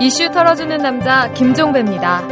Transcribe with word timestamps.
이슈 0.00 0.30
털어주는 0.30 0.76
남자 0.78 1.32
김종배입니다. 1.32 2.26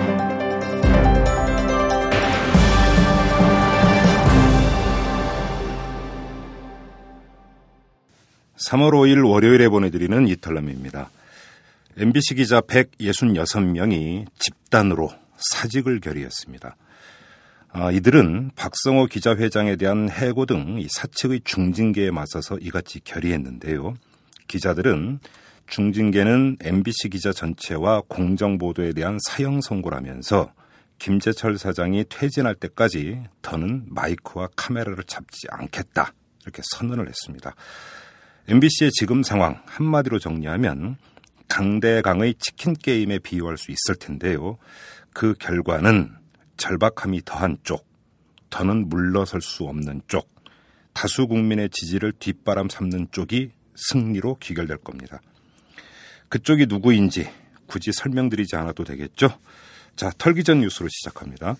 3월 8.67 8.93
5일 8.93 9.29
월요일에 9.29 9.69
보내드리는 9.69 10.27
이탈남입니다. 10.29 11.11
MBC 11.99 12.35
기자 12.35 12.61
166명이 12.61 14.27
집단으로 14.39 15.11
사직을 15.37 16.01
결의했습니다. 16.01 16.77
아, 17.73 17.91
이들은 17.91 18.53
박성호 18.57 19.07
기자회장에 19.07 19.77
대한 19.77 20.11
해고 20.11 20.47
등 20.47 20.83
사측의 20.89 21.43
중징계에 21.45 22.11
맞서서 22.11 22.59
이같이 22.59 23.01
결의했는데요. 23.01 23.95
기자들은 24.47 25.21
중징계는 25.69 26.59
MBC 26.61 27.11
기자 27.11 27.33
전체와 27.33 28.03
공정 28.09 28.59
보도에 28.59 28.93
대한 28.93 29.19
사형 29.27 29.61
선고라면서 29.61 30.53
김재철 30.99 31.59
사장이 31.59 32.05
퇴진할 32.09 32.55
때까지 32.55 33.23
더는 33.43 33.85
마이크와 33.89 34.49
카메라를 34.57 35.05
잡지 35.05 35.47
않겠다 35.51 36.13
이렇게 36.43 36.63
선언을 36.73 37.09
했습니다. 37.09 37.55
MBC의 38.49 38.93
지금 38.93 39.23
상황 39.23 39.61
한마디로 39.67 40.19
정리하면 40.19 40.97
강대강의 41.49 42.35
치킨 42.39 42.75
게임에 42.75 43.19
비유할 43.19 43.57
수 43.57 43.73
있을 43.73 43.97
텐데요. 43.99 44.59
그 45.13 45.35
결과는 45.35 46.15
절박함이 46.57 47.23
더한 47.25 47.59
쪽, 47.63 47.87
더는 48.51 48.89
물러설 48.89 49.41
수 49.43 49.65
없는 49.65 50.03
쪽, 50.07 50.29
다수 50.93 51.27
국민의 51.27 51.71
지지를 51.71 52.13
뒷바람 52.13 52.69
삼는 52.69 53.09
쪽이 53.11 53.51
승리로 53.77 54.39
귀결될 54.41 54.79
겁니다. 54.79 55.21
그쪽이 56.29 56.67
누구인지 56.67 57.29
굳이 57.67 57.93
설명드리지 57.93 58.57
않아도 58.57 58.85
되겠죠? 58.85 59.39
자, 59.97 60.11
털기 60.19 60.45
전 60.45 60.61
뉴스로 60.61 60.89
시작합니다. 60.89 61.57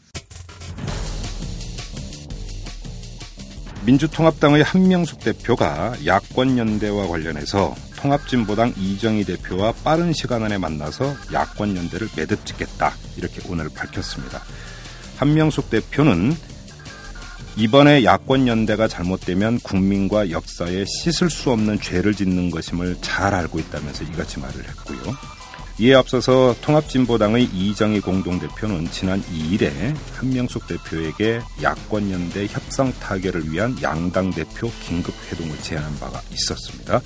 민주통합당의 3.87 4.65
한명숙 4.65 5.21
대표가 5.21 5.95
야권연대와 6.05 7.07
관련해서 7.07 7.75
통합진보당 7.97 8.75
이정희 8.77 9.25
대표와 9.25 9.73
빠른 9.85 10.13
시간 10.13 10.43
안에 10.43 10.59
만나서 10.59 11.15
야권연대를 11.33 12.09
매듭 12.17 12.45
짓겠다 12.45 12.93
이렇게 13.17 13.41
오늘 13.49 13.69
밝혔습니다. 13.69 14.43
한명숙 15.19 15.71
대표는 15.71 16.37
이번에 17.57 18.05
야권 18.05 18.47
연대가 18.49 18.87
잘못되면 18.87 19.61
국민과 19.61 20.31
역사에 20.31 20.85
씻을 20.85 21.31
수 21.31 21.51
없는 21.51 21.81
죄를 21.81 22.15
짓는 22.15 22.51
것임을 22.51 22.99
잘 23.01 23.35
알고 23.35 23.59
있다면서 23.59 24.05
이같이 24.05 24.39
말을 24.41 24.69
했고요. 24.69 25.17
이에 25.79 25.95
앞서서 25.95 26.55
통합진보당의 26.63 27.45
이정희 27.45 28.01
공동대표는 28.01 28.91
지난 28.91 29.23
2일에 29.25 29.95
한명숙 30.15 30.67
대표에게 30.67 31.41
야권연대 31.63 32.47
협상 32.47 32.93
타결을 32.99 33.53
위한 33.53 33.77
양당 33.83 34.31
대표 34.31 34.71
긴급 34.87 35.15
회동을 35.31 35.57
제안한 35.61 35.99
바가 35.99 36.23
있었습니다. 36.33 37.01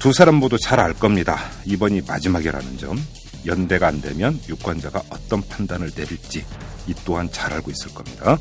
두 0.00 0.12
사람 0.12 0.36
모두 0.36 0.58
잘 0.58 0.80
알 0.80 0.94
겁니다. 0.94 1.38
이번이 1.64 2.02
마지막이라는 2.06 2.78
점. 2.78 2.98
연대가 3.46 3.86
안 3.86 4.00
되면 4.00 4.40
유권자가 4.48 5.02
어떤 5.08 5.40
판단을 5.48 5.92
내릴지 5.94 6.44
이 6.88 6.94
또한 7.04 7.30
잘 7.30 7.52
알고 7.52 7.70
있을 7.70 7.94
겁니다. 7.94 8.36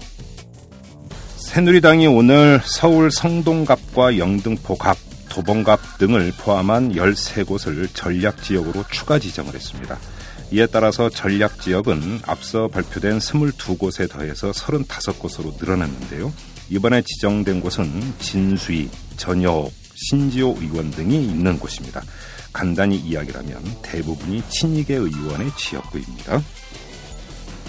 새누리당이 1.45 2.07
오늘 2.07 2.59
서울 2.65 3.11
성동갑과 3.11 4.17
영등포갑, 4.17 4.97
도봉갑 5.29 5.99
등을 5.99 6.33
포함한 6.37 6.93
13곳을 6.93 7.87
전략지역으로 7.93 8.83
추가 8.91 9.19
지정을 9.19 9.53
했습니다. 9.53 9.97
이에 10.52 10.65
따라서 10.65 11.07
전략지역은 11.09 12.21
앞서 12.25 12.67
발표된 12.67 13.20
22곳에 13.20 14.09
더해서 14.09 14.52
35곳으로 14.52 15.58
늘어났는데요. 15.58 16.33
이번에 16.71 17.03
지정된 17.03 17.61
곳은 17.61 18.15
진수희, 18.20 18.89
전여옥, 19.15 19.71
신지호 19.93 20.58
의원 20.59 20.91
등이 20.91 21.25
있는 21.25 21.58
곳입니다. 21.58 22.02
간단히 22.52 22.97
이야기라면 22.97 23.64
대부분이 23.81 24.43
친이계 24.49 24.95
의원의 24.95 25.52
지역구입니다. 25.58 26.41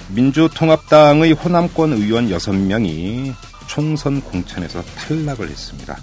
민주통합당의 0.09 1.35
호남권 1.35 1.93
의원 1.93 2.31
6명이 2.31 3.35
총선 3.67 4.21
공천에서 4.21 4.83
탈락을 4.83 5.49
했습니다. 5.49 5.99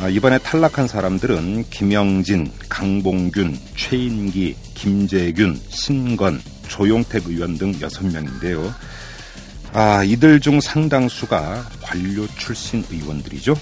아, 0.00 0.08
이번에 0.08 0.38
탈락한 0.38 0.88
사람들은 0.88 1.70
김영진, 1.70 2.50
강봉균, 2.68 3.58
최인기, 3.76 4.56
김재균, 4.74 5.60
신건, 5.68 6.40
조용택 6.68 7.28
의원 7.28 7.56
등 7.56 7.72
6명인데요. 7.72 8.72
아, 9.72 10.02
이들 10.02 10.40
중 10.40 10.60
상당수가 10.60 11.68
관료 11.82 12.26
출신 12.36 12.84
의원들이죠. 12.90 13.54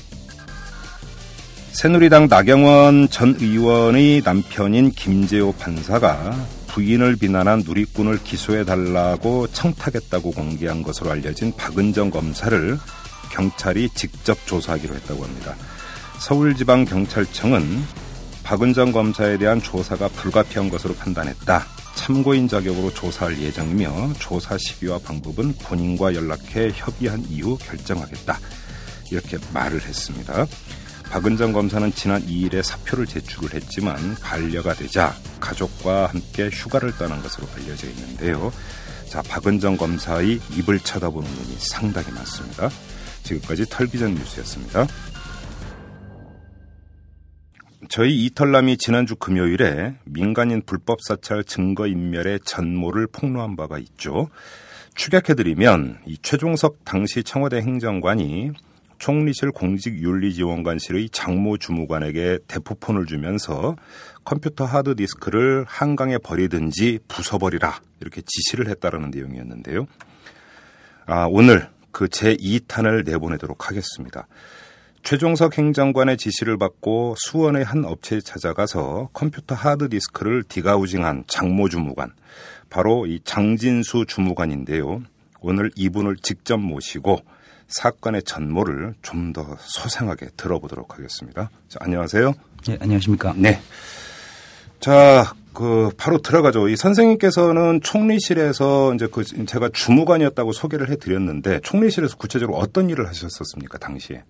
새누리당 1.72 2.28
나경원 2.28 3.08
전 3.10 3.36
의원의 3.38 4.22
남편인 4.24 4.92
김재호 4.92 5.52
판사가 5.52 6.34
부인을 6.72 7.16
비난한 7.16 7.64
누리꾼을 7.66 8.22
기소해달라고 8.22 9.48
청탁했다고 9.48 10.30
공개한 10.30 10.82
것으로 10.82 11.10
알려진 11.10 11.54
박은정 11.56 12.10
검사를 12.10 12.78
경찰이 13.30 13.90
직접 13.94 14.38
조사하기로 14.46 14.94
했다고 14.94 15.24
합니다. 15.24 15.56
서울지방경찰청은 16.18 17.82
박은정 18.42 18.92
검사에 18.92 19.38
대한 19.38 19.60
조사가 19.60 20.08
불가피한 20.08 20.70
것으로 20.70 20.94
판단했다. 20.94 21.66
참고인 21.94 22.48
자격으로 22.48 22.92
조사할 22.94 23.40
예정이며 23.40 24.14
조사 24.18 24.56
시기와 24.56 24.98
방법은 24.98 25.54
본인과 25.62 26.14
연락해 26.14 26.72
협의한 26.74 27.24
이후 27.28 27.58
결정하겠다. 27.58 28.38
이렇게 29.10 29.38
말을 29.52 29.82
했습니다. 29.82 30.46
박은정 31.10 31.52
검사는 31.52 31.90
지난 31.92 32.22
2일에 32.22 32.62
사표를 32.62 33.04
제출을 33.04 33.54
했지만 33.54 33.96
반려가 34.22 34.74
되자 34.74 35.12
가족과 35.40 36.06
함께 36.06 36.48
휴가를 36.48 36.92
떠난 36.96 37.20
것으로 37.20 37.48
알려져 37.56 37.88
있는데요. 37.88 38.52
자, 39.08 39.20
박은정 39.22 39.76
검사의 39.76 40.38
입을 40.56 40.78
쳐다보는 40.78 41.28
눈이 41.28 41.56
상당히 41.58 42.12
많습니다. 42.12 42.70
지금까지 43.24 43.64
털기전 43.68 44.14
뉴스였습니다. 44.14 44.86
저희 47.88 48.24
이털남이 48.26 48.76
지난주 48.76 49.16
금요일에 49.16 49.96
민간인 50.04 50.62
불법 50.64 51.02
사찰 51.02 51.42
증거 51.42 51.88
인멸의 51.88 52.38
전모를 52.44 53.08
폭로한 53.08 53.56
바가 53.56 53.78
있죠. 53.78 54.28
추격해드리면 54.94 56.02
이 56.06 56.18
최종석 56.22 56.84
당시 56.84 57.24
청와대 57.24 57.56
행정관이 57.56 58.52
총리실 59.00 59.50
공직윤리지원관실의 59.52 61.08
장모 61.10 61.56
주무관에게 61.56 62.38
대포폰을 62.46 63.06
주면서 63.06 63.74
컴퓨터 64.24 64.66
하드디스크를 64.66 65.64
한강에 65.66 66.18
버리든지 66.18 67.00
부숴버리라 67.08 67.80
이렇게 68.00 68.20
지시를 68.24 68.68
했다라는 68.68 69.10
내용이었는데요. 69.10 69.86
아, 71.06 71.26
오늘 71.30 71.68
그 71.90 72.06
제2탄을 72.06 73.04
내보내도록 73.06 73.68
하겠습니다. 73.68 74.28
최종석 75.02 75.56
행정관의 75.56 76.18
지시를 76.18 76.58
받고 76.58 77.14
수원의 77.16 77.64
한 77.64 77.86
업체에 77.86 78.20
찾아가서 78.20 79.08
컴퓨터 79.14 79.54
하드디스크를 79.54 80.44
디가우징한 80.44 81.24
장모 81.26 81.70
주무관, 81.70 82.12
바로 82.68 83.06
이 83.06 83.20
장진수 83.24 84.04
주무관인데요. 84.06 85.00
오늘 85.40 85.70
이분을 85.74 86.16
직접 86.16 86.58
모시고 86.58 87.20
사건의 87.70 88.22
전모를 88.24 88.94
좀 89.02 89.32
더 89.32 89.56
소상하게 89.60 90.30
들어보도록 90.36 90.98
하겠습니다. 90.98 91.50
자, 91.68 91.78
안녕하세요. 91.80 92.32
네, 92.66 92.76
안녕하십니까. 92.80 93.32
네. 93.36 93.60
자, 94.80 95.34
그 95.52 95.90
바로 95.96 96.18
들어가죠. 96.18 96.68
이 96.68 96.76
선생님께서는 96.76 97.80
총리실에서 97.82 98.94
이제 98.94 99.06
그 99.10 99.24
제가 99.24 99.68
주무관이었다고 99.72 100.52
소개를 100.52 100.90
해드렸는데 100.90 101.60
총리실에서 101.62 102.16
구체적으로 102.16 102.58
어떤 102.58 102.90
일을 102.90 103.06
하셨었습니까 103.06 103.78
당시에? 103.78 104.24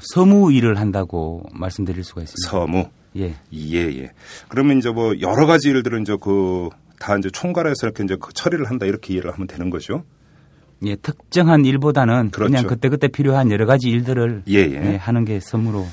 서무 0.00 0.52
일을 0.52 0.78
한다고 0.78 1.44
말씀드릴 1.52 2.04
수가 2.04 2.22
있습니다. 2.22 2.48
서무. 2.50 2.88
예. 3.16 3.34
예, 3.52 3.78
예. 3.78 4.12
그러면 4.48 4.78
이제 4.78 4.90
뭐 4.90 5.18
여러 5.20 5.46
가지 5.46 5.68
일들은 5.70 6.02
이제 6.02 6.16
그 6.20 6.68
다 7.00 7.16
이제 7.16 7.30
총괄해서 7.30 7.86
이렇게 7.86 8.04
이제 8.04 8.16
그 8.20 8.32
처리를 8.32 8.66
한다 8.66 8.86
이렇게 8.86 9.14
이해를 9.14 9.32
하면 9.32 9.48
되는 9.48 9.70
거죠. 9.70 10.04
예, 10.86 10.96
특정한 10.96 11.64
일보다는 11.64 12.30
그렇죠. 12.30 12.50
그냥 12.52 12.66
그때그때 12.66 13.08
필요한 13.08 13.50
여러 13.50 13.66
가지 13.66 13.88
일들을 13.90 14.44
예, 14.48 14.54
예. 14.54 14.92
예, 14.92 14.96
하는 14.96 15.24
게 15.24 15.38
선무로 15.40 15.86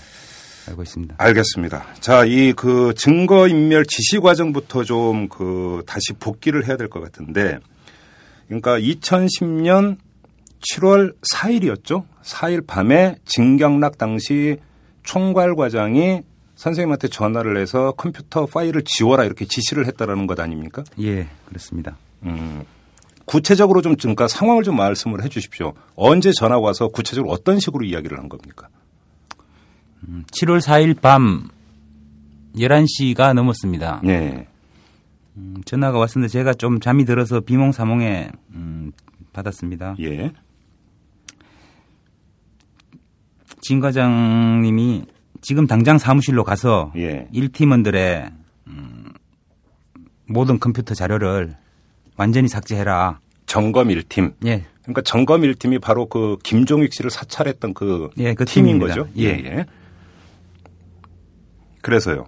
알고 0.69 0.83
있습니다. 0.83 1.15
알겠습니다. 1.17 1.85
자, 1.99 2.25
이 2.25 2.53
그 2.53 2.93
증거 2.95 3.47
인멸 3.47 3.85
지시 3.85 4.19
과정부터 4.19 4.83
좀 4.83 5.27
그 5.29 5.83
다시 5.85 6.13
복귀를 6.19 6.67
해야 6.67 6.77
될 6.77 6.89
것 6.89 7.01
같은데, 7.01 7.59
그러니까 8.47 8.79
2010년 8.79 9.97
7월 10.73 11.13
4일이었죠. 11.33 12.03
4일 12.23 12.65
밤에 12.65 13.15
진경락 13.25 13.97
당시 13.97 14.57
총괄 15.03 15.55
과장이 15.55 16.21
선생님한테 16.55 17.07
전화를 17.09 17.57
해서 17.57 17.91
컴퓨터 17.91 18.45
파일을 18.45 18.81
지워라 18.83 19.23
이렇게 19.25 19.45
지시를 19.45 19.85
했다라는 19.87 20.27
것 20.27 20.39
아닙니까? 20.39 20.83
예, 20.99 21.27
그렇습니다. 21.45 21.97
음. 22.23 22.63
구체적으로 23.27 23.81
좀 23.81 23.95
그러니까 23.97 24.27
상황을 24.29 24.63
좀 24.63 24.77
말씀을 24.77 25.21
해 25.21 25.27
주십시오. 25.27 25.73
언제 25.95 26.31
전화가 26.31 26.61
와서 26.61 26.87
구체적으로 26.87 27.31
어떤 27.31 27.59
식으로 27.59 27.83
이야기를 27.85 28.17
한 28.17 28.29
겁니까? 28.29 28.69
7월 30.31 30.61
4일 30.61 31.01
밤 31.01 31.49
11시가 32.55 33.33
넘었습니다. 33.33 34.01
네. 34.05 34.47
음, 35.35 35.61
전화가 35.65 35.99
왔었는데 35.99 36.31
제가 36.31 36.53
좀 36.53 36.79
잠이 36.79 37.03
들어서 37.03 37.41
비몽사몽에 37.41 38.31
음, 38.53 38.93
받았습니다. 39.33 39.97
예. 39.99 40.31
진 43.59 43.81
과장님이 43.81 45.05
지금 45.41 45.67
당장 45.67 45.97
사무실로 45.97 46.45
가서 46.45 46.93
예. 46.95 47.27
1팀원들의 47.33 48.31
음, 48.67 49.11
모든 50.25 50.59
컴퓨터 50.59 50.93
자료를 50.93 51.57
완전히 52.17 52.47
삭제해라. 52.47 53.19
점검 53.45 53.87
1팀. 53.87 54.33
예, 54.45 54.65
그러니까 54.81 55.01
점검 55.03 55.41
1팀이 55.41 55.81
바로 55.81 56.07
그 56.07 56.37
김종익 56.43 56.93
씨를 56.93 57.09
사찰했던 57.09 57.73
그, 57.73 58.09
예, 58.17 58.33
그 58.33 58.45
팀인 58.45 58.79
팀입니다. 58.79 59.01
거죠. 59.03 59.09
예. 59.17 59.65
그래서요. 61.81 62.25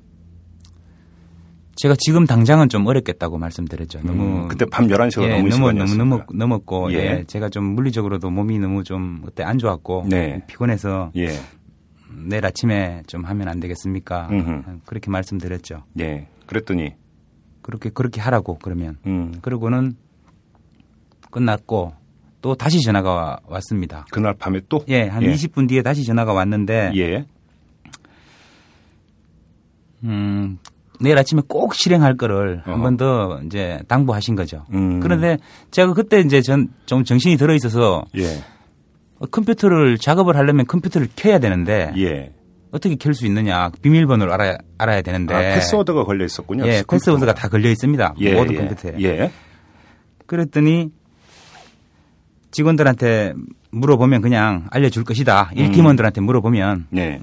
제가 1.75 1.95
지금 1.97 2.25
당장은 2.25 2.67
좀 2.67 2.85
어렵겠다고 2.87 3.37
말씀드렸죠. 3.37 4.01
너무 4.03 4.43
음, 4.43 4.47
그때 4.49 4.65
밤 4.65 4.87
11시가 4.87 5.23
예, 5.23 5.37
넘은 5.37 5.49
너무 5.49 5.71
너무. 5.71 5.95
넘었, 5.95 6.25
넘었고 6.33 6.91
예. 6.93 6.97
예. 6.97 7.23
제가 7.25 7.47
좀 7.49 7.63
물리적으로도 7.75 8.29
몸이 8.29 8.59
너무 8.59 8.83
좀 8.83 9.21
그때 9.23 9.43
안 9.43 9.57
좋았고 9.57 10.05
네. 10.09 10.43
피곤해서 10.47 11.11
예. 11.15 11.29
내일 12.11 12.45
아침에 12.45 13.03
좀 13.07 13.23
하면 13.23 13.47
안 13.47 13.61
되겠습니까? 13.61 14.27
음흠. 14.29 14.79
그렇게 14.85 15.09
말씀드렸죠. 15.09 15.83
예. 16.01 16.27
그랬더니 16.47 16.95
그렇게 17.69 17.91
그렇게 17.91 18.19
하라고 18.19 18.57
그러면 18.63 18.97
음, 19.05 19.31
그러고는 19.43 19.95
끝났고 21.29 21.93
또 22.41 22.55
다시 22.55 22.81
전화가 22.81 23.13
와- 23.13 23.39
왔습니다. 23.45 24.05
그날 24.11 24.33
밤에 24.33 24.61
또 24.69 24.83
예, 24.87 25.03
한 25.07 25.21
예. 25.21 25.31
20분 25.31 25.67
뒤에 25.69 25.83
다시 25.83 26.03
전화가 26.03 26.33
왔는데 26.33 26.91
예. 26.95 27.25
음, 30.03 30.57
내일 30.99 31.17
아침에 31.17 31.41
꼭 31.47 31.75
실행할 31.75 32.17
거를 32.17 32.61
어허. 32.65 32.71
한번 32.73 32.97
더 32.97 33.39
이제 33.45 33.79
당부하신 33.87 34.35
거죠. 34.35 34.65
음. 34.73 34.99
그런데 34.99 35.37
제가 35.71 35.93
그때 35.93 36.19
이제 36.21 36.41
전 36.41 36.69
좀 36.87 37.03
정신이 37.03 37.37
들어 37.37 37.53
있어서 37.53 38.05
예. 38.17 38.41
컴퓨터를 39.31 39.97
작업을 39.99 40.35
하려면 40.37 40.65
컴퓨터를 40.65 41.07
켜야 41.15 41.37
되는데 41.39 41.91
예. 41.97 42.33
어떻게 42.71 42.95
켤 42.95 43.13
수 43.13 43.25
있느냐 43.25 43.69
비밀번호를 43.81 44.31
알아야 44.33 44.57
알아야 44.77 45.01
되는데 45.01 45.33
아, 45.33 45.39
패스워드가 45.55 46.03
걸려 46.03 46.25
있었군요. 46.25 46.67
예, 46.67 46.83
패스워드가 46.87 47.33
다 47.33 47.47
걸려 47.49 47.69
있습니다. 47.69 48.15
예, 48.19 48.33
모든 48.35 48.53
예, 48.53 48.57
컴퓨터에. 48.57 48.93
예. 49.01 49.31
그랬더니 50.27 50.91
직원들한테 52.51 53.33
물어보면 53.71 54.21
그냥 54.21 54.67
알려줄 54.71 55.03
것이다. 55.03 55.51
음. 55.55 55.71
1팀원들한테 55.71 56.21
물어보면 56.21 56.87
네. 56.89 57.19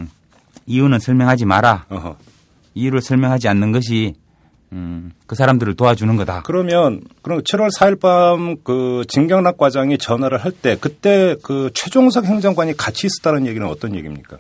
이유는 0.67 0.99
설명하지 1.01 1.45
마라. 1.45 1.87
어허. 1.89 2.17
이유를 2.75 3.01
설명하지 3.01 3.49
않는 3.49 3.73
것이 3.73 4.15
음, 4.73 5.13
그 5.27 5.35
사람들을 5.37 5.75
도와주는 5.75 6.17
거다. 6.17 6.43
그러면 6.45 7.01
그럼 7.23 7.41
7월 7.43 7.71
4일 7.77 8.01
밤 8.01 8.57
그 8.65 9.05
진경락 9.09 9.59
과장이 9.59 9.97
전화를 9.99 10.39
할 10.39 10.53
때 10.53 10.77
그때 10.81 11.37
그 11.43 11.71
최종석 11.75 12.25
행정관이 12.25 12.77
같이 12.77 13.07
있었다는 13.07 13.47
얘기는 13.47 13.67
어떤 13.67 13.95
얘기입니까? 13.95 14.39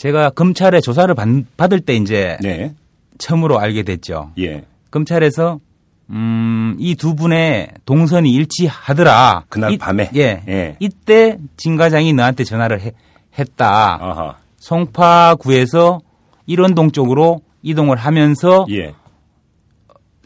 제가 0.00 0.30
검찰에 0.30 0.80
조사를 0.80 1.14
받, 1.14 1.28
받을 1.58 1.80
때 1.80 1.94
이제 1.94 2.38
네. 2.40 2.74
처음으로 3.18 3.58
알게 3.58 3.82
됐죠. 3.82 4.32
예. 4.38 4.64
검찰에서 4.90 5.60
음, 6.08 6.74
이 6.78 6.94
두 6.94 7.14
분의 7.14 7.68
동선이 7.84 8.32
일치하더라. 8.32 9.44
그날 9.50 9.72
이- 9.72 9.76
밤에? 9.78 10.10
예. 10.16 10.42
예. 10.48 10.76
이때 10.80 11.36
진 11.58 11.76
과장이 11.76 12.14
너한테 12.14 12.44
전화를 12.44 12.80
해- 12.80 12.92
했다. 13.38 13.98
아하. 14.02 14.36
송파구에서 14.56 16.00
일원동 16.46 16.92
쪽으로 16.92 17.42
이동을 17.62 17.98
하면서 17.98 18.64
예. 18.70 18.94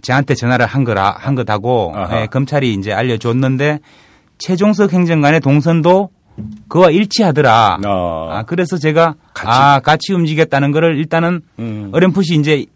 저한테 0.03 0.37
전화를 0.37 0.67
한 0.67 0.85
거라 0.85 1.17
한 1.19 1.35
아하. 1.97 2.21
예, 2.23 2.27
검찰이 2.27 2.75
이제 2.75 2.93
알려줬는데 2.93 3.81
최종석 4.39 4.93
행정관의 4.93 5.41
동선도 5.41 6.11
그와 6.69 6.91
일치하더라. 6.91 7.79
어. 7.87 8.29
아 8.31 8.43
그래서 8.45 8.77
제가 8.77 9.15
같이. 9.33 9.49
아 9.49 9.81
같이 9.81 10.13
움직였다는 10.13 10.73
거를 10.73 10.97
일단은 10.99 11.43
음. 11.59 11.91
어렴풋이 11.93 12.35
이제 12.37 12.67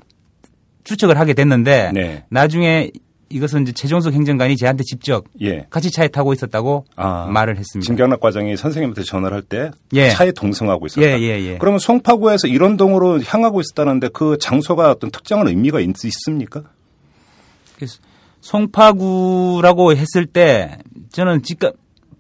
추측을 0.84 1.19
하게 1.19 1.34
됐는데 1.34 1.90
네. 1.93 2.25
나중에 2.31 2.90
이것은 3.31 3.62
이제 3.62 3.72
최종석 3.72 4.14
행정관이 4.14 4.56
저한테 4.56 4.84
직접 4.84 5.25
예. 5.43 5.66
같이 5.69 5.90
차에 5.90 6.08
타고 6.08 6.32
있었다고 6.32 6.87
아. 6.96 7.26
말을 7.26 7.58
했습니다. 7.58 7.87
진경락 7.87 8.20
과장이 8.20 8.56
선생님한테 8.56 9.02
전화를 9.02 9.37
할때 9.37 9.70
예. 9.93 10.08
차에 10.11 10.32
동승하고 10.32 10.87
있었다. 10.87 11.06
예, 11.06 11.20
예, 11.20 11.40
예. 11.43 11.58
그러면 11.58 11.78
송파구에서 11.78 12.49
일원동으로 12.49 13.22
향하고 13.22 13.61
있었다는데 13.61 14.08
그 14.14 14.38
장소가 14.40 14.90
어떤 14.90 15.11
특정한 15.11 15.49
의미가 15.49 15.81
있? 15.81 15.88
그래서 17.76 17.99
송파구라고 18.40 19.94
했을 19.94 20.26
때 20.26 20.78
저는 21.12 21.43
직감 21.43 21.72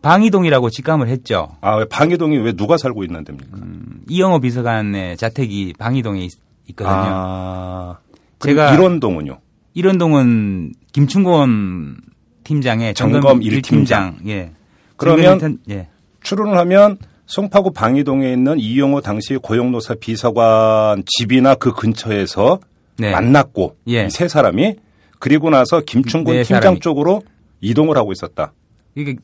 방이동이라고 0.02 0.70
직감을 0.70 1.08
했죠. 1.08 1.48
아, 1.60 1.76
왜 1.76 1.84
방해동이 1.86 2.38
왜 2.38 2.52
누가 2.52 2.76
살고 2.76 3.04
있는 3.04 3.24
데입니까? 3.24 3.56
음, 3.58 4.00
이영호 4.08 4.40
비서관의 4.40 5.16
자택이 5.16 5.74
방이동에 5.78 6.24
있, 6.24 6.32
거든요 6.76 6.96
아. 6.96 7.98
제가- 8.38 8.74
일원동은요. 8.74 9.38
이런동은 9.74 10.72
김충곤 10.92 11.96
팀장의 12.44 12.94
점검 12.94 13.20
점검 13.22 13.42
일 13.42 13.60
1팀장. 13.60 14.26
예. 14.28 14.52
그러면 14.96 15.38
점검 15.38 15.50
일 15.52 15.58
팀- 15.66 15.74
예. 15.76 15.88
추론을 16.22 16.56
하면 16.58 16.98
송파구 17.26 17.72
방이동에 17.72 18.32
있는 18.32 18.58
이용호 18.58 19.00
당시 19.02 19.36
고용노사 19.36 19.96
비서관 20.00 21.02
집이나 21.06 21.54
그 21.54 21.72
근처에서 21.72 22.60
네. 22.98 23.10
만났고 23.12 23.76
예. 23.88 24.06
이세 24.06 24.28
사람이 24.28 24.76
그리고 25.18 25.50
나서 25.50 25.80
김충곤 25.80 26.36
네 26.36 26.42
팀장 26.42 26.60
사람이. 26.62 26.80
쪽으로 26.80 27.22
이동을 27.60 27.96
하고 27.96 28.12
있었다. 28.12 28.52
이게 28.94 29.16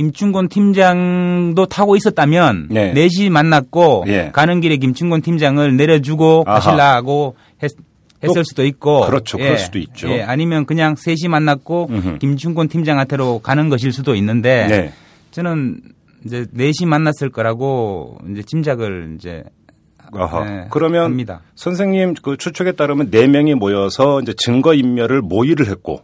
김충곤 0.00 0.48
팀장도 0.48 1.66
타고 1.66 1.94
있었다면 1.94 2.68
네. 2.70 2.94
네. 2.94 3.08
시 3.10 3.28
만났고 3.28 4.04
예. 4.06 4.30
가는 4.32 4.62
길에 4.62 4.78
김충곤 4.78 5.20
팀장을 5.20 5.76
내려주고. 5.76 6.44
가실라고 6.44 7.36
했, 7.62 7.70
또 8.22 8.30
했을 8.30 8.46
수도 8.46 8.64
있고 8.64 9.02
그렇죠. 9.02 9.36
그럴 9.36 9.58
수도 9.58 9.78
있죠. 9.78 10.08
예, 10.08 10.22
아니면 10.22 10.64
그냥 10.64 10.96
셋이 10.96 11.28
만났고 11.28 11.88
음흠. 11.90 12.18
김충곤 12.18 12.68
팀장한테로 12.68 13.40
가는 13.40 13.68
것일 13.68 13.92
수도 13.92 14.14
있는데 14.14 14.66
네. 14.68 14.92
저는 15.32 15.82
이제 16.24 16.46
넷이 16.52 16.86
만났을 16.86 17.28
거라고 17.28 18.16
이제 18.32 18.42
짐작을 18.42 19.16
이제 19.18 19.44
아하. 20.14 20.44
네, 20.44 20.66
그러면 20.70 21.04
합니다. 21.04 21.42
선생님 21.56 22.14
그 22.22 22.38
추측에 22.38 22.72
따르면 22.72 23.10
네 23.10 23.26
명이 23.26 23.54
모여서 23.54 24.22
이제 24.22 24.32
증거 24.34 24.72
인멸을 24.72 25.20
모의를 25.20 25.66
했고 25.68 26.00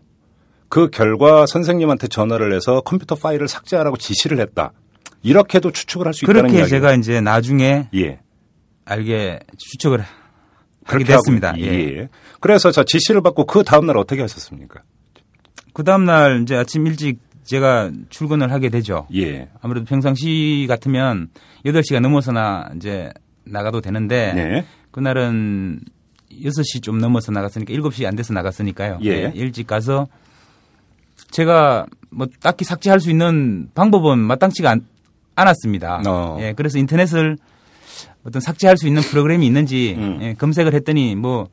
그 0.68 0.90
결과 0.90 1.46
선생님한테 1.46 2.08
전화를 2.08 2.52
해서 2.54 2.80
컴퓨터 2.80 3.14
파일을 3.14 3.48
삭제하라고 3.48 3.96
지시를 3.96 4.40
했다. 4.40 4.72
이렇게도 5.22 5.70
추측을 5.72 6.06
할 6.06 6.12
수 6.14 6.24
있다는 6.24 6.40
그렇게 6.42 6.58
이야기. 6.58 6.70
제가 6.70 6.94
이제 6.94 7.20
나중에 7.20 7.88
예. 7.94 8.20
알게 8.84 9.40
추측을 9.56 10.00
하게 10.00 10.08
그렇게 10.86 11.12
하고- 11.12 11.22
됐습니다. 11.24 11.54
예. 11.58 11.64
예. 11.98 12.08
그래서 12.40 12.70
저 12.70 12.84
지시를 12.84 13.20
받고 13.22 13.46
그 13.46 13.64
다음 13.64 13.86
날 13.86 13.96
어떻게 13.96 14.20
하셨습니까? 14.22 14.82
그 15.72 15.82
다음 15.84 16.04
날 16.04 16.42
이제 16.42 16.54
아침 16.56 16.86
일찍 16.86 17.18
제가 17.44 17.90
출근을 18.10 18.50
하게 18.52 18.68
되죠. 18.70 19.06
예. 19.14 19.48
아무래도 19.60 19.86
평상시 19.86 20.66
같으면 20.68 21.28
8시가 21.64 22.00
넘어서나 22.00 22.70
이제 22.76 23.10
나가도 23.44 23.80
되는데 23.80 24.32
네. 24.34 24.64
그날은 24.90 25.80
6시 26.32 26.82
좀 26.82 26.98
넘어서 26.98 27.30
나갔으니까 27.32 27.72
7시 27.72 28.04
안 28.06 28.16
돼서 28.16 28.32
나갔으니까요. 28.34 28.98
예. 29.04 29.32
일찍 29.34 29.66
가서 29.66 30.08
제가 31.30 31.86
뭐 32.10 32.26
딱히 32.40 32.64
삭제할 32.64 33.00
수 33.00 33.10
있는 33.10 33.68
방법은 33.74 34.18
마땅치가 34.18 34.70
않, 34.70 34.86
않았습니다. 35.34 36.02
어. 36.06 36.38
예, 36.40 36.52
그래서 36.54 36.78
인터넷을 36.78 37.36
어떤 38.24 38.40
삭제할 38.40 38.76
수 38.76 38.86
있는 38.86 39.02
프로그램이 39.02 39.46
있는지 39.46 39.94
음. 39.96 40.18
예, 40.22 40.34
검색을 40.34 40.74
했더니 40.74 41.14
뭐 41.14 41.48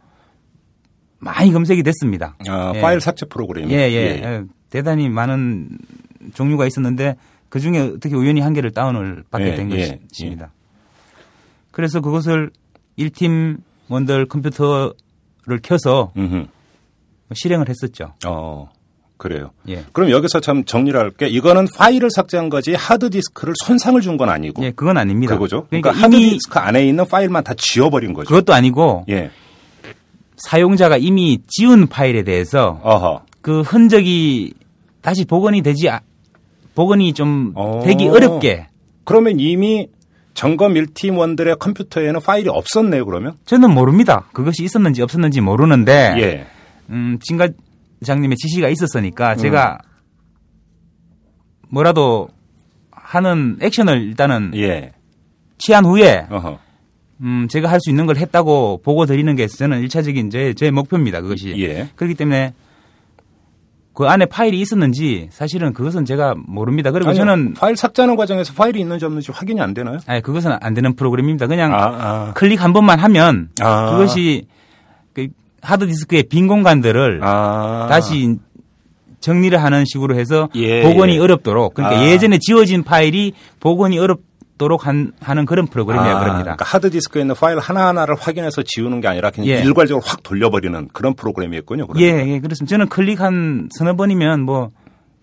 많이 1.20 1.52
검색이 1.52 1.84
됐습니다. 1.84 2.36
아, 2.48 2.74
예. 2.76 2.82
파일 2.82 3.00
삭제 3.00 3.26
프로그램. 3.26 3.70
예, 3.70 3.76
예, 3.76 4.22
예. 4.24 4.44
대단히 4.70 5.10
많은 5.10 5.78
종류가 6.34 6.66
있었는데 6.66 7.16
그 7.50 7.60
중에 7.60 7.80
어떻게 7.80 8.16
우연히 8.16 8.42
한 8.42 8.54
개를 8.54 8.72
다운을 8.72 9.24
받게 9.30 9.48
예, 9.48 9.56
된 9.56 9.72
예, 9.72 10.00
것입니다. 10.10 10.52
그래서 11.72 12.02
그것을 12.02 12.50
1팀원들 12.98 14.26
컴퓨터를 14.28 15.60
켜서 15.62 16.12
음흠. 16.18 16.48
실행을 17.34 17.70
했었죠. 17.70 18.14
어. 18.26 18.72
그래요. 19.18 19.52
예. 19.70 19.84
그럼 19.94 20.10
여기서 20.12 20.40
참 20.42 20.66
정리를 20.66 21.00
할게. 21.00 21.28
이거는 21.28 21.68
파일을 21.78 22.10
삭제한 22.12 22.50
거지 22.50 22.74
하드 22.74 23.10
디스크를 23.12 23.54
손상을 23.64 24.00
준 24.02 24.18
건 24.18 24.30
아니고. 24.30 24.64
예, 24.64 24.72
그건 24.72 24.98
아닙니다. 24.98 25.36
그거죠. 25.36 25.66
그러니까, 25.70 25.92
그러니까, 25.94 26.08
이미 26.18 26.26
하드 26.26 26.34
디스크 26.36 26.60
안에 26.60 26.86
있는 26.86 27.06
파일만 27.08 27.44
다 27.44 27.54
지워버린 27.58 28.14
거죠. 28.14 28.28
그것도 28.28 28.54
아니고 28.54 29.06
예. 29.10 29.32
사용자가 30.38 30.98
이미 30.98 31.40
지운 31.48 31.88
파일에 31.88 32.24
대해서 32.24 32.80
어허. 32.84 33.22
그 33.42 33.62
흔적이 33.62 34.54
다시 35.02 35.26
복원이 35.26 35.62
되지 35.62 35.90
아- 35.90 36.02
복원이 36.76 37.14
좀 37.14 37.54
어. 37.56 37.82
되기 37.86 38.08
어렵게 38.08 38.68
그러면 39.06 39.40
이미 39.40 39.88
점검 40.34 40.74
1팀원들의 40.74 41.60
컴퓨터에는 41.60 42.20
파일이 42.20 42.50
없었네요, 42.50 43.06
그러면? 43.06 43.34
저는 43.46 43.70
모릅니다. 43.72 44.28
그것이 44.34 44.64
있었는지 44.64 45.02
없었는지 45.04 45.42
모르는데 45.42 46.16
예. 46.18 46.48
음, 46.90 47.20
진과 47.22 47.50
장님의 48.04 48.38
지시가 48.38 48.68
있었으니까 48.70 49.36
제가 49.36 49.78
뭐라도 51.70 52.28
하는 52.92 53.58
액션을 53.62 54.02
일단은 54.02 54.52
예. 54.56 54.92
취한 55.58 55.86
후에 55.86 56.28
어허. 56.30 56.60
음, 57.22 57.48
제가 57.50 57.70
할 57.70 57.80
수 57.80 57.90
있는 57.90 58.06
걸 58.06 58.18
했다고 58.18 58.82
보고 58.84 59.06
드리는 59.06 59.34
게 59.36 59.48
저는 59.48 59.80
일차적인 59.82 60.30
제, 60.30 60.54
제 60.54 60.72
목표입니다. 60.72 61.22
그것이. 61.22 61.54
예. 61.58 61.90
그렇기 61.96 62.16
때문에 62.16 62.54
그 63.94 64.06
안에 64.06 64.26
파일이 64.26 64.60
있었는지 64.60 65.28
사실은 65.32 65.72
그것은 65.74 66.06
제가 66.06 66.34
모릅니다. 66.36 66.92
그리고 66.92 67.12
아니요, 67.12 67.22
저는 67.22 67.54
파일 67.54 67.78
삭제하는 67.78 68.16
과정에서 68.16 68.54
파일이 68.54 68.80
있는지 68.80 69.06
없는지 69.06 69.32
확인이 69.32 69.62
안 69.62 69.74
되나요? 69.76 70.00
아니 70.08 70.22
그것은 70.22 70.52
안 70.60 70.74
되는 70.74 70.96
프로그램입니다. 70.96 71.46
그냥 71.48 71.74
아, 71.74 71.78
아. 71.78 72.34
클릭 72.34 72.62
한 72.64 72.74
번만 72.74 73.00
하면 73.00 73.50
아. 73.62 73.92
그것이 73.92 74.48
그 74.50 74.54
하드 75.64 75.88
디스크의 75.88 76.24
빈 76.24 76.48
공간들을 76.48 77.22
아. 77.24 77.88
다시 77.90 78.36
정리를 79.22 79.62
하는 79.62 79.86
식으로 79.86 80.16
해서 80.16 80.50
예, 80.56 80.84
복원이 80.84 81.16
예. 81.16 81.20
어렵도록 81.20 81.74
그러니까 81.74 82.02
아. 82.02 82.06
예전에 82.06 82.38
지워진 82.40 82.84
파일이 82.84 83.34
복원이 83.62 83.98
어렵도록 83.98 84.86
한, 84.86 85.14
하는 85.22 85.46
그런 85.46 85.68
프로그램이야 85.68 86.18
아, 86.18 86.20
그럽니다. 86.20 86.44
그러니까 86.44 86.66
하드디스크에 86.66 87.22
있는 87.22 87.34
파일 87.34 87.58
하나하나를 87.60 88.16
확인해서 88.20 88.64
지우는 88.66 89.00
게 89.00 89.08
아니라 89.08 89.32
그냥 89.32 89.48
예. 89.48 89.64
일괄적으로 89.64 90.04
확 90.06 90.22
돌려버리는 90.24 90.90
그런 90.92 91.14
프로그램이었군요. 91.16 91.88
그러면. 91.88 92.04
예, 92.04 92.34
예, 92.34 92.40
그렇습니다. 92.40 92.70
저는 92.70 92.90
클릭 92.90 93.22
한 93.22 93.70
서너 93.72 93.96
번이면 93.96 94.42
뭐, 94.42 94.72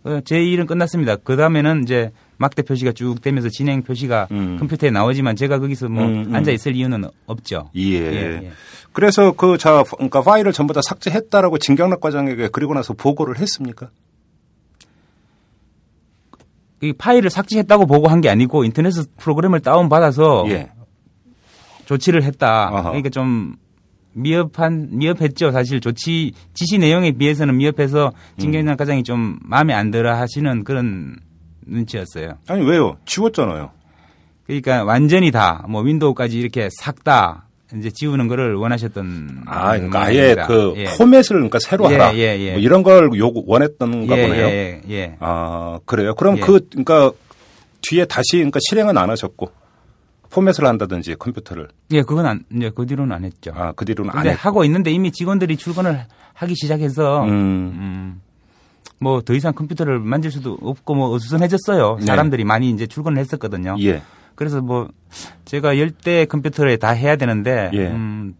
어, 0.04 0.20
제 0.24 0.42
일은 0.42 0.66
끝났습니다. 0.66 1.16
그 1.16 1.36
다음에는 1.36 1.82
이제 1.82 2.10
막대 2.38 2.62
표시가 2.62 2.92
쭉 2.92 3.20
되면서 3.20 3.50
진행 3.50 3.82
표시가 3.82 4.28
음. 4.30 4.56
컴퓨터에 4.58 4.90
나오지만 4.90 5.36
제가 5.36 5.58
거기서 5.58 5.90
뭐 5.90 6.04
음, 6.04 6.24
음. 6.28 6.34
앉아 6.34 6.52
있을 6.52 6.74
이유는 6.74 7.04
없죠. 7.26 7.70
예. 7.76 8.50
예. 8.90 8.92
그래서 8.92 9.32
그, 9.32 9.56
자, 9.58 9.84
그러니까 9.90 10.22
파일을 10.22 10.52
전부 10.52 10.72
다 10.74 10.80
삭제했다라고 10.82 11.58
진경락 11.58 12.00
과장에게 12.00 12.48
그리고 12.52 12.74
나서 12.74 12.92
보고를 12.94 13.38
했습니까? 13.38 13.90
이 16.82 16.92
파일을 16.94 17.28
삭제했다고 17.30 17.86
보고한 17.86 18.20
게 18.20 18.28
아니고 18.30 18.64
인터넷 18.64 18.92
프로그램을 19.18 19.60
다운 19.60 19.88
받아서 19.88 20.44
예. 20.48 20.70
조치를 21.84 22.22
했다. 22.22 22.68
아하. 22.68 22.82
그러니까 22.84 23.10
좀 23.10 23.56
미흡한 24.12 24.88
미흡했죠. 24.90 25.50
사실 25.52 25.80
조치 25.80 26.32
지시 26.54 26.78
내용에 26.78 27.12
비해서는 27.12 27.56
미흡해서 27.58 28.12
진경락 28.38 28.78
과장이 28.78 29.02
좀 29.04 29.38
마음에 29.42 29.74
안 29.74 29.90
들어 29.90 30.16
하시는 30.16 30.64
그런 30.64 31.16
눈치였어요. 31.66 32.38
아니, 32.48 32.64
왜요? 32.64 32.96
지웠잖아요. 33.04 33.70
그러니까 34.46 34.82
완전히 34.84 35.30
다 35.30 35.64
뭐 35.68 35.82
윈도우까지 35.82 36.38
이렇게 36.38 36.68
싹 36.80 37.04
다 37.04 37.46
이제 37.76 37.90
지우는 37.90 38.28
거를 38.28 38.54
원하셨던 38.54 39.42
아, 39.46 39.72
그러니까 39.76 40.02
아예. 40.02 40.34
그 40.46 40.74
예. 40.76 40.84
포맷을 40.96 41.36
그러니까 41.36 41.58
새로 41.60 41.90
예, 41.90 41.96
하라. 41.96 42.14
예, 42.16 42.38
예. 42.38 42.50
뭐 42.52 42.60
이런 42.60 42.82
걸 42.82 43.10
요구 43.16 43.44
원했던가 43.46 44.16
예, 44.18 44.22
보네요. 44.26 44.46
예, 44.46 44.82
예, 44.88 44.92
예. 44.94 45.16
아, 45.20 45.78
그래요. 45.84 46.14
그럼 46.14 46.36
예. 46.38 46.40
그 46.40 46.60
그러니까 46.70 47.12
뒤에 47.82 48.04
다시 48.04 48.36
그러니까 48.38 48.58
실행은 48.68 48.98
안 48.98 49.08
하셨고 49.10 49.50
포맷을 50.30 50.64
한다든지 50.66 51.14
컴퓨터를 51.18 51.68
예, 51.92 52.02
그건 52.02 52.26
안, 52.26 52.44
이제 52.54 52.70
그 52.74 52.86
뒤로는 52.86 53.14
안 53.14 53.24
했죠. 53.24 53.52
아, 53.54 53.72
그 53.72 53.84
뒤로는 53.84 54.10
안 54.14 54.26
했고. 54.26 54.38
하고 54.40 54.64
있는데 54.64 54.90
이미 54.90 55.10
직원들이 55.12 55.56
출근을 55.56 56.04
하기 56.34 56.54
시작해서 56.54 57.24
음. 57.24 57.28
음, 57.28 58.20
뭐 59.00 59.20
더 59.22 59.34
이상 59.34 59.52
컴퓨터를 59.54 59.98
만질 59.98 60.30
수도 60.30 60.56
없고 60.60 60.94
뭐 60.94 61.10
어수선해졌어요. 61.14 61.96
네. 62.00 62.06
사람들이 62.06 62.44
많이 62.44 62.70
이제 62.70 62.86
출근을 62.86 63.18
했었거든요. 63.18 63.76
예. 63.80 64.02
그래서 64.40 64.62
뭐 64.62 64.88
제가 65.44 65.78
열대 65.78 66.24
컴퓨터에 66.24 66.78
다 66.78 66.92
해야 66.92 67.16
되는데 67.16 67.70
예. 67.74 67.88
음, 67.88 68.34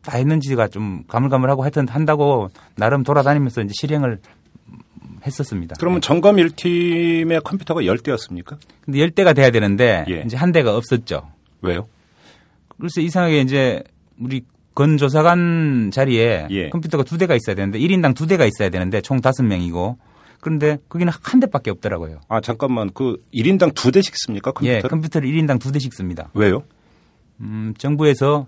다 0.00 0.16
했는지가 0.16 0.68
좀 0.68 1.04
가물가물하고 1.08 1.62
하여튼 1.62 1.86
한다고 1.88 2.48
나름 2.74 3.02
돌아다니면서 3.02 3.60
이제 3.60 3.74
실행을 3.78 4.18
했었습니다. 5.26 5.76
그러면 5.78 6.00
점검 6.00 6.36
1팀의 6.36 7.44
컴퓨터가 7.44 7.82
10대였습니까? 7.82 8.56
근데 8.80 8.98
열 8.98 9.10
대가 9.10 9.34
돼야 9.34 9.50
되는데 9.50 10.06
예. 10.08 10.22
이제 10.24 10.38
한 10.38 10.52
대가 10.52 10.74
없었죠. 10.74 11.28
왜요? 11.60 11.86
그래서 12.78 13.02
이상하게 13.02 13.42
이제 13.42 13.84
우리 14.18 14.42
건 14.74 14.96
조사관 14.96 15.90
자리에 15.92 16.46
예. 16.48 16.70
컴퓨터가 16.70 17.04
두 17.04 17.18
대가 17.18 17.34
있어야 17.34 17.54
되는데 17.54 17.78
1인당 17.78 18.16
두 18.16 18.26
대가 18.26 18.46
있어야 18.46 18.70
되는데 18.70 19.02
총 19.02 19.20
다섯 19.20 19.42
명이고 19.42 19.98
그런데 20.40 20.78
거기는 20.88 21.12
한 21.22 21.40
대밖에 21.40 21.70
없더라고요. 21.70 22.20
아, 22.28 22.40
잠깐만. 22.40 22.90
그 22.92 23.22
1인당 23.34 23.74
두 23.74 23.90
대씩 23.90 24.14
씁니까? 24.16 24.52
예, 24.62 24.80
컴퓨터? 24.80 24.88
컴퓨터를 24.88 25.28
1인당 25.28 25.60
두 25.60 25.72
대씩 25.72 25.92
씁니다. 25.92 26.30
왜요? 26.34 26.62
음, 27.40 27.74
정부에서 27.78 28.46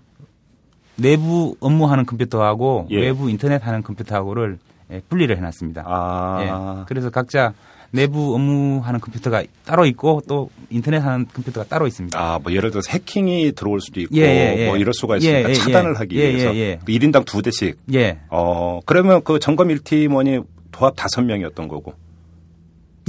내부 0.95 1.55
업무하는 1.59 2.05
컴퓨터하고 2.05 2.87
예. 2.91 2.99
외부 2.99 3.29
인터넷 3.29 3.65
하는 3.65 3.81
컴퓨터하고를 3.83 4.59
예, 4.91 5.01
분리를 5.07 5.35
해놨습니다. 5.37 5.83
아. 5.85 6.79
예, 6.81 6.85
그래서 6.87 7.09
각자 7.09 7.53
내부 7.91 8.35
업무하는 8.35 8.99
컴퓨터가 8.99 9.43
따로 9.65 9.85
있고 9.87 10.21
또 10.27 10.49
인터넷 10.69 10.97
하는 10.99 11.25
컴퓨터가 11.31 11.67
따로 11.67 11.87
있습니다. 11.87 12.19
아, 12.19 12.39
뭐 12.39 12.53
예를 12.53 12.71
들어서 12.71 12.91
해킹이 12.91 13.53
들어올 13.53 13.81
수도 13.81 13.99
있고 14.01 14.15
예, 14.15 14.21
예, 14.21 14.55
예. 14.59 14.65
뭐 14.67 14.77
이럴 14.77 14.93
수가 14.93 15.17
있으니까 15.17 15.49
예, 15.49 15.49
예, 15.49 15.53
차단을 15.53 15.93
예. 15.93 15.97
하기 15.97 16.15
예, 16.15 16.29
위해서 16.29 16.55
예, 16.55 16.59
예. 16.59 16.79
그 16.83 16.91
1인당 16.91 17.25
두 17.25 17.41
대씩. 17.41 17.77
예, 17.93 18.19
어, 18.29 18.79
그러면 18.85 19.23
그 19.23 19.39
점검 19.39 19.69
1팀원이 19.69 20.43
도합 20.79 20.95
다섯 20.95 21.21
명이었던 21.21 21.67
거고. 21.67 21.93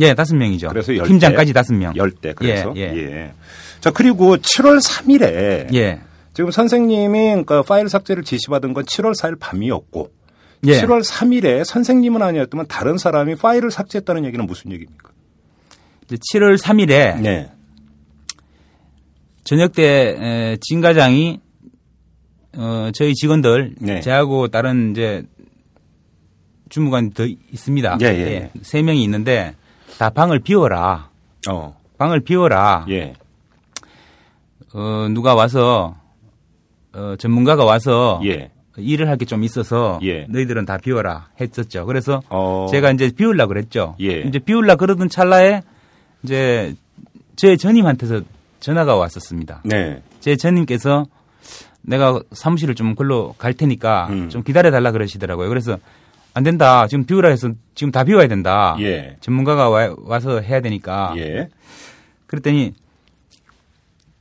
예, 0.00 0.12
다섯 0.14 0.34
명이죠. 0.34 0.68
그래서 0.68 0.96
열 0.96 1.06
팀장까지 1.06 1.52
다섯 1.52 1.72
명. 1.72 1.92
10대. 1.94 2.34
그래서 2.34 2.72
예, 2.76 2.80
예. 2.80 2.96
예. 2.96 3.32
자, 3.80 3.90
그리고 3.92 4.36
7월 4.36 4.82
3일에 4.84 5.72
예, 5.74 6.00
지금 6.34 6.50
선생님이 6.50 7.18
그러니까 7.28 7.62
파일 7.62 7.88
삭제를 7.88 8.24
지시받은 8.24 8.74
건 8.74 8.84
7월 8.84 9.12
4일 9.16 9.38
밤이었고 9.38 10.10
예. 10.66 10.80
7월 10.82 11.04
3일에 11.04 11.64
선생님은 11.64 12.22
아니었지만 12.22 12.66
다른 12.66 12.98
사람이 12.98 13.36
파일을 13.36 13.70
삭제했다는 13.70 14.24
얘기는 14.24 14.44
무슨 14.44 14.72
얘기입니까? 14.72 15.10
이제 16.06 16.16
7월 16.34 16.58
3일에 16.58 17.20
네. 17.20 17.52
저녁 19.44 19.72
때 19.72 20.56
진 20.60 20.80
과장이 20.80 21.40
어, 22.56 22.90
저희 22.94 23.14
직원들 23.14 23.74
네. 23.78 24.00
저하고 24.00 24.48
다른 24.48 24.90
이제 24.90 25.22
주무관이 26.70 27.12
더 27.12 27.24
있습니다. 27.26 27.98
예, 28.00 28.06
예. 28.06 28.50
세 28.62 28.80
명이 28.82 29.02
있는데 29.04 29.54
다 29.98 30.08
방을 30.08 30.38
비워라. 30.38 31.10
어. 31.48 31.76
방을 31.98 32.20
비워라. 32.20 32.86
예. 32.88 33.12
어, 34.72 35.08
누가 35.10 35.34
와서 35.34 35.96
어, 36.92 37.14
전문가가 37.18 37.64
와서 37.64 38.20
예. 38.24 38.50
일을 38.76 39.08
할 39.08 39.18
게 39.18 39.26
좀 39.26 39.44
있어서 39.44 39.98
예. 40.02 40.26
너희들은 40.30 40.64
다 40.64 40.78
비워라 40.78 41.28
했었죠. 41.40 41.84
그래서 41.86 42.22
어. 42.30 42.66
제가 42.70 42.90
이제 42.92 43.10
비울라 43.14 43.46
그랬죠. 43.46 43.96
예. 44.00 44.20
이제 44.20 44.38
비울라 44.38 44.76
그러던 44.76 45.08
찰나에 45.10 45.62
이제 46.22 46.74
제 47.36 47.56
전임한테서 47.56 48.22
전화가 48.60 48.94
왔었습니다. 48.96 49.62
네. 49.64 50.02
제 50.20 50.36
전임께서 50.36 51.06
내가 51.82 52.20
사무실을 52.32 52.74
좀 52.74 52.94
걸로 52.94 53.34
갈 53.38 53.54
테니까 53.54 54.06
음. 54.10 54.28
좀 54.28 54.42
기다려 54.42 54.70
달라 54.70 54.92
그러시더라고요. 54.92 55.48
그래서 55.48 55.78
안 56.34 56.42
된다. 56.44 56.86
지금 56.86 57.04
비우라 57.04 57.28
해서 57.30 57.50
지금 57.74 57.90
다 57.90 58.04
비워야 58.04 58.28
된다. 58.28 58.76
예. 58.80 59.16
전문가가 59.20 59.68
와, 59.68 59.94
와서 60.04 60.40
해야 60.40 60.60
되니까. 60.60 61.14
예. 61.16 61.48
그랬더니 62.26 62.74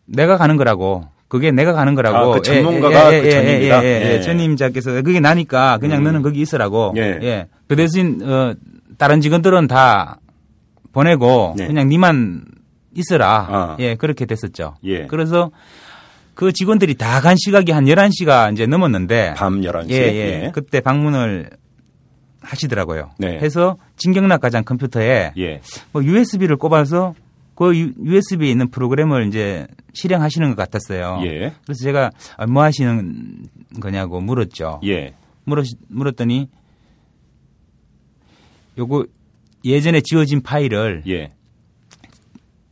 내가 0.05 0.37
가는 0.37 0.57
거라고. 0.57 1.05
그게 1.27 1.51
내가 1.51 1.73
가는 1.73 1.93
거라고. 1.93 2.17
아, 2.17 2.35
그 2.35 2.41
전문가가 2.41 3.11
그 3.11 3.29
전임이다? 3.29 3.83
예, 3.83 3.87
예, 3.87 4.01
예, 4.05 4.13
예. 4.15 4.21
전임자께서 4.21 5.03
그게 5.03 5.19
나니까 5.19 5.77
그냥 5.77 5.99
음. 5.99 6.03
너는 6.05 6.21
거기 6.23 6.41
있으라고. 6.41 6.93
예. 6.97 7.47
그 7.67 7.75
대신 7.75 8.19
어, 8.23 8.55
다른 8.97 9.21
직원들은 9.21 9.67
다 9.67 10.17
보내고 10.91 11.53
네. 11.57 11.67
그냥 11.67 11.87
니만 11.89 12.45
있으라. 12.95 13.47
아. 13.49 13.77
예, 13.79 13.93
그렇게 13.95 14.25
됐었죠. 14.25 14.77
예. 14.83 15.05
그래서 15.05 15.51
그 16.33 16.51
직원들이 16.51 16.95
다 16.95 17.21
간 17.21 17.35
시각이 17.37 17.71
한 17.71 17.85
11시가 17.85 18.51
이제 18.53 18.65
넘었는데 18.65 19.35
밤 19.37 19.61
11시. 19.61 19.91
예, 19.91 19.95
예. 20.45 20.51
그때 20.51 20.79
방문을 20.81 21.51
하시더라고요. 22.41 23.12
네. 23.17 23.38
해서 23.39 23.77
진경락 23.98 24.41
과장 24.41 24.63
컴퓨터에 24.63 25.34
예. 25.38 25.62
뭐 25.91 26.03
USB를 26.03 26.58
꼽아서 26.58 27.13
그 27.55 27.75
USB에 27.75 28.50
있는 28.50 28.69
프로그램을 28.69 29.27
이제 29.27 29.67
실행하시는 29.93 30.48
것 30.50 30.55
같았어요. 30.55 31.19
예. 31.25 31.53
그래서 31.65 31.84
제가 31.84 32.10
아, 32.38 32.46
뭐 32.46 32.63
하시는 32.63 33.43
거냐고 33.81 34.22
물었죠. 34.22 34.79
예. 34.86 35.13
물었, 35.43 35.65
물었더니 35.89 36.48
요거 38.77 39.05
예전에 39.65 40.00
지워진 40.01 40.41
파일을 40.41 41.03
예. 41.08 41.34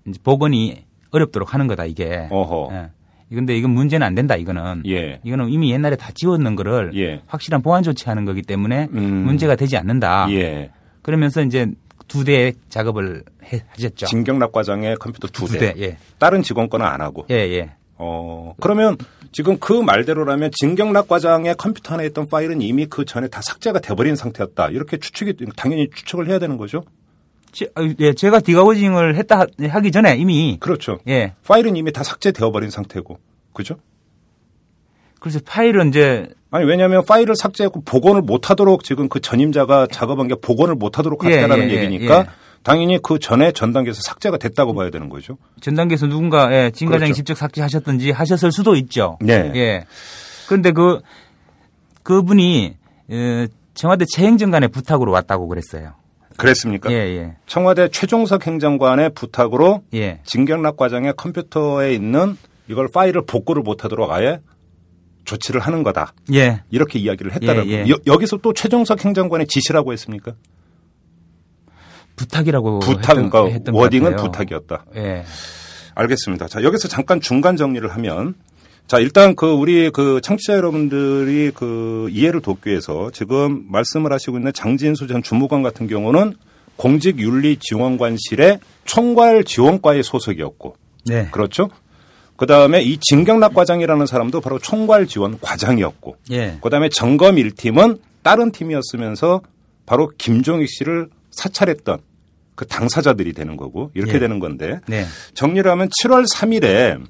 이제 0.07 0.19
복원이 0.23 0.85
어렵도록 1.11 1.53
하는 1.53 1.67
거다 1.67 1.85
이게. 1.85 2.27
어허. 2.31 2.69
예. 2.71 2.89
근데 3.29 3.57
이건 3.57 3.71
문제는 3.71 4.05
안 4.05 4.15
된다 4.15 4.35
이거는. 4.35 4.83
예. 4.87 5.19
이거는 5.23 5.49
이미 5.49 5.71
옛날에 5.71 5.95
다 5.95 6.11
지웠는 6.13 6.55
거를 6.55 6.91
예. 6.95 7.21
확실한 7.27 7.61
보안 7.61 7.83
조치하는 7.83 8.25
거기 8.25 8.41
때문에 8.41 8.87
음. 8.93 9.01
문제가 9.25 9.55
되지 9.55 9.77
않는다. 9.77 10.27
예. 10.31 10.71
그러면서 11.01 11.41
이제 11.41 11.67
두 12.07 12.23
대의 12.23 12.53
작업을 12.69 13.23
해, 13.51 13.63
하셨죠. 13.69 14.05
진경락 14.05 14.51
과장의 14.51 14.95
컴퓨터 14.97 15.27
두 15.27 15.45
대. 15.45 15.51
두 15.51 15.59
대. 15.59 15.73
예. 15.77 15.97
다른 16.17 16.41
직원 16.41 16.69
거는 16.69 16.85
안 16.85 17.01
하고. 17.01 17.25
예, 17.29 17.35
예. 17.35 17.71
어, 17.95 18.53
그러면 18.59 18.95
지금 19.31 19.57
그 19.59 19.73
말대로라면 19.73 20.51
진경락 20.53 21.07
과장의 21.07 21.55
컴퓨터 21.55 21.95
안에 21.95 22.05
있던 22.07 22.27
파일은 22.27 22.61
이미 22.61 22.85
그 22.85 23.05
전에 23.05 23.27
다 23.27 23.41
삭제가 23.41 23.79
돼버린 23.79 24.15
상태였다. 24.15 24.69
이렇게 24.69 24.97
추측이, 24.97 25.35
당연히 25.55 25.89
추측을 25.89 26.27
해야 26.27 26.39
되는 26.39 26.57
거죠? 26.57 26.83
제, 27.51 27.67
아, 27.75 27.81
예, 27.99 28.13
제가 28.13 28.39
디가워징을 28.41 29.15
했다 29.15 29.39
하- 29.39 29.45
하기 29.69 29.91
전에 29.91 30.15
이미 30.17 30.57
그렇죠. 30.59 30.99
예. 31.07 31.33
파일은 31.45 31.75
이미 31.75 31.91
다 31.91 32.03
삭제되어 32.03 32.51
버린 32.51 32.69
상태고. 32.69 33.19
그죠? 33.53 33.75
그래서 35.19 35.39
파일은 35.45 35.89
이제 35.89 36.27
아니, 36.51 36.65
왜냐하면 36.65 37.03
파일을 37.05 37.35
삭제하고 37.35 37.81
복원을 37.81 38.21
못 38.21 38.49
하도록 38.49 38.83
지금 38.83 39.09
그 39.09 39.19
전임자가 39.19 39.87
작업한 39.91 40.27
게 40.27 40.35
복원을 40.35 40.75
못 40.75 40.97
하도록 40.99 41.19
예, 41.25 41.37
했다라는 41.37 41.69
예, 41.69 41.73
예, 41.75 41.81
얘기니까 41.83 42.19
예. 42.19 42.25
당연히 42.63 42.99
그 43.01 43.17
전에 43.19 43.51
전 43.51 43.71
단계에서 43.71 44.01
삭제가 44.03 44.37
됐다고 44.37 44.73
봐야 44.73 44.89
되는 44.89 45.09
거죠. 45.09 45.37
전 45.61 45.73
단계에서 45.75 46.07
누군가 46.07 46.53
예, 46.53 46.69
진 46.71 46.87
과장이 46.87 47.09
그렇죠. 47.11 47.15
직접 47.15 47.37
삭제하셨든지 47.37 48.11
하셨을 48.11 48.51
수도 48.51 48.75
있죠. 48.75 49.17
네. 49.21 49.51
예. 49.55 49.85
그런데 50.47 50.71
그 50.71 50.99
그분이 52.03 52.75
에, 53.11 53.47
청와대 53.73 54.05
최행정관의 54.13 54.69
부탁으로 54.69 55.11
왔다고 55.11 55.47
그랬어요. 55.47 55.93
그랬습니까? 56.37 56.91
예, 56.91 56.95
예. 56.95 57.35
청와대 57.47 57.89
최종석 57.89 58.45
행정관의 58.47 59.11
부탁으로 59.15 59.83
예. 59.93 60.19
진경락 60.23 60.77
과장의 60.77 61.13
컴퓨터에 61.17 61.93
있는 61.93 62.37
이걸 62.69 62.87
파일을 62.89 63.25
복구를 63.25 63.63
못하도록 63.63 64.11
아예 64.11 64.39
조치를 65.25 65.59
하는 65.61 65.83
거다. 65.83 66.13
예. 66.33 66.61
이렇게 66.69 66.99
이야기를 66.99 67.33
했다는 67.33 67.67
예, 67.67 67.71
예. 67.71 67.83
거. 67.83 67.89
여- 67.89 67.97
여기서 68.05 68.37
또 68.37 68.53
최종석 68.53 69.03
행정관의 69.03 69.47
지시라고 69.47 69.91
했습니까? 69.93 70.33
부탁이라고 72.15 72.79
부탁, 72.79 72.99
했던, 73.17 73.29
그러니까 73.29 73.45
했던 73.53 73.73
것 73.73 73.79
워딩은. 73.81 74.15
부탁이었다. 74.15 74.85
예. 74.95 75.23
알겠습니다. 75.95 76.47
자, 76.47 76.63
여기서 76.63 76.87
잠깐 76.87 77.19
중간 77.21 77.55
정리를 77.57 77.87
하면 77.89 78.35
자, 78.87 78.99
일단 78.99 79.35
그 79.35 79.51
우리 79.51 79.89
그 79.89 80.21
청취자 80.21 80.53
여러분들이 80.53 81.51
그 81.53 82.07
이해를 82.09 82.41
돕기 82.41 82.69
위해서 82.69 83.11
지금 83.11 83.65
말씀을 83.69 84.13
하시고 84.13 84.37
있는 84.37 84.53
장진수 84.53 85.07
전 85.07 85.21
주무관 85.21 85.61
같은 85.61 85.87
경우는 85.87 86.35
공직윤리지원관실의 86.77 88.59
총괄 88.85 89.43
지원과의 89.43 90.03
소속이었고 90.03 90.77
네. 91.05 91.27
그렇죠? 91.31 91.69
그 92.37 92.45
다음에 92.45 92.81
이 92.81 92.97
진경락 92.99 93.55
과장이라는 93.55 94.05
사람도 94.05 94.39
바로 94.39 94.59
총괄 94.59 95.07
지원 95.07 95.37
과장이었고 95.41 96.17
예. 96.31 96.57
그 96.61 96.69
다음에 96.69 96.87
점검 96.87 97.35
1팀은 97.35 97.99
다른 98.21 98.51
팀이었으면서 98.51 99.41
바로 99.85 100.11
김종익 100.17 100.69
씨를 100.69 101.09
사찰했던 101.31 101.99
그 102.55 102.65
당사자들이 102.67 103.33
되는 103.33 103.57
거고 103.57 103.91
이렇게 103.95 104.13
예. 104.15 104.19
되는 104.19 104.39
건데 104.39 104.79
네. 104.87 105.05
정리를 105.33 105.69
하면 105.69 105.89
7월 105.89 106.25
3일에 106.31 107.01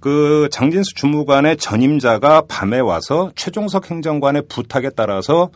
그 0.00 0.48
장진수 0.52 0.94
주무관의 0.94 1.56
전임자가 1.56 2.42
밤에 2.48 2.78
와서 2.78 3.32
최종석 3.34 3.90
행정관의 3.90 4.42
부탁에 4.48 4.90
따라서 4.90 5.50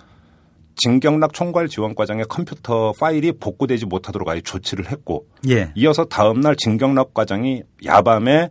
진경락 0.77 1.33
총괄 1.33 1.69
지원과장의 1.69 2.25
컴퓨터 2.29 2.93
파일이 2.99 3.33
복구되지 3.33 3.87
못하도록 3.87 4.29
아예 4.29 4.41
조치를 4.41 4.91
했고 4.91 5.27
예. 5.49 5.71
이어서 5.75 6.07
다음 6.07 6.41
날 6.41 6.57
진경락 6.57 7.15
과장이 7.15 7.63
야밤에 7.85 8.49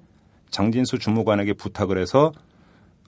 장진수 0.49 0.99
주무관에게 0.99 1.53
부탁을 1.53 1.97
해서 1.97 2.31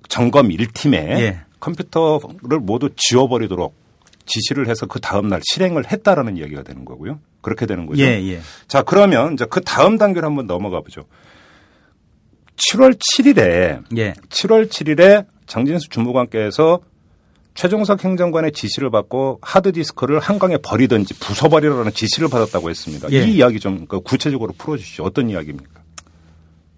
점검 0.09 0.49
1팀에 0.49 0.93
예. 0.93 1.41
컴퓨터를 1.59 2.59
모두 2.59 2.89
지워버리도록 2.95 3.75
지시를 4.25 4.67
해서 4.67 4.85
그 4.85 4.99
다음 4.99 5.27
날 5.27 5.41
실행을 5.43 5.91
했다라는 5.91 6.37
이야기가 6.37 6.63
되는 6.63 6.85
거고요. 6.85 7.19
그렇게 7.41 7.65
되는 7.65 7.85
거죠. 7.85 8.01
예, 8.01 8.21
예. 8.29 8.39
자, 8.67 8.81
그러면 8.81 9.33
이제 9.33 9.45
그 9.49 9.61
다음 9.61 9.97
단계로 9.97 10.25
한번 10.25 10.47
넘어가 10.47 10.81
보죠. 10.81 11.03
7월 12.55 12.97
7일에 12.97 13.83
예. 13.97 14.13
7월 14.29 14.69
7일에 14.69 15.25
장진수 15.47 15.89
주무관께서 15.89 16.79
최종석 17.55 18.03
행정관의 18.03 18.51
지시를 18.51 18.89
받고 18.89 19.39
하드디스크를 19.41 20.19
한강에 20.19 20.57
버리든지 20.57 21.15
부숴버리라는 21.15 21.93
지시를 21.93 22.27
받았다고 22.29 22.69
했습니다. 22.69 23.11
예. 23.11 23.25
이 23.25 23.35
이야기 23.35 23.59
좀그 23.59 24.01
구체적으로 24.01 24.53
풀어주시죠. 24.57 25.03
어떤 25.03 25.29
이야기입니까? 25.29 25.81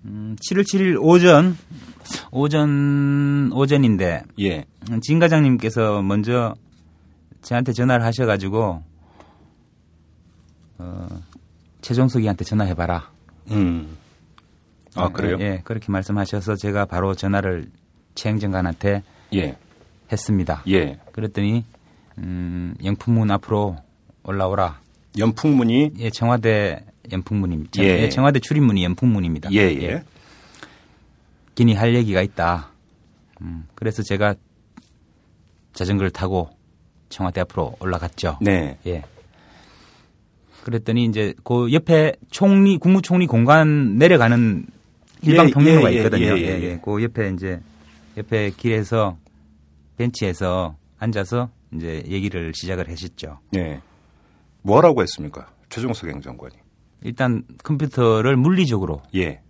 음, 0.05 0.35
7월 0.41 0.63
7일 0.63 0.97
오전 1.01 1.57
오전 2.31 3.51
오전인데 3.53 4.23
예. 4.41 4.65
진 5.01 5.19
과장님께서 5.19 6.01
먼저 6.01 6.55
저한테 7.41 7.73
전화를 7.73 8.05
하셔가지고 8.05 8.83
어, 10.77 11.07
최종석이한테 11.81 12.43
전화해봐라. 12.43 13.11
음. 13.51 13.97
아, 14.95 15.09
그래요? 15.09 15.37
예, 15.39 15.45
예, 15.45 15.61
그렇게 15.63 15.91
말씀하셔서 15.91 16.55
제가 16.55 16.85
바로 16.85 17.15
전화를 17.15 17.69
최 18.15 18.29
행정관한테 18.29 19.03
예. 19.33 19.57
했습니다. 20.11 20.63
예. 20.69 20.99
그랬더니 21.11 21.65
음, 22.17 22.75
영풍문 22.83 23.31
앞으로 23.31 23.77
올라오라. 24.23 24.79
연풍문이 25.17 25.91
예, 25.99 26.09
청와대 26.09 26.85
연풍문입니다. 27.11 27.83
예. 27.83 28.03
예, 28.03 28.09
청와대 28.09 28.39
출입문이 28.39 28.83
연풍문입니다. 28.83 29.51
예, 29.51 29.57
예. 29.57 30.03
기니 31.55 31.73
할 31.73 31.95
얘기가 31.95 32.21
있다. 32.21 32.69
음, 33.41 33.67
그래서 33.75 34.03
제가 34.03 34.35
자전거를 35.73 36.11
타고 36.11 36.49
청와대 37.09 37.41
앞으로 37.41 37.75
올라갔죠. 37.79 38.39
네. 38.41 38.77
예. 38.87 39.03
그랬더니 40.63 41.05
이제 41.05 41.33
그 41.43 41.71
옆에 41.71 42.13
총리 42.31 42.77
국무총리 42.77 43.27
공간 43.27 43.97
내려가는 43.97 44.65
일방 45.25 45.47
예, 45.47 45.51
통로가 45.51 45.91
예, 45.91 45.95
예, 45.95 45.97
있거든요. 45.97 46.25
예, 46.25 46.29
예, 46.29 46.35
예, 46.37 46.59
예. 46.59 46.63
예. 46.63 46.79
그 46.83 47.03
옆에 47.03 47.29
이제 47.29 47.59
옆에 48.17 48.51
길에서 48.51 49.17
벤치에서 49.97 50.75
앉아서 50.99 51.49
이제 51.73 52.03
얘기를 52.07 52.51
시작을 52.53 52.89
하셨죠. 52.89 53.39
네. 53.51 53.81
뭐라고 54.61 55.01
했습니까? 55.01 55.47
최종석 55.69 56.09
행정관이. 56.09 56.53
일단 57.03 57.43
컴퓨터를 57.63 58.35
물리적으로 58.37 59.01
예. 59.15 59.41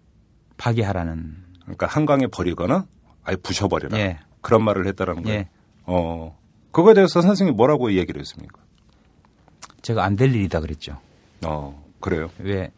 파괴하라는 0.58 1.36
그러니까 1.62 1.88
한강에 1.88 2.28
버리거나 2.28 2.86
아예 3.24 3.36
부셔버려라. 3.38 3.98
예. 4.00 4.20
그런 4.42 4.64
말을 4.64 4.88
했다라는 4.88 5.24
거예요. 5.24 5.40
예. 5.40 5.50
어. 5.86 6.38
그거에 6.72 6.94
대해서 6.94 7.22
선생님이 7.22 7.56
뭐라고 7.56 7.94
얘기를 7.94 8.20
했습니까? 8.20 8.62
제가 9.82 10.04
안 10.04 10.16
될 10.16 10.34
일이다 10.36 10.60
그랬죠. 10.60 11.00
어. 11.46 11.84
그래요. 12.00 12.30
왜 12.40 12.72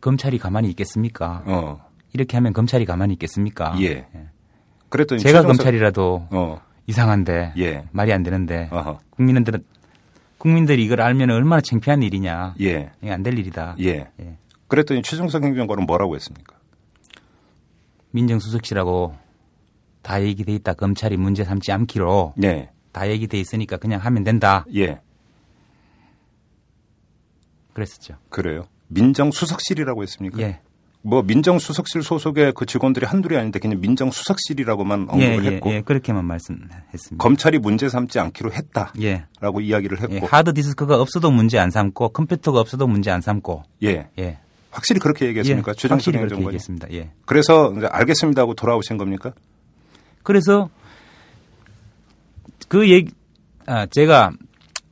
검찰이 0.00 0.38
가만히 0.38 0.68
있겠습니까? 0.70 1.42
어. 1.46 1.84
이렇게 2.12 2.36
하면 2.36 2.52
검찰이 2.52 2.84
가만히 2.84 3.14
있겠습니까? 3.14 3.74
예. 3.80 4.06
그랬더니 4.88 5.20
제가 5.22 5.40
최종석- 5.40 5.46
검찰이라도 5.46 6.28
어. 6.30 6.60
이상한데 6.86 7.54
예. 7.58 7.84
말이 7.92 8.12
안 8.12 8.22
되는데 8.22 8.68
어허. 8.70 9.00
국민들은 9.10 9.64
국민들이 10.38 10.84
이걸 10.84 11.00
알면 11.00 11.30
얼마나 11.30 11.60
창피한 11.62 12.02
일이냐. 12.02 12.54
예. 12.60 12.90
이게 13.00 13.12
안 13.12 13.22
될 13.22 13.38
일이다. 13.38 13.76
예. 13.80 14.10
예. 14.20 14.36
그랬더니 14.68 15.02
최종석 15.02 15.44
행정관은 15.44 15.86
뭐라고 15.86 16.14
했습니까? 16.16 16.56
민정수석실하고 18.10 19.14
다 20.02 20.20
얘기돼 20.22 20.52
있다. 20.54 20.74
검찰이 20.74 21.16
문제 21.16 21.44
삼지 21.44 21.70
않기로 21.72 22.34
네. 22.36 22.70
다 22.90 23.08
얘기돼 23.08 23.38
있으니까 23.38 23.76
그냥 23.76 24.00
하면 24.00 24.24
된다. 24.24 24.66
예. 24.74 25.00
그랬었죠. 27.72 28.16
그래요. 28.28 28.66
민정수석실이라고 28.88 30.02
했습니까? 30.02 30.38
예. 30.40 30.60
뭐 31.04 31.22
민정수석실 31.22 32.02
소속의 32.02 32.52
그 32.54 32.64
직원들이 32.64 33.06
한둘이 33.06 33.36
아닌데 33.36 33.58
그냥 33.58 33.80
민정수석실이라고만 33.80 35.08
예, 35.16 35.26
언급을 35.34 35.44
예, 35.44 35.54
했고 35.56 35.72
예. 35.72 35.80
그렇게만 35.80 36.24
말씀했습니다. 36.24 37.16
검찰이 37.18 37.58
문제 37.58 37.88
삼지 37.88 38.20
않기로 38.20 38.52
했다라고 38.52 39.02
예. 39.02 39.26
이야기를 39.66 40.00
했고 40.00 40.14
예. 40.14 40.20
하드 40.20 40.54
디스크가 40.54 41.00
없어도 41.00 41.32
문제 41.32 41.58
안 41.58 41.70
삼고 41.70 42.10
컴퓨터가 42.10 42.60
없어도 42.60 42.86
문제 42.86 43.10
안 43.10 43.20
삼고 43.20 43.64
예. 43.82 44.08
예. 44.18 44.38
확실히 44.70 45.00
그렇게 45.00 45.26
얘기했습니까? 45.26 45.72
예. 45.72 45.88
그렇게 45.88 46.12
행정관이. 46.12 46.46
얘기했습니다. 46.46 46.88
예. 46.92 47.10
그래서 47.26 47.74
이제 47.76 47.86
알겠습니다 47.86 48.42
하고 48.42 48.54
돌아오신 48.54 48.96
겁니까? 48.96 49.32
그래서 50.22 50.70
그 52.68 52.88
얘기 52.88 53.12
아, 53.66 53.86
제가 53.86 54.30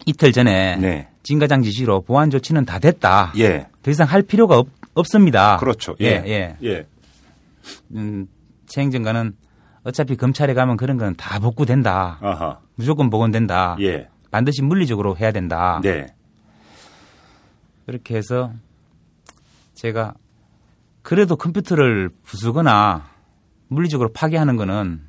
이틀 0.07 0.33
전에 0.33 0.77
네. 0.77 1.09
진과장 1.23 1.63
지시로 1.63 2.01
보안 2.01 2.31
조치는 2.31 2.65
다 2.65 2.79
됐다. 2.81 3.33
예. 3.39 3.69
더 3.83 3.91
이상 3.91 4.09
할 4.09 4.23
필요가 4.23 4.59
없, 4.59 4.69
없습니다. 4.95 5.57
그렇죠. 5.59 5.95
예, 6.01 6.07
예. 6.27 6.57
예. 6.63 6.69
예. 6.69 6.87
음, 7.95 8.27
최 8.67 8.81
행정관은 8.83 9.37
어차피 9.85 10.17
검찰에 10.17 10.55
가면 10.55 10.77
그런 10.77 10.99
건 10.99 11.15
다 11.17 11.39
복구된다. 11.39 12.19
아하. 12.21 12.61
무조건 12.75 13.11
복원된다. 13.11 13.77
예. 13.81 14.09
반드시 14.31 14.63
물리적으로 14.63 15.17
해야 15.17 15.33
된다. 15.33 15.81
네. 15.83 16.07
그렇게 17.87 18.17
해서 18.17 18.53
제가 19.75 20.15
그래도 21.03 21.37
컴퓨터를 21.37 22.11
부수거나 22.23 23.09
물리적으로 23.69 24.13
파괴하는 24.13 24.57
거는 24.57 25.01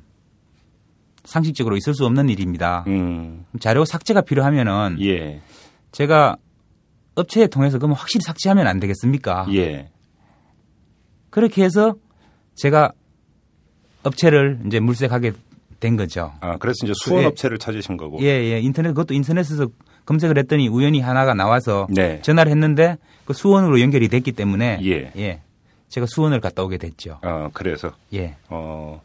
상식적으로 1.24 1.76
있을 1.76 1.94
수 1.94 2.04
없는 2.06 2.28
일입니다. 2.28 2.84
음. 2.88 3.44
자료 3.60 3.84
삭제가 3.84 4.22
필요하면은 4.22 4.96
예. 5.00 5.40
제가 5.92 6.36
업체에 7.14 7.46
통해서 7.46 7.78
그러면 7.78 7.96
확실히 7.96 8.22
삭제하면 8.22 8.66
안 8.66 8.80
되겠습니까? 8.80 9.46
예. 9.52 9.88
그렇게 11.30 11.64
해서 11.64 11.94
제가 12.54 12.92
업체를 14.02 14.60
이제 14.66 14.80
물색하게 14.80 15.32
된 15.80 15.96
거죠. 15.96 16.32
아, 16.40 16.56
그래서 16.58 16.76
이제 16.84 16.92
수원 16.96 17.24
업체를 17.26 17.58
찾으신 17.58 17.96
거고. 17.96 18.18
예, 18.20 18.26
예. 18.26 18.60
인터넷, 18.60 18.90
그것도 18.90 19.14
인터넷에서 19.14 19.68
검색을 20.04 20.38
했더니 20.38 20.68
우연히 20.68 21.00
하나가 21.00 21.34
나와서 21.34 21.86
네. 21.90 22.20
전화를 22.22 22.50
했는데 22.50 22.98
그 23.24 23.32
수원으로 23.32 23.80
연결이 23.80 24.08
됐기 24.08 24.32
때문에 24.32 24.80
예. 24.84 25.40
제가 25.88 26.06
수원을 26.06 26.40
갔다 26.40 26.62
오게 26.62 26.78
됐죠. 26.78 27.18
아, 27.22 27.50
그래서 27.52 27.92
예. 28.14 28.36
어. 28.48 29.00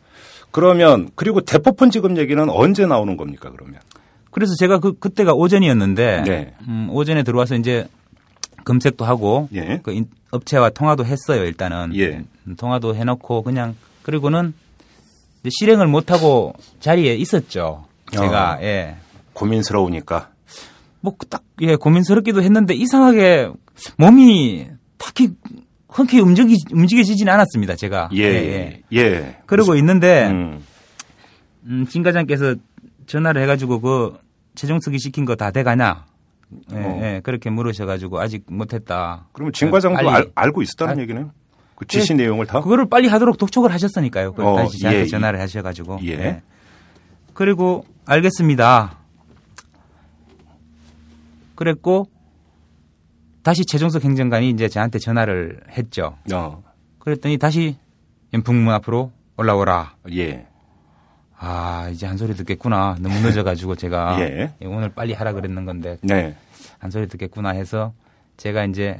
그러면 0.52 1.10
그리고 1.15 1.41
대포폰 1.41 1.91
지급 1.91 2.17
얘기는 2.17 2.50
언제 2.50 2.86
나오는 2.86 3.17
겁니까, 3.17 3.52
그러면? 3.52 3.80
그래서 4.32 4.54
제가 4.56 4.80
그 4.80 4.93
그때가 4.98 5.34
오전이었는데 5.34 6.24
네. 6.26 6.54
음, 6.67 6.89
오전에 6.91 7.24
들어와서 7.24 7.56
이제 7.56 7.88
검색도 8.67 9.06
하고 9.06 9.47
예. 9.53 9.80
그 9.82 9.91
인- 9.93 10.10
업체와 10.32 10.71
통화도 10.71 11.06
했어요, 11.06 11.43
일단은. 11.45 11.95
예. 11.95 12.23
음, 12.47 12.56
통화도 12.58 12.95
해 12.95 13.03
놓고 13.06 13.43
그냥 13.43 13.75
그리고는 14.03 14.53
실행을 15.49 15.88
못 15.88 16.12
하고 16.12 16.53
자리에 16.82 17.15
있었죠. 17.15 17.86
제가 18.12 18.58
어. 18.60 18.63
예. 18.63 18.97
고민스러우니까. 19.34 20.30
뭐딱 21.01 21.43
예, 21.62 21.75
고민스럽기도 21.75 22.41
했는데 22.43 22.73
이상하게 22.73 23.49
몸이 23.97 24.67
딱히 24.97 25.30
흔쾌히 25.88 26.21
움직이 26.21 26.56
움직여지지는 26.71 27.32
않았습니다, 27.32 27.75
제가. 27.75 28.10
예. 28.15 28.82
예. 28.93 29.38
그러고 29.45 29.75
있는데 29.75 30.27
음. 30.27 30.62
음, 31.65 31.86
진 31.88 32.03
과장께서 32.03 32.56
전화를 33.06 33.41
해가지고 33.43 33.80
그 33.80 34.17
최종석이 34.56 34.99
시킨 34.99 35.23
거 35.25 35.36
다 35.36 35.51
돼가냐? 35.51 36.06
예, 36.72 36.76
어. 36.78 37.00
예, 37.04 37.22
그렇게 37.24 37.50
물으셔가지고 37.50 38.20
아직 38.20 38.46
못했다. 38.50 39.28
그러면 39.34 39.52
진 39.54 39.70
과장도 39.70 39.98
빨리- 39.98 40.10
알, 40.10 40.32
알고 40.36 40.62
있었다는 40.62 40.98
아, 40.98 41.02
얘기네요. 41.02 41.32
그 41.76 41.86
지시 41.86 42.16
내용을 42.16 42.46
다. 42.48 42.62
그거를 42.62 42.88
빨리 42.90 43.08
하도록 43.08 43.38
독촉을 43.38 43.72
하셨으니까요. 43.72 44.34
어, 44.38 44.56
다시 44.56 44.80
저한테 44.80 45.02
예, 45.02 45.06
전화를 45.06 45.40
하셔가지고. 45.42 46.00
예. 46.06 46.42
그리고 47.34 47.86
알겠습니다. 48.06 48.98
그랬고 51.56 52.08
다시 53.44 53.64
최종석 53.66 54.04
행정관이 54.04 54.50
이제 54.50 54.68
저한테 54.70 55.00
전화를 55.00 55.62
했죠. 55.78 56.18
어. 56.34 56.64
그랬더니 57.00 57.38
다시 57.38 57.78
연풍문 58.34 58.74
앞으로 58.74 59.12
올라오라. 59.38 59.96
예. 60.14 60.47
아 61.39 61.89
이제 61.91 62.08
한 62.08 62.17
소리 62.17 62.36
듣겠구나. 62.36 62.97
너무 63.00 63.19
늦어가지고 63.21 63.76
제가 63.76 64.17
예. 64.21 64.54
오늘 64.62 64.89
빨리 64.89 65.13
하라 65.13 65.34
그랬는 65.34 65.65
건데 65.65 65.97
네. 66.02 66.36
한 66.80 66.91
소리 66.91 67.08
듣겠구나 67.08 67.50
해서 67.50 67.93
제가 68.38 68.65
이제 68.65 69.00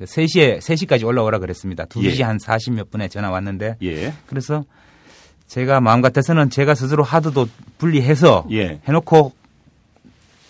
3시에 0.00 0.58
3시까지 0.58 1.06
올라오라 1.06 1.38
그랬습니다. 1.38 1.84
2시 1.84 2.20
예. 2.20 2.22
한 2.24 2.38
40몇 2.38 2.90
분에 2.90 3.08
전화 3.08 3.30
왔는데 3.30 3.76
예. 3.82 4.12
그래서 4.26 4.64
제가 5.46 5.80
마음 5.80 6.00
같아서는 6.00 6.50
제가 6.50 6.74
스스로 6.74 7.02
하드도 7.02 7.48
분리해서 7.78 8.46
예. 8.50 8.80
해놓고 8.86 9.32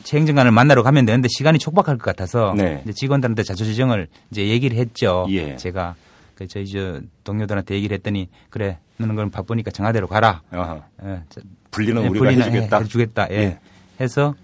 최 0.04 0.16
행정관을 0.18 0.50
만나러 0.50 0.82
가면 0.82 1.06
되는데 1.06 1.28
시간이 1.28 1.58
촉박할 1.58 1.98
것 1.98 2.04
같아서 2.04 2.54
네. 2.56 2.82
직원들한테 2.92 3.44
자초지정을 3.44 4.08
이제 4.30 4.48
얘기를 4.48 4.76
했죠. 4.76 5.26
예. 5.30 5.56
제가 5.56 5.94
그 6.34 6.48
저희 6.48 6.66
저 6.66 7.00
동료들한테 7.24 7.74
얘기를 7.76 7.96
했더니 7.96 8.28
그래 8.50 8.78
너는 8.98 9.14
그럼 9.16 9.30
바쁘니까 9.30 9.70
정하대로 9.70 10.06
가라. 10.06 10.42
아하. 10.50 10.82
예, 11.04 11.22
저- 11.28 11.40
분리는 11.70 12.02
예, 12.02 12.08
우리가 12.08 12.24
분리는 12.24 12.42
해주겠다. 12.46 12.76
해, 12.78 12.82
해주겠다. 12.84 13.28
예. 13.30 13.34
예. 13.36 13.58
해서 14.00 14.34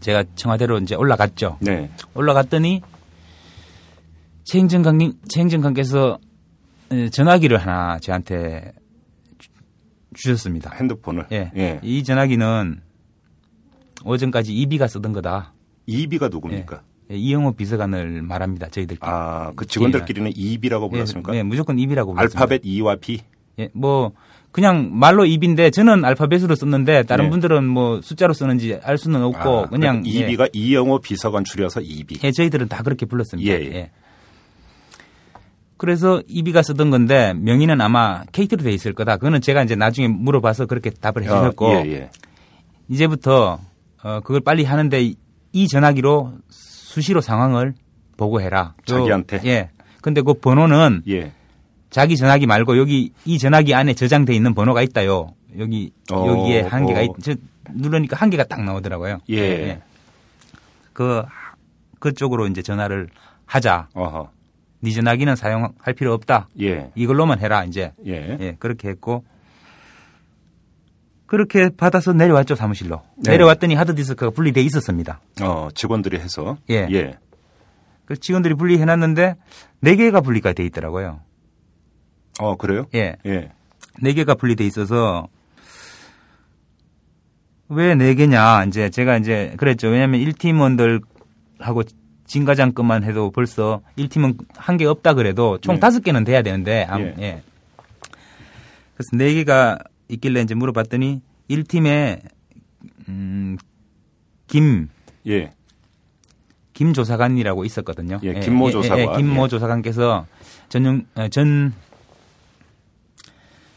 제가 0.00 0.24
청와대로 0.36 0.78
이제 0.78 0.94
올라갔죠. 0.94 1.58
네. 1.60 1.90
올라갔더니 2.14 2.82
최 4.44 4.58
행정관 4.58 4.98
최 5.28 5.40
행정관께서 5.40 6.18
예, 6.92 7.10
전화기를 7.10 7.58
하나 7.58 7.98
저한테 7.98 8.72
주- 9.38 9.50
주셨습니다. 10.14 10.70
핸드폰을. 10.74 11.26
예. 11.32 11.50
예. 11.56 11.80
이 11.82 12.02
전화기는 12.02 12.80
오전까지 14.04 14.54
이비가 14.54 14.86
쓰던 14.88 15.12
거다. 15.12 15.52
이비가 15.86 16.28
누굽니까? 16.28 16.82
예, 17.10 17.16
이영호 17.16 17.52
비서관을 17.52 18.22
말합니다. 18.22 18.68
저희들끼리. 18.68 18.98
아, 19.10 19.52
그 19.56 19.66
직원들끼리는 19.66 20.32
이비라고 20.34 20.88
불렀습니까? 20.90 21.32
예, 21.34 21.38
예, 21.38 21.42
무조건 21.42 21.78
이비라고 21.78 22.12
불렀습니다. 22.12 22.40
알파벳 22.40 22.60
E와 22.64 22.96
B. 23.00 23.20
예, 23.58 23.68
뭐 23.72 24.12
그냥 24.52 24.90
말로 24.92 25.24
입인데 25.26 25.70
저는 25.70 26.04
알파벳으로 26.04 26.54
썼는데 26.54 27.02
다른 27.04 27.26
네. 27.26 27.30
분들은 27.30 27.66
뭐 27.66 28.00
숫자로 28.02 28.32
쓰는지 28.34 28.78
알 28.82 28.98
수는 28.98 29.22
없고 29.22 29.38
아, 29.38 29.66
그냥 29.68 30.02
그러니까 30.02 30.08
이비가 30.26 30.48
이영호 30.52 31.00
비서관 31.00 31.44
줄여서 31.44 31.80
이비. 31.80 32.18
예, 32.22 32.30
저희들은 32.30 32.68
다 32.68 32.82
그렇게 32.82 33.06
불렀습니다. 33.06 33.50
예, 33.50 33.54
예. 33.74 33.90
그래서 35.76 36.20
이비가 36.26 36.62
쓰던 36.62 36.90
건데 36.90 37.34
명의는 37.34 37.80
아마 37.80 38.24
KT로 38.32 38.64
돼 38.64 38.72
있을 38.72 38.92
거다. 38.94 39.16
그거는 39.16 39.40
제가 39.40 39.62
이제 39.62 39.76
나중에 39.76 40.08
물어봐서 40.08 40.66
그렇게 40.66 40.90
답을 40.90 41.22
해주셨고 41.22 41.66
어, 41.66 41.86
예, 41.86 41.92
예. 41.92 42.10
이제부터 42.88 43.60
어, 44.02 44.20
그걸 44.24 44.40
빨리 44.40 44.64
하는데 44.64 45.00
이- 45.02 45.14
이 45.52 45.68
전화기로 45.68 46.32
수시로 46.98 47.20
상황을 47.20 47.74
보고해라. 48.16 48.74
또- 48.86 48.98
자기한테? 48.98 49.40
예. 49.44 49.70
근데 50.02 50.20
그 50.20 50.34
번호는 50.34 51.02
예. 51.08 51.30
자기 51.90 52.16
전화기 52.16 52.46
말고 52.46 52.76
여기 52.76 53.12
이 53.24 53.38
전화기 53.38 53.72
안에 53.72 53.94
저장돼 53.94 54.34
있는 54.34 54.52
번호가 54.52 54.82
있다요. 54.82 55.32
여기 55.58 55.92
어, 56.12 56.26
여기에 56.26 56.62
한 56.62 56.86
개가 56.86 57.00
어. 57.00 57.02
있, 57.04 57.10
저 57.22 57.34
누르니까 57.70 58.16
한 58.16 58.30
개가 58.30 58.44
딱 58.44 58.64
나오더라고요. 58.64 59.18
예. 59.30 59.80
그 60.92 61.22
그쪽으로 62.00 62.48
이제 62.48 62.62
전화를 62.62 63.08
하자. 63.46 63.88
어허. 63.94 64.30
네 64.80 64.90
전화기는 64.90 65.36
사용할 65.36 65.94
필요 65.96 66.12
없다. 66.14 66.48
예. 66.60 66.90
이걸로만 66.96 67.38
해라 67.38 67.64
이제. 67.64 67.92
예. 68.06 68.36
예, 68.40 68.56
그렇게 68.58 68.88
했고 68.88 69.24
그렇게 71.28 71.68
받아서 71.68 72.12
내려왔죠 72.12 72.56
사무실로. 72.56 73.02
네. 73.18 73.32
내려왔더니 73.32 73.74
하드디스크가 73.76 74.30
분리돼 74.30 74.60
있었습니다. 74.62 75.20
어, 75.42 75.68
직원들이 75.74 76.18
해서. 76.18 76.56
예. 76.70 76.88
예. 76.90 77.18
그 78.06 78.16
직원들이 78.18 78.54
분리해놨는데 78.54 79.36
네 79.82 79.96
개가 79.96 80.22
분리가 80.22 80.54
돼 80.54 80.64
있더라고요. 80.64 81.20
어, 82.40 82.56
그래요? 82.56 82.86
예, 82.94 83.16
예. 83.26 83.52
네 84.00 84.12
개가 84.14 84.34
분리돼 84.36 84.64
있어서 84.66 85.28
왜 87.68 87.94
네 87.94 88.14
개냐 88.14 88.64
이제 88.64 88.88
제가 88.88 89.18
이제 89.18 89.52
그랬죠. 89.58 89.88
왜냐하면 89.88 90.20
1팀원들하고 90.20 91.86
진과장 92.26 92.72
것만 92.72 93.04
해도 93.04 93.30
벌써 93.30 93.82
1팀은 93.98 94.38
한 94.56 94.78
개 94.78 94.86
없다 94.86 95.12
그래도 95.14 95.58
총 95.58 95.74
네. 95.74 95.80
다섯 95.80 96.00
개는 96.02 96.24
돼야 96.24 96.40
되는데 96.40 96.84
아무- 96.88 97.04
예. 97.04 97.14
예. 97.18 97.42
그래서 98.94 99.10
네 99.16 99.34
개가 99.34 99.78
있길래 100.08 100.40
이제 100.40 100.54
물어봤더니 100.54 101.22
1팀에 101.50 102.20
음, 103.08 103.56
김 104.46 104.88
예. 105.26 105.52
김 106.72 106.92
조사관이라고 106.92 107.64
있었거든요. 107.64 108.20
예, 108.22 108.34
김모 108.40 108.70
조사관. 108.70 109.16
김모 109.16 109.44
예. 109.44 109.48
조사관께서 109.48 110.26
전용 110.68 111.04
어, 111.16 111.28
전, 111.28 111.72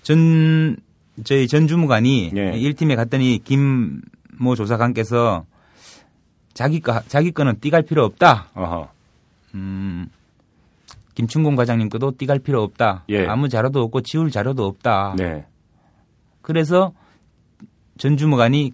전 0.04 0.78
저희 1.24 1.48
전 1.48 1.68
주무관이 1.68 2.32
예. 2.36 2.52
1팀에 2.52 2.96
갔더니 2.96 3.40
김모 3.44 4.56
조사관께서 4.56 5.46
자기 6.54 6.80
거 6.80 7.02
자기 7.08 7.32
거는 7.32 7.60
띠갈 7.60 7.84
필요 7.84 8.04
없다. 8.06 8.50
어허. 8.54 8.90
음. 9.56 10.08
김춘공 11.16 11.56
과장님 11.56 11.90
거도 11.90 12.16
띠갈 12.18 12.40
필요 12.40 12.62
없다. 12.64 13.04
예. 13.10 13.26
아무 13.28 13.50
자료도 13.50 13.82
없고 13.84 14.02
지울 14.02 14.32
자료도 14.32 14.66
없다. 14.66 15.16
네. 15.18 15.46
그래서 16.42 16.94
전 17.98 18.18
주무관이 18.18 18.74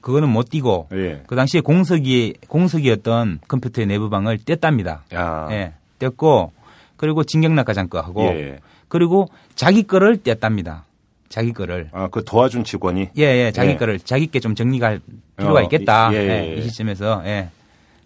그거는 0.00 0.28
못 0.28 0.50
띄고 0.50 0.88
예. 0.92 1.22
그 1.26 1.34
당시에 1.36 1.60
공석이 1.60 2.34
공석이었던 2.48 3.40
컴퓨터의 3.48 3.86
내부방을 3.86 4.38
뗐답니다. 4.38 5.00
야. 5.14 5.48
예, 5.50 5.72
뗐고 5.98 6.50
그리고 6.96 7.24
진경락 7.24 7.66
과장 7.66 7.88
거 7.88 8.00
하고 8.00 8.24
예. 8.26 8.58
그리고 8.88 9.28
자기 9.54 9.82
거를 9.82 10.18
뗐답니다. 10.18 10.82
자기 11.28 11.52
거를 11.52 11.88
아, 11.92 12.06
그 12.08 12.22
도와준 12.24 12.62
직원이 12.62 13.08
예, 13.18 13.22
예, 13.22 13.52
자기 13.52 13.70
예. 13.72 13.76
거를 13.76 13.98
자기 13.98 14.28
게 14.28 14.38
좀 14.38 14.54
정리가 14.54 14.86
할 14.86 15.00
필요가 15.36 15.58
어, 15.60 15.62
있겠다. 15.64 16.10
예, 16.12 16.16
예. 16.16 16.54
이 16.54 16.62
시점에서 16.62 17.22
예. 17.26 17.50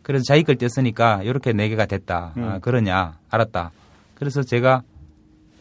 그래서 0.03 0.25
자기 0.25 0.43
걸 0.43 0.57
뗐으니까 0.57 1.25
이렇게 1.27 1.53
네 1.53 1.69
개가 1.69 1.85
됐다. 1.85 2.33
음. 2.39 2.45
아, 2.45 2.59
그러냐, 2.61 3.19
알았다. 3.29 3.71
그래서 4.15 4.43
제가 4.43 4.83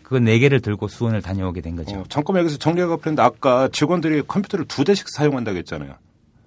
그 0.09 0.15
네 0.19 0.39
개를 0.39 0.59
들고 0.59 0.87
수원을 0.87 1.21
다녀오게 1.21 1.61
된 1.61 1.75
거죠. 1.75 1.97
어, 1.97 2.03
잠깐만 2.09 2.41
여기서 2.41 2.57
정리가 2.57 2.87
그랬는데 2.97 3.21
아까 3.21 3.69
직원들이 3.71 4.23
컴퓨터를 4.27 4.65
두 4.65 4.83
대씩 4.83 5.07
사용한다고 5.07 5.55
했잖아요. 5.59 5.93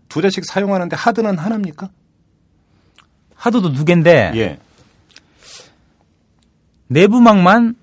두 0.09 0.20
대씩 0.20 0.44
사용하는데 0.44 0.96
하드는 0.96 1.38
하나입니까? 1.38 1.88
하드도 3.37 3.72
두 3.72 3.85
개인데 3.85 4.33
예. 4.35 4.59
내부망만 6.88 7.77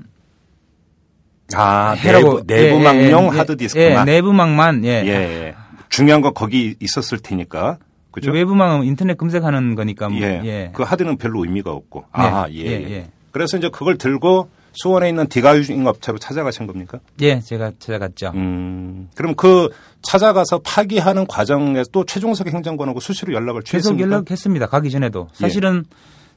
아, 1.56 1.92
해라고 1.92 2.46
내부, 2.46 2.78
내부망용 2.78 3.24
예, 3.24 3.34
예, 3.34 3.38
하드 3.38 3.58
디스크만. 3.58 4.08
예, 4.08 4.12
내부망만 4.12 4.84
예. 4.84 4.90
예, 5.06 5.08
예. 5.08 5.56
중요한 5.88 6.22
건 6.22 6.34
거기 6.34 6.76
있었을 6.82 7.20
테니까. 7.20 7.78
그죠? 8.12 8.32
외부망은 8.32 8.86
인터넷 8.86 9.18
검색하는 9.18 9.76
거니까 9.76 10.10
뭐, 10.10 10.20
예. 10.20 10.42
예. 10.44 10.72
그 10.74 10.84
하드는 10.84 11.18
별로 11.18 11.44
의미가 11.46 11.72
없고. 11.72 12.06
아, 12.12 12.48
예, 12.52 12.56
예, 12.58 12.66
예. 12.66 12.92
예. 12.92 13.08
그래서 13.32 13.56
이제 13.58 13.70
그걸 13.70 13.98
들고 13.98 14.50
수원에 14.74 15.10
있는 15.10 15.28
디가유징 15.28 15.86
업체로 15.88 16.18
찾아가신 16.18 16.68
겁니까? 16.68 17.00
예, 17.22 17.40
제가 17.40 17.72
찾아갔죠. 17.80 18.32
음. 18.36 19.10
그럼 19.16 19.36
그 19.36 19.70
찾아가서 20.02 20.60
파기하는 20.60 21.28
과정에서 21.28 21.90
또 21.92 22.06
최종석 22.06 22.48
행정관하고 22.48 23.00
수시로 23.00 23.34
연락을 23.34 23.62
계속 23.62 23.90
취했습니까? 23.90 24.06
연락했습니다. 24.06 24.68
가기 24.68 24.90
전에도. 24.92 25.28
예. 25.32 25.38
사실은 25.38 25.86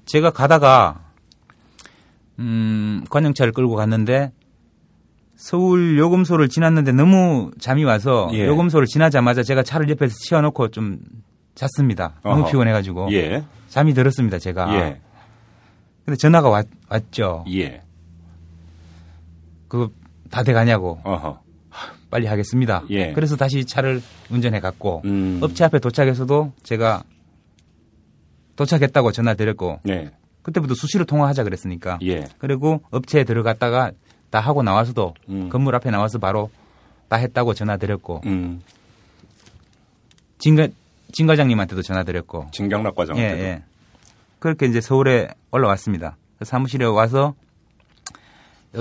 제가 0.06 0.30
가다가 0.30 1.00
음, 2.38 3.04
관용차를 3.10 3.52
끌고 3.52 3.74
갔는데 3.76 4.32
서울 5.36 5.98
요금소를 5.98 6.48
지났는데 6.48 6.92
너무 6.92 7.50
잠이 7.60 7.84
와서 7.84 8.30
예. 8.32 8.46
요금소를 8.46 8.86
지나자마자 8.86 9.42
제가 9.42 9.62
차를 9.62 9.88
옆에서 9.90 10.14
치워놓고 10.18 10.68
좀 10.68 10.98
잤습니다. 11.54 12.14
너무 12.22 12.42
어허. 12.42 12.50
피곤해가지고 12.50 13.12
예. 13.12 13.44
잠이 13.68 13.92
들었습니다. 13.94 14.38
제가. 14.38 14.74
예. 14.74 15.00
근데 16.04 16.16
전화가 16.16 16.48
왔, 16.48 16.66
왔죠. 16.88 17.44
예. 17.52 17.82
그거 19.72 19.88
다 20.30 20.42
돼가냐고 20.42 21.00
어허. 21.02 21.40
빨리 22.10 22.26
하겠습니다. 22.26 22.84
예. 22.90 23.14
그래서 23.14 23.36
다시 23.36 23.64
차를 23.64 24.02
운전해 24.28 24.60
갔고 24.60 25.00
음. 25.06 25.40
업체 25.42 25.64
앞에 25.64 25.78
도착해서도 25.78 26.52
제가 26.62 27.04
도착했다고 28.54 29.12
전화 29.12 29.32
드렸고 29.32 29.80
네. 29.84 30.10
그때부터 30.42 30.74
수시로 30.74 31.06
통화하자 31.06 31.44
그랬으니까 31.44 31.98
예. 32.02 32.24
그리고 32.36 32.82
업체에 32.90 33.24
들어갔다가 33.24 33.92
다 34.28 34.40
하고 34.40 34.62
나와서도 34.62 35.14
음. 35.30 35.48
건물 35.48 35.74
앞에 35.76 35.90
나와서 35.90 36.18
바로 36.18 36.50
다 37.08 37.16
했다고 37.16 37.54
전화 37.54 37.78
드렸고 37.78 38.20
음. 38.26 38.60
진과 40.36 40.68
진 41.12 41.26
과장님한테도 41.26 41.80
전화 41.80 42.02
드렸고 42.02 42.48
진경락 42.52 42.92
예, 42.92 42.94
과장한테도. 42.94 43.42
예. 43.42 43.62
그렇게 44.38 44.66
이제 44.66 44.82
서울에 44.82 45.28
올라왔습니다. 45.50 46.18
그 46.38 46.44
사무실에 46.44 46.84
와서 46.84 47.28
어, 47.28 47.34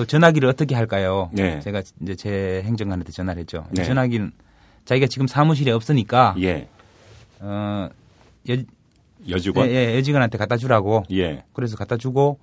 전화기를 0.08 0.48
어떻게 0.48 0.74
할까요? 0.76 1.30
네. 1.34 1.60
제가 1.60 1.82
이제 2.02 2.16
제 2.16 2.62
행정관한테 2.66 3.12
전화를 3.12 3.42
했죠. 3.42 3.66
네. 3.72 3.84
전화기는 3.84 4.32
자기가 4.86 5.08
지금 5.08 5.28
사무실에 5.28 5.72
없으니까 5.72 6.36
예. 6.40 6.68
어, 7.40 7.90
여, 8.50 8.56
여직원. 9.30 9.68
예, 9.70 9.74
예, 9.74 9.98
여직원한테 9.98 10.38
갖다 10.38 10.58
주라고. 10.58 11.04
예. 11.12 11.44
그래서 11.54 11.76
갖다 11.76 11.98
주고 11.98 12.40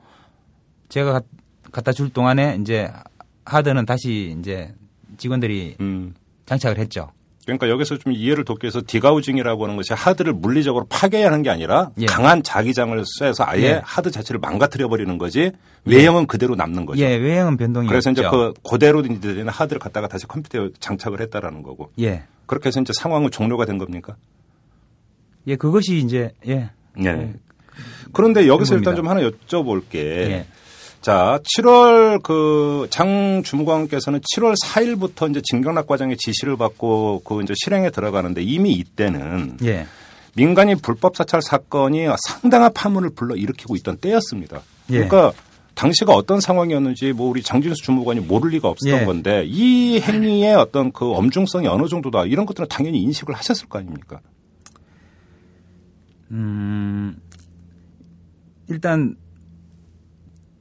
제가 0.88 1.12
가- 1.12 1.20
갖다 1.72 1.92
줄 1.92 2.10
동안에 2.10 2.58
이제 2.60 2.90
하드는 3.44 3.86
다시 3.86 4.36
이제 4.38 4.74
직원들이 5.16 5.76
음. 5.80 6.14
장착을 6.46 6.78
했죠. 6.78 7.10
그러니까 7.48 7.70
여기서 7.70 7.96
좀 7.96 8.12
이해를 8.12 8.44
돕기 8.44 8.66
위해서 8.66 8.82
디가우징이라고 8.86 9.64
하는 9.64 9.76
것이 9.76 9.94
하드를 9.94 10.34
물리적으로 10.34 10.84
파괴하는 10.90 11.42
게 11.42 11.48
아니라 11.48 11.90
예. 11.98 12.04
강한 12.04 12.42
자기장을 12.42 13.02
쏘서 13.06 13.44
아예 13.46 13.62
예. 13.62 13.80
하드 13.82 14.10
자체를 14.10 14.38
망가뜨려 14.38 14.88
버리는 14.88 15.16
거지 15.16 15.52
외형은 15.86 16.26
그대로 16.26 16.54
남는 16.56 16.84
거죠. 16.84 17.02
예, 17.02 17.16
외형은 17.16 17.56
변동이 17.56 17.88
그래서 17.88 18.10
이제 18.10 18.22
없죠. 18.22 18.52
그 18.62 18.70
그대로 18.70 19.00
이제 19.00 19.44
하드를 19.46 19.80
갖다가 19.80 20.08
다시 20.08 20.26
컴퓨터에 20.26 20.70
장착을 20.78 21.22
했다라는 21.22 21.62
거고 21.62 21.90
예, 22.00 22.24
그렇게 22.44 22.66
해서 22.66 22.82
이제 22.82 22.92
상황은 22.92 23.30
종료가 23.30 23.64
된 23.64 23.78
겁니까? 23.78 24.16
예, 25.46 25.56
그것이 25.56 25.96
이제 25.96 26.32
예, 26.46 26.70
예. 27.02 27.32
그런데 28.12 28.46
여기서. 28.46 28.76
일단 28.76 28.94
좀 28.94 29.08
하나 29.08 29.22
여쭤볼 29.22 29.88
게. 29.88 30.44
예. 30.98 31.02
자, 31.02 31.38
7월 31.56 32.22
그 32.22 32.86
장 32.90 33.42
주무관께서는 33.44 34.20
7월 34.20 34.54
4일부터 34.64 35.30
이제 35.30 35.40
진경락 35.44 35.86
과장의 35.86 36.16
지시를 36.16 36.56
받고 36.56 37.22
그 37.24 37.42
이제 37.42 37.54
실행에 37.56 37.90
들어가는데 37.90 38.42
이미 38.42 38.72
이때는 38.72 39.58
예, 39.64 39.86
민간인 40.34 40.78
불법 40.78 41.16
사찰 41.16 41.40
사건이 41.42 42.06
상당한 42.26 42.72
파문을 42.72 43.10
불러 43.10 43.36
일으키고 43.36 43.76
있던 43.76 43.98
때였습니다. 43.98 44.62
예. 44.90 45.04
그러니까 45.04 45.32
당시가 45.74 46.12
어떤 46.12 46.40
상황이었는지 46.40 47.12
뭐 47.12 47.28
우리 47.30 47.42
장진수 47.42 47.82
주무관이 47.82 48.20
모를 48.20 48.50
리가 48.50 48.68
없었던 48.68 49.00
예. 49.00 49.04
건데 49.04 49.44
이 49.46 50.00
행위의 50.00 50.54
어떤 50.56 50.90
그 50.90 51.12
엄중성이 51.12 51.68
어느 51.68 51.86
정도다 51.86 52.24
이런 52.24 52.46
것들은 52.46 52.68
당연히 52.68 53.00
인식을 53.02 53.34
하셨을 53.34 53.68
거 53.68 53.78
아닙니까? 53.78 54.20
음, 56.30 57.16
일단 58.68 59.16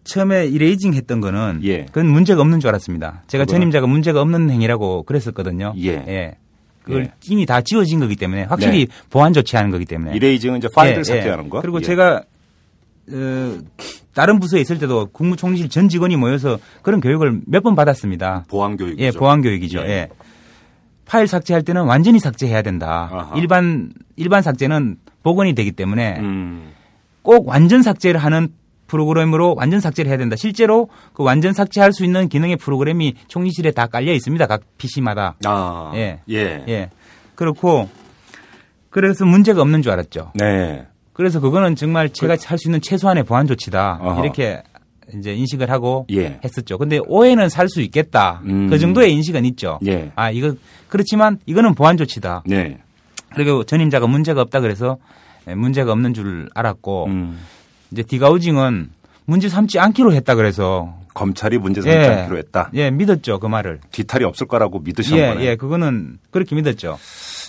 처음에 0.07 0.47
erasing 0.47 0.93
했던 0.93 1.21
거는 1.21 1.59
예. 1.63 1.85
그건 1.85 2.07
문제가 2.07 2.41
없는 2.41 2.59
줄 2.59 2.69
알았습니다. 2.69 3.23
제가 3.27 3.43
그거는- 3.45 3.49
전임자가 3.49 3.87
문제가 3.87 4.21
없는 4.21 4.49
행위라고 4.49 5.03
그랬었거든요. 5.03 5.73
예. 5.77 6.35
그걸 6.83 7.03
예. 7.05 7.11
이미 7.29 7.45
다 7.45 7.61
지워진 7.61 7.99
거기 7.99 8.15
때문에 8.15 8.43
확실히 8.43 8.87
보안 9.09 9.33
조치하는 9.33 9.71
거기 9.71 9.85
때문에 9.85 10.15
erasing은 10.15 10.60
이제 10.59 10.69
파일을 10.73 11.03
네. 11.03 11.11
예, 11.11 11.15
예. 11.15 11.19
삭제하는 11.21 11.49
거. 11.49 11.61
그리고 11.61 11.79
예. 11.79 11.83
제가 11.83 12.23
어, 13.09 13.57
다른 14.13 14.39
부서에 14.39 14.59
있을 14.61 14.79
때도 14.79 15.07
국무총리실 15.11 15.69
전 15.69 15.87
직원이 15.89 16.15
모여서 16.17 16.57
그런 16.81 16.99
교육을 17.01 17.41
몇 17.45 17.61
번 17.63 17.75
받았습니다. 17.75 18.45
보안 18.49 18.75
교육이죠. 18.77 19.03
예, 19.03 19.11
보안 19.11 19.41
교육이죠. 19.41 19.79
예. 19.79 19.89
예. 19.89 20.07
파일 21.05 21.27
삭제할 21.27 21.63
때는 21.63 21.83
완전히 21.83 22.19
삭제해야 22.19 22.61
된다. 22.61 23.09
아하. 23.11 23.37
일반 23.37 23.91
일반 24.17 24.41
삭제는 24.41 24.97
복원이 25.23 25.53
되기 25.55 25.71
때문에 25.71 26.19
음. 26.19 26.71
꼭 27.21 27.47
완전 27.47 27.81
삭제를 27.81 28.21
하는 28.21 28.49
프로그램으로 28.88 29.56
완전 29.58 29.80
삭제를 29.80 30.10
해야 30.10 30.17
된다. 30.17 30.36
실제로 30.36 30.89
그 31.13 31.23
완전 31.23 31.54
삭제할 31.54 31.93
수 31.93 32.04
있는 32.06 32.30
기능의 32.30 32.58
프로그램이 32.58 33.15
총리실에 33.28 33.71
다 33.71 33.88
깔려 33.88 34.13
있습니다. 34.13 34.45
각 34.47 34.62
PC마다. 34.78 35.36
아. 35.45 35.91
예. 35.95 36.19
예. 36.30 36.63
예. 36.67 36.89
그렇고 37.36 37.89
그래서 38.89 39.26
문제가 39.26 39.62
없는 39.62 39.82
줄 39.82 39.91
알았죠. 39.91 40.32
네. 40.36 40.86
그래서 41.13 41.39
그거는 41.39 41.76
정말 41.76 42.10
제가 42.10 42.36
할수 42.45 42.67
있는 42.67 42.82
최소한의 42.82 43.23
보안 43.23 43.47
조치다. 43.47 44.00
어허. 44.02 44.23
이렇게 44.23 44.62
이제 45.15 45.34
인식을 45.34 45.69
하고 45.71 46.06
예. 46.12 46.39
했었죠. 46.43 46.78
근데 46.78 47.00
오해는 47.08 47.50
살 47.50 47.69
수 47.69 47.82
있겠다. 47.82 48.41
음. 48.45 48.69
그 48.69 48.78
정도의 48.78 49.12
인식은 49.13 49.45
있죠. 49.45 49.80
예. 49.86 50.12
아, 50.15 50.32
이거 50.32 50.54
그렇지만 50.89 51.39
이거는 51.45 51.76
보안 51.76 51.97
조치다. 51.97 52.43
네. 52.45 52.78
그리고 53.36 53.63
전임자가 53.63 54.08
문제가 54.08 54.41
없다 54.41 54.60
그래서 54.62 54.97
예, 55.47 55.56
문제가 55.56 55.91
없는 55.91 56.13
줄 56.13 56.50
알았고 56.56 57.06
음. 57.08 57.39
이제 57.91 58.04
디가우징은 58.04 58.89
문제 59.26 59.50
삼지 59.50 59.80
않기로 59.80 60.13
했다 60.13 60.36
그래서 60.36 60.95
검찰이 61.13 61.58
문제 61.58 61.82
삼지 61.82 61.97
예. 61.97 62.06
않기로 62.06 62.38
했다. 62.38 62.69
예, 62.76 62.91
믿었죠. 62.91 63.39
그 63.39 63.47
말을. 63.47 63.80
뒤탈이 63.91 64.23
없을 64.23 64.47
거라고 64.47 64.80
믿으신 64.80 65.17
예, 65.17 65.28
거네. 65.30 65.45
예, 65.45 65.56
그거는 65.56 66.19
그렇게 66.32 66.56
믿었죠. 66.56 67.00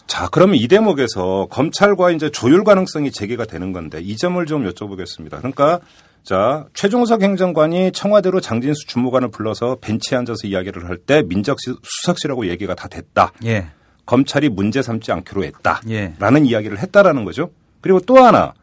자, 0.07 0.27
그러면 0.33 0.57
이 0.57 0.67
대목에서 0.69 1.49
검찰과 1.51 2.13
이제 2.13 2.31
조율 2.31 2.65
가능성이 2.65 3.11
제기가 3.13 3.45
되는 3.45 3.73
건데 3.73 4.01
이 4.01 4.17
점을 4.17 4.45
좀 4.47 4.67
여쭤보겠습니다. 4.69 5.39
그러니까 5.39 5.81
자, 6.25 6.65
최종석 6.75 7.23
행정관이 7.23 7.93
청와대로 7.93 8.41
장진수 8.41 8.87
주무관을 8.87 9.29
불러서 9.31 9.77
벤치에 9.81 10.17
앉아서 10.19 10.47
이야기를 10.47 10.89
할 10.89 10.97
때 10.99 11.23
민정수석실하고 11.23 12.49
얘기가 12.49 12.75
다 12.75 12.89
됐다. 12.89 13.33
예. 13.45 13.67
검찰이 14.07 14.49
문제 14.49 14.81
삼지 14.81 15.13
않기로 15.13 15.45
했다. 15.45 15.83
예. 15.91 16.15
라는 16.19 16.47
이야기를 16.47 16.79
했다라는 16.79 17.25
거죠. 17.25 17.51
그리고 17.83 18.01
또 18.01 18.17
하나 18.25 18.55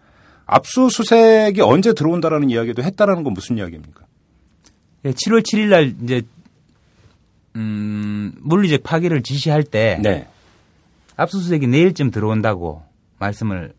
압수수색이 0.45 1.61
언제 1.61 1.93
들어온다라는 1.93 2.49
이야기도 2.49 2.83
했다라는 2.83 3.23
건 3.23 3.33
무슨 3.33 3.57
이야기입니까? 3.57 4.05
예, 5.05 5.11
7월 5.11 5.41
7일 5.41 5.67
날 5.67 5.93
이제 6.03 6.21
음, 7.55 8.33
물리적 8.41 8.83
파기를 8.83 9.23
지시할 9.23 9.63
때 9.63 9.99
네. 10.01 10.27
압수수색이 11.15 11.67
내일쯤 11.67 12.11
들어온다고 12.11 12.83
말씀을 13.19 13.73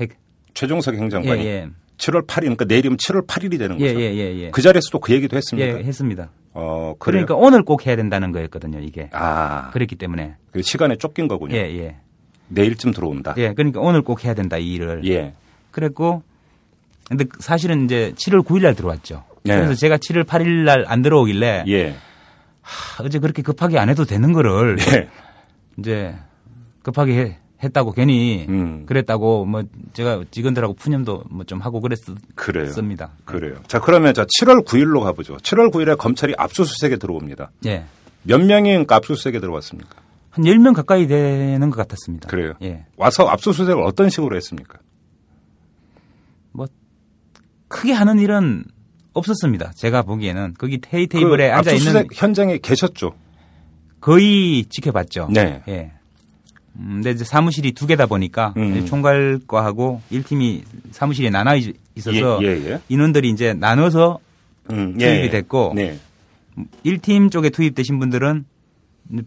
했, 0.00 0.10
최종석 0.54 0.94
행정관이 0.94 1.44
예, 1.44 1.46
예. 1.46 1.68
7월 1.98 2.26
8일, 2.26 2.40
그러니까 2.40 2.64
내일이면 2.64 2.96
7월 2.96 3.26
8일이 3.26 3.58
되는 3.58 3.78
예, 3.78 3.88
거죠. 3.88 4.00
예, 4.00 4.14
예, 4.14 4.38
예. 4.38 4.50
그 4.50 4.62
자리에서도 4.62 4.98
그 5.00 5.12
얘기도 5.12 5.34
예, 5.34 5.38
했습니까? 5.38 5.78
했습니다. 5.78 6.30
어, 6.54 6.94
그래요? 6.98 7.26
그러니까 7.26 7.34
오늘 7.34 7.62
꼭 7.62 7.86
해야 7.86 7.94
된다는 7.94 8.32
거였거든요, 8.32 8.80
이게. 8.80 9.10
아, 9.12 9.70
그랬기 9.70 9.96
때문에. 9.96 10.36
그 10.50 10.62
시간에 10.62 10.96
쫓긴 10.96 11.28
거군요. 11.28 11.56
예, 11.56 11.60
예. 11.78 11.96
내일쯤 12.48 12.92
들어온다. 12.92 13.34
예, 13.36 13.52
그러니까 13.52 13.80
오늘 13.80 14.00
꼭 14.02 14.24
해야 14.24 14.32
된다, 14.32 14.56
이 14.56 14.72
일을. 14.72 15.02
예. 15.06 15.34
그랬고, 15.70 16.22
근데 17.08 17.24
사실은 17.38 17.84
이제 17.84 18.12
7월 18.16 18.44
9일 18.44 18.62
날 18.62 18.74
들어왔죠. 18.74 19.24
예. 19.46 19.54
그래서 19.54 19.74
제가 19.74 19.96
7월 19.98 20.24
8일 20.24 20.64
날 20.64 20.84
안 20.86 21.02
들어오길래 21.02 21.64
예. 21.68 21.94
하, 22.62 23.02
어제 23.04 23.18
그렇게 23.18 23.42
급하게 23.42 23.78
안 23.78 23.88
해도 23.88 24.04
되는 24.04 24.32
거를 24.32 24.76
예. 24.94 25.08
이제 25.78 26.14
급하게 26.82 27.12
해- 27.18 27.38
했다고 27.62 27.92
괜히 27.92 28.46
음. 28.48 28.86
그랬다고 28.86 29.44
뭐 29.44 29.62
제가 29.92 30.24
직원들하고 30.30 30.74
푸념도 30.74 31.24
뭐 31.30 31.44
좀 31.44 31.60
하고 31.60 31.80
그랬습니다. 31.80 32.18
그래요. 32.34 32.70
그래요. 33.24 33.56
자, 33.66 33.80
그러면 33.80 34.14
자, 34.14 34.24
7월 34.24 34.64
9일로 34.64 35.00
가보죠. 35.02 35.36
7월 35.38 35.70
9일에 35.70 35.96
검찰이 35.98 36.34
압수수색에 36.38 36.96
들어옵니다. 36.96 37.50
예. 37.66 37.84
몇 38.22 38.40
명이 38.40 38.70
그러니까 38.70 38.96
압수수색에 38.96 39.40
들어왔습니까? 39.40 39.96
한 40.30 40.44
10명 40.44 40.74
가까이 40.74 41.06
되는 41.06 41.70
것 41.70 41.76
같았습니다. 41.76 42.28
그래요. 42.28 42.52
예. 42.62 42.84
와서 42.96 43.26
압수수색을 43.28 43.82
어떤 43.82 44.08
식으로 44.10 44.36
했습니까? 44.36 44.78
뭐 47.70 47.78
크게 47.78 47.92
하는 47.92 48.18
일은 48.18 48.64
없었습니다. 49.14 49.72
제가 49.76 50.02
보기에는 50.02 50.54
거기 50.58 50.80
회의 50.92 51.06
테이블에 51.06 51.48
그 51.48 51.54
앉아 51.54 51.72
있는 51.72 52.06
현장에 52.12 52.58
계셨죠. 52.58 53.14
거의 54.00 54.64
지켜봤죠. 54.68 55.28
네. 55.32 55.62
예. 55.68 55.92
음, 56.76 56.94
근데 57.02 57.10
이제 57.10 57.24
사무실이 57.24 57.72
두 57.72 57.86
개다 57.86 58.06
보니까 58.06 58.54
음. 58.56 58.84
총괄과하고 58.86 60.00
1팀이 60.12 60.62
사무실에 60.92 61.30
나눠 61.30 61.54
있- 61.56 61.76
있어서 61.96 62.38
예, 62.42 62.46
예, 62.46 62.70
예. 62.72 62.80
인원들이 62.88 63.28
이제 63.30 63.52
나눠서 63.52 64.18
음, 64.70 64.96
투입이 64.96 65.30
됐고 65.30 65.72
네. 65.74 65.98
1팀 66.84 67.30
쪽에 67.30 67.50
투입되신 67.50 67.98
분들은 67.98 68.44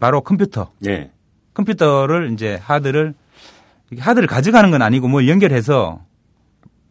바로 0.00 0.22
컴퓨터, 0.22 0.70
예. 0.86 1.10
컴퓨터를 1.52 2.32
이제 2.32 2.58
하드를 2.62 3.14
하드를 3.98 4.26
가져가는 4.26 4.70
건 4.70 4.80
아니고 4.82 5.08
뭘 5.08 5.28
연결해서 5.28 6.00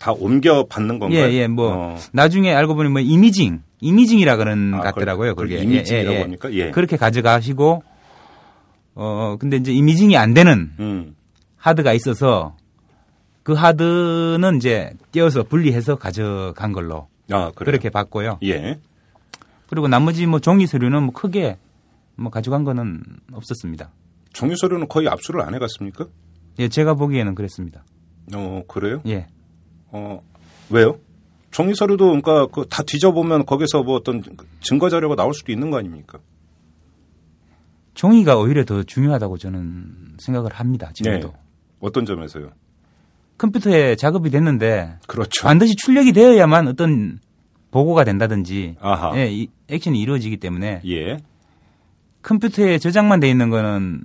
다 0.03 0.11
옮겨 0.11 0.65
받는 0.65 0.99
건가요? 0.99 1.17
예, 1.17 1.31
예, 1.31 1.47
뭐 1.47 1.71
어. 1.73 1.97
나중에 2.11 2.53
알고 2.53 2.75
보니 2.75 2.89
뭐 2.89 2.99
이미징, 2.99 3.61
이미징이라 3.79 4.35
그런 4.35 4.73
아, 4.73 4.81
같더라고요. 4.81 5.33
그게 5.33 5.55
그걸 5.55 5.65
이미징이라고 5.65 6.19
합니까? 6.23 6.51
예. 6.51 6.71
그렇게 6.71 6.97
가져가시고 6.97 7.83
어 8.95 9.37
근데 9.39 9.55
이제 9.55 9.71
이미징이 9.71 10.17
안 10.17 10.33
되는 10.33 10.73
음. 10.77 11.15
하드가 11.55 11.93
있어서 11.93 12.57
그 13.43 13.53
하드는 13.53 14.57
이제 14.57 14.91
떼어서 15.13 15.43
분리해서 15.43 15.95
가져간 15.95 16.73
걸로 16.73 17.07
아? 17.31 17.53
그렇게 17.55 17.89
봤고요. 17.89 18.39
예. 18.43 18.81
그리고 19.67 19.87
나머지 19.87 20.25
뭐 20.25 20.39
종이 20.39 20.67
서류는 20.67 21.03
뭐 21.03 21.13
크게 21.13 21.57
뭐 22.15 22.29
가져간 22.29 22.65
거는 22.65 23.03
없었습니다. 23.31 23.89
종이 24.33 24.53
서류는 24.57 24.89
거의 24.89 25.07
압수를 25.07 25.39
안 25.43 25.55
해갔습니까? 25.55 26.07
예, 26.59 26.67
제가 26.67 26.95
보기에는 26.95 27.35
그랬습니다. 27.35 27.85
어, 28.35 28.63
그래요? 28.67 29.01
예. 29.07 29.27
어, 29.93 30.19
왜요? 30.69 30.99
종이 31.51 31.75
서류도 31.75 32.05
그러니까 32.07 32.47
그 32.47 32.65
다 32.65 32.81
뒤져보면 32.83 33.45
거기서 33.45 33.83
뭐 33.83 33.95
어떤 33.95 34.23
증거 34.59 34.89
자료가 34.89 35.15
나올 35.15 35.33
수도 35.33 35.51
있는 35.51 35.69
거 35.69 35.77
아닙니까? 35.77 36.19
종이가 37.93 38.37
오히려 38.39 38.65
더 38.65 38.81
중요하다고 38.83 39.37
저는 39.37 40.15
생각을 40.17 40.51
합니다. 40.51 40.89
지금도. 40.93 41.27
네. 41.27 41.33
어떤 41.79 42.05
점에서요? 42.05 42.49
컴퓨터에 43.37 43.95
작업이 43.95 44.29
됐는데 44.31 44.97
그렇죠. 45.07 45.43
반드시 45.43 45.75
출력이 45.75 46.11
되어야만 46.13 46.67
어떤 46.67 47.19
보고가 47.71 48.03
된다든지 48.03 48.77
아하. 48.79 49.15
예, 49.17 49.31
이 49.31 49.47
액션이 49.67 49.99
이루어지기 49.99 50.37
때문에 50.37 50.81
예. 50.87 51.17
컴퓨터에 52.23 52.77
저장만 52.79 53.19
돼 53.19 53.29
있는 53.29 53.49
거는 53.49 54.03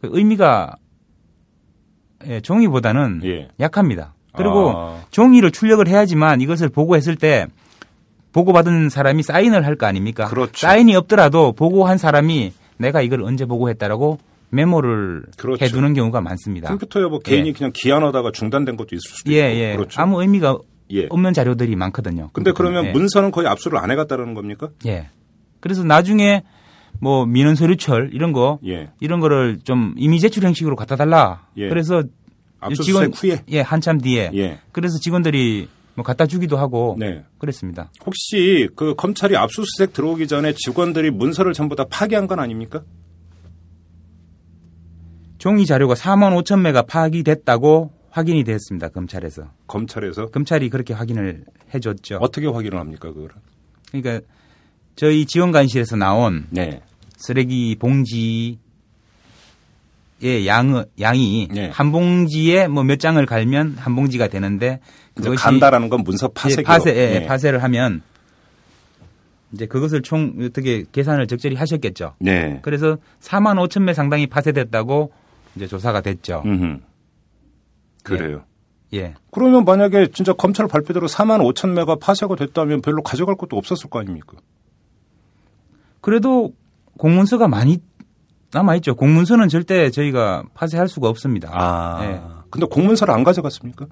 그 0.00 0.08
의미가 0.12 0.76
예, 2.26 2.40
종이보다는 2.40 3.20
예. 3.24 3.48
약합니다. 3.58 4.14
그리고 4.36 4.72
아. 4.76 5.00
종이를 5.10 5.50
출력을 5.50 5.86
해야지만 5.88 6.40
이것을 6.40 6.68
보고했을 6.68 7.16
때 7.16 7.46
보고받은 8.32 8.88
사람이 8.90 9.22
사인을 9.22 9.66
할 9.66 9.76
거 9.76 9.86
아닙니까? 9.86 10.26
그렇죠. 10.26 10.52
사인이 10.66 10.94
없더라도 10.96 11.52
보고한 11.52 11.98
사람이 11.98 12.52
내가 12.76 13.02
이걸 13.02 13.22
언제 13.22 13.44
보고했다라고 13.44 14.18
메모를 14.50 15.24
그렇죠. 15.36 15.64
해두는 15.64 15.94
경우가 15.94 16.20
많습니다. 16.20 16.68
컴퓨터에 16.68 17.04
뭐 17.08 17.18
개인이 17.20 17.48
예. 17.48 17.52
그냥 17.52 17.70
기한하다가 17.74 18.30
중단된 18.32 18.76
것도 18.76 18.88
있을 18.96 19.02
수도 19.10 19.32
예, 19.32 19.50
있고. 19.52 19.60
예. 19.60 19.76
그렇죠. 19.76 20.00
아무 20.00 20.20
의미가 20.22 20.58
예. 20.92 21.06
없는 21.08 21.32
자료들이 21.32 21.76
많거든요. 21.76 22.30
근데 22.32 22.52
그러면 22.52 22.86
예. 22.86 22.92
문서는 22.92 23.30
거의 23.30 23.46
압수를 23.48 23.78
안 23.78 23.90
해갔다는 23.90 24.34
겁니까? 24.34 24.68
예. 24.86 25.08
그래서 25.60 25.84
나중에 25.84 26.42
뭐 27.00 27.26
민원 27.26 27.54
서류철 27.54 28.10
이런 28.12 28.32
거 28.32 28.58
예. 28.66 28.90
이런 29.00 29.20
거를 29.20 29.58
좀 29.62 29.94
이미 29.96 30.18
제출 30.20 30.42
형식으로 30.44 30.74
갖다 30.76 30.96
달라. 30.96 31.46
예. 31.56 31.68
그래서 31.68 32.02
압수수색 32.60 33.22
후에. 33.22 33.42
예 33.48 33.60
한참 33.60 34.00
뒤에 34.00 34.30
예. 34.34 34.60
그래서 34.72 34.98
직원들이 34.98 35.68
뭐 35.94 36.04
갖다 36.04 36.26
주기도 36.26 36.56
하고 36.56 36.96
네. 36.98 37.24
그랬습니다. 37.38 37.90
혹시 38.06 38.68
그 38.76 38.94
검찰이 38.94 39.36
압수수색 39.36 39.92
들어오기 39.92 40.28
전에 40.28 40.54
직원들이 40.54 41.10
문서를 41.10 41.52
전부 41.52 41.76
다 41.76 41.84
파기한 41.90 42.26
건 42.26 42.38
아닙니까? 42.38 42.82
종이 45.38 45.64
자료가 45.66 45.94
4만 45.94 46.38
5천 46.42 46.60
매가 46.60 46.82
파기됐다고 46.82 47.92
확인이 48.10 48.44
됐습니다. 48.44 48.88
검찰에서. 48.88 49.50
검찰에서 49.66 50.26
검찰이 50.26 50.68
그렇게 50.68 50.92
확인을 50.92 51.44
해줬죠. 51.72 52.18
어떻게 52.20 52.46
확인을 52.46 52.78
합니까 52.78 53.08
그거를? 53.12 53.36
그러니까 53.90 54.26
저희 54.96 55.24
지원관실에서 55.24 55.96
나온 55.96 56.46
네. 56.50 56.82
쓰레기 57.16 57.76
봉지 57.78 58.58
의 60.22 60.46
양, 60.46 60.84
양이 61.00 61.48
네. 61.50 61.70
한 61.72 61.92
봉지에 61.92 62.68
뭐 62.68 62.84
몇 62.84 63.00
장을 63.00 63.24
갈면 63.24 63.76
한 63.78 63.94
봉지가 63.96 64.28
되는데 64.28 64.80
그것이 65.14 65.42
간다라는 65.42 65.88
건 65.88 66.02
문서 66.04 66.26
예, 66.28 66.32
파쇄기로. 66.34 66.64
파쇄, 66.66 66.90
예, 66.94 67.20
네. 67.20 67.26
파쇄를 67.26 67.62
하면 67.62 68.02
이제 69.52 69.66
그것을 69.66 70.02
총 70.02 70.34
어떻게 70.42 70.84
계산을 70.92 71.26
적절히 71.26 71.56
하셨겠죠. 71.56 72.14
네. 72.18 72.58
그래서 72.62 72.98
4만 73.20 73.56
5천 73.66 73.82
매 73.82 73.94
상당히 73.94 74.26
파쇄됐다고 74.26 75.10
이제 75.56 75.66
조사가 75.66 76.02
됐죠. 76.02 76.42
음흠. 76.44 76.78
그래요. 78.04 78.44
예. 78.92 79.14
그러면 79.30 79.64
만약에 79.64 80.08
진짜 80.12 80.32
검찰 80.32 80.66
발표대로 80.68 81.06
4만 81.06 81.40
5천 81.54 81.70
매가 81.70 81.96
파쇄가 81.96 82.36
됐다면 82.36 82.80
별로 82.82 83.02
가져갈 83.02 83.36
것도 83.36 83.56
없었을 83.56 83.88
거 83.88 84.00
아닙니까? 84.00 84.36
그래도 86.00 86.52
공문서가 86.98 87.48
많이 87.48 87.78
남아 88.52 88.76
있죠. 88.76 88.94
공문서는 88.96 89.48
절대 89.48 89.90
저희가 89.90 90.44
파쇄할 90.54 90.88
수가 90.88 91.08
없습니다. 91.08 91.50
아. 91.52 91.98
예. 92.04 92.20
근데 92.50 92.66
공문서를 92.66 93.14
안 93.14 93.22
가져갔습니까? 93.24 93.86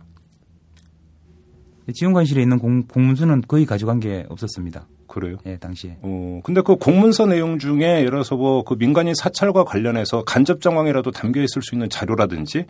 지원관실에 1.94 2.42
있는 2.42 2.58
공, 2.58 2.82
공문서는 2.86 3.42
거의 3.48 3.64
가져간 3.64 4.00
게 4.00 4.26
없었습니다. 4.28 4.86
그래요. 5.06 5.36
예, 5.46 5.56
당시에. 5.56 5.96
어, 6.02 6.40
근데 6.44 6.60
그 6.60 6.76
공문서 6.76 7.24
내용 7.26 7.58
중에 7.58 8.00
예를 8.00 8.10
들어서 8.10 8.36
뭐 8.36 8.62
그 8.62 8.74
민간인 8.74 9.14
사찰과 9.14 9.64
관련해서 9.64 10.22
간접 10.24 10.60
정황이라도 10.60 11.12
담겨 11.12 11.40
있을 11.40 11.62
수 11.62 11.74
있는 11.74 11.88
자료라든지 11.88 12.66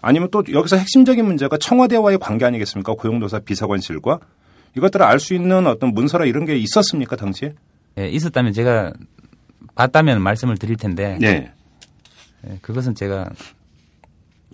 아니면 0.00 0.28
또 0.30 0.44
여기서 0.50 0.76
핵심적인 0.76 1.24
문제가 1.24 1.56
청와대와의 1.58 2.18
관계 2.18 2.44
아니겠습니까? 2.44 2.94
고용노사 2.94 3.40
비서관실과 3.40 4.20
이것들을 4.76 5.04
알 5.04 5.18
수 5.18 5.34
있는 5.34 5.66
어떤 5.66 5.92
문서나 5.92 6.26
이런 6.26 6.44
게 6.44 6.56
있었습니까? 6.56 7.16
당시에? 7.16 7.54
예, 7.98 8.08
있었다면 8.08 8.52
제가 8.52 8.92
봤다면 9.74 10.22
말씀을 10.22 10.56
드릴 10.58 10.76
텐데 10.76 11.16
네. 11.20 11.52
예, 12.46 12.58
그것은 12.62 12.94
제가 12.94 13.30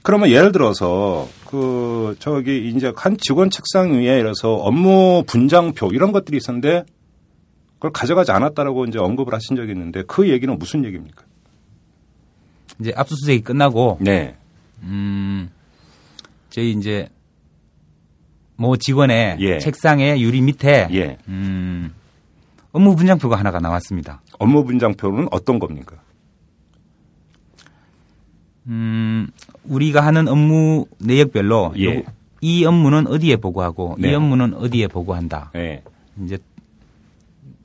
그러면 0.03 0.31
예를 0.31 0.53
들어서 0.53 1.29
그 1.47 2.15
저기 2.21 2.69
이제 2.69 2.93
한 2.97 3.17
직원 3.19 3.51
책상 3.51 3.93
위에 3.95 4.21
이래서 4.21 4.55
업무 4.55 5.25
분장표 5.27 5.91
이런 5.93 6.13
것들이 6.13 6.37
있었는데 6.37 6.85
그걸 7.75 7.93
가져가지 7.93 8.31
않았다라고 8.31 8.85
이제 8.87 8.99
언급을 8.99 9.35
하신 9.35 9.57
적이 9.57 9.73
있는데 9.73 10.03
그 10.07 10.29
얘기는 10.29 10.57
무슨 10.59 10.85
얘기입니까? 10.85 11.25
이제 12.81 12.93
압수수색이 12.95 13.43
끝나고 13.43 13.99
네. 14.01 14.37
음 14.83 15.51
저희 16.51 16.71
이제 16.71 17.09
모 18.57 18.77
직원의 18.77 19.39
예. 19.41 19.59
책상의 19.59 20.23
유리 20.23 20.41
밑에 20.41 20.89
예. 20.93 21.19
음 21.29 21.93
업무 22.77 22.95
분장표가 22.95 23.37
하나가 23.39 23.59
나왔습니다. 23.59 24.21
업무 24.39 24.63
분장표는 24.63 25.29
어떤 25.31 25.59
겁니까? 25.59 25.97
음 28.67 29.29
우리가 29.65 30.05
하는 30.05 30.29
업무 30.29 30.85
내역별로 30.99 31.73
예. 31.79 31.85
요- 31.99 32.03
이 32.43 32.67
업무는 32.67 33.07
어디에 33.07 33.37
보고하고 33.37 33.97
네. 33.99 34.11
이 34.11 34.15
업무는 34.15 34.53
어디에 34.53 34.89
보고한다. 34.89 35.53
예. 35.57 35.83
이제 36.23 36.37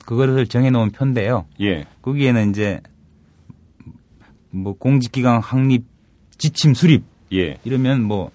그거를 0.06 0.46
정해놓은 0.46 0.92
표인데요. 0.92 1.44
예. 1.60 1.84
거기에는 2.00 2.48
이제 2.50 2.80
뭐 4.50 4.72
공직기강 4.72 5.40
확립 5.40 5.84
지침 6.38 6.72
수립 6.72 7.04
예. 7.34 7.58
이러면 7.64 8.02
뭐 8.02 8.30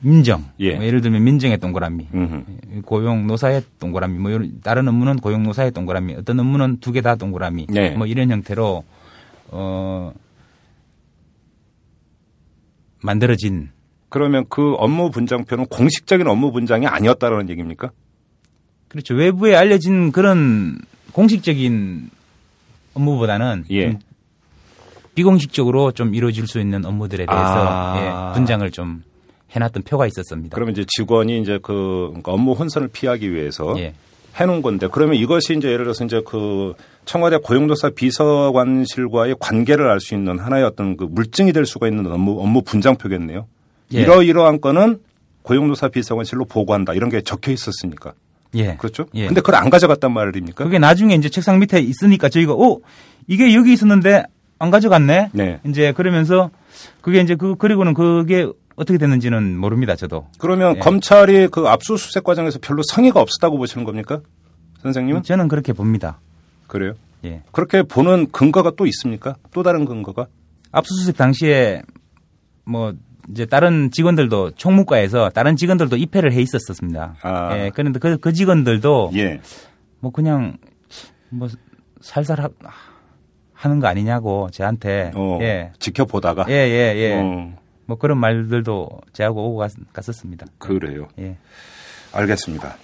민정 0.00 0.44
예. 0.60 0.76
뭐 0.76 0.84
예를 0.84 1.00
들면 1.00 1.24
민정의 1.24 1.58
동그라미 1.58 2.08
음흠. 2.14 2.82
고용 2.82 3.26
노사의 3.26 3.62
동그라미 3.80 4.18
뭐 4.18 4.30
이런 4.30 4.60
다른 4.62 4.86
업무는 4.86 5.16
고용 5.16 5.42
노사의 5.42 5.72
동그라미 5.72 6.14
어떤 6.14 6.38
업무는 6.38 6.78
두 6.78 6.92
개 6.92 7.00
다 7.00 7.16
동그라미 7.16 7.66
네. 7.68 7.90
뭐 7.96 8.06
이런 8.06 8.30
형태로 8.30 8.84
어 9.50 10.12
만들어진 13.02 13.70
그러면 14.08 14.44
그 14.48 14.74
업무 14.74 15.10
분장표는 15.10 15.66
공식적인 15.66 16.26
업무 16.26 16.50
분장이 16.52 16.86
아니었다라는 16.86 17.48
얘기입니까? 17.50 17.90
그렇죠 18.88 19.14
외부에 19.14 19.54
알려진 19.54 20.12
그런 20.12 20.78
공식적인 21.12 22.08
업무보다는 22.94 23.64
예. 23.70 23.90
좀 23.90 23.98
비공식적으로 25.14 25.90
좀 25.92 26.14
이루어질 26.14 26.46
수 26.46 26.60
있는 26.60 26.84
업무들에 26.84 27.26
대해서 27.26 27.44
아. 27.68 28.30
예, 28.30 28.34
분장을 28.36 28.70
좀 28.70 29.02
해놨던 29.50 29.82
표가 29.84 30.06
있었습니다. 30.06 30.54
그러면 30.54 30.72
이제 30.72 30.84
직원이 30.88 31.40
이제 31.40 31.58
그 31.62 32.08
그러니까 32.08 32.32
업무 32.32 32.52
혼선을 32.52 32.88
피하기 32.88 33.32
위해서 33.32 33.74
예. 33.78 33.94
해놓은 34.36 34.62
건데 34.62 34.88
그러면 34.90 35.16
이것이 35.16 35.56
이제 35.56 35.68
예를 35.68 35.84
들어서 35.84 36.04
이제 36.04 36.22
그 36.24 36.74
청와대 37.06 37.38
고용노사 37.38 37.90
비서관실과의 37.90 39.36
관계를 39.40 39.88
알 39.88 40.00
수 40.00 40.14
있는 40.14 40.38
하나의 40.38 40.64
어떤 40.64 40.96
그 40.96 41.04
물증이 41.04 41.52
될 41.52 41.66
수가 41.66 41.88
있는 41.88 42.06
업무 42.06 42.40
업무 42.40 42.62
분장표겠네요. 42.62 43.46
예. 43.94 44.00
이러이러한 44.00 44.60
건은 44.60 45.00
고용노사 45.42 45.88
비서관실로 45.88 46.44
보고한다 46.44 46.92
이런 46.92 47.08
게 47.08 47.22
적혀 47.22 47.50
있었으니까 47.52 48.12
예. 48.54 48.76
그렇죠? 48.76 49.06
예. 49.14 49.26
근데 49.26 49.40
그걸 49.40 49.56
안 49.56 49.70
가져갔단 49.70 50.12
말입니까? 50.12 50.64
그게 50.64 50.78
나중에 50.78 51.14
이제 51.14 51.28
책상 51.30 51.58
밑에 51.58 51.80
있으니까 51.80 52.28
저희가 52.28 52.52
어 52.52 52.78
이게 53.26 53.54
여기 53.54 53.72
있었는데 53.72 54.24
안 54.58 54.70
가져갔네. 54.70 55.30
네. 55.32 55.60
이제 55.66 55.92
그러면서 55.92 56.50
그게 57.00 57.20
이제 57.20 57.34
그 57.34 57.54
그리고는 57.56 57.94
그게 57.94 58.46
어떻게 58.78 58.96
됐는지는 58.96 59.58
모릅니다. 59.58 59.96
저도. 59.96 60.28
그러면 60.38 60.76
예. 60.76 60.78
검찰이 60.78 61.48
그 61.48 61.66
압수수색 61.66 62.22
과정에서 62.22 62.60
별로 62.62 62.82
성의가 62.88 63.20
없었다고 63.20 63.58
보시는 63.58 63.84
겁니까? 63.84 64.20
선생님은? 64.82 65.24
저는 65.24 65.48
그렇게 65.48 65.72
봅니다. 65.72 66.20
그래요? 66.68 66.94
예. 67.24 67.42
그렇게 67.50 67.82
보는 67.82 68.30
근거가 68.30 68.72
또 68.76 68.86
있습니까? 68.86 69.34
또 69.52 69.64
다른 69.64 69.84
근거가? 69.84 70.28
압수수색 70.70 71.16
당시에 71.16 71.82
뭐 72.64 72.94
이제 73.32 73.46
다른 73.46 73.90
직원들도 73.90 74.52
총무과에서 74.52 75.30
다른 75.30 75.56
직원들도 75.56 75.96
입회를 75.96 76.32
해 76.32 76.40
있었습니다. 76.40 77.16
아. 77.22 77.58
예. 77.58 77.70
그런데 77.74 77.98
그, 77.98 78.16
그 78.18 78.32
직원들도 78.32 79.10
예. 79.16 79.40
뭐 79.98 80.12
그냥 80.12 80.56
뭐 81.30 81.48
살살 82.00 82.40
하, 82.40 82.48
하는 83.54 83.80
거 83.80 83.88
아니냐고 83.88 84.48
저한테 84.52 85.10
어, 85.16 85.40
예. 85.42 85.72
지켜보다가. 85.80 86.46
예, 86.48 86.52
예, 86.52 86.94
예. 86.96 87.14
어, 87.20 87.58
뭐 87.88 87.96
그런 87.96 88.20
말들도 88.20 88.86
저하고 89.14 89.48
오고 89.48 89.56
갔, 89.56 89.72
갔었습니다. 89.94 90.46
그래요. 90.58 91.08
예. 91.18 91.38
알겠습니다. 92.12 92.76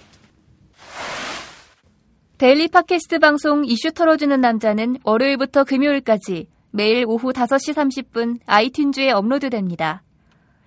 데일리 2.39 2.67
팟캐스트 2.67 3.19
방송 3.19 3.63
이슈 3.65 3.91
털어주는 3.91 4.41
남자는 4.41 4.97
월요일부터 5.03 5.63
금요일까지 5.63 6.47
매일 6.71 7.05
오후 7.07 7.31
5시 7.31 7.73
30분 7.75 8.39
아이튠즈에 8.45 9.15
업로드됩니다. 9.15 10.01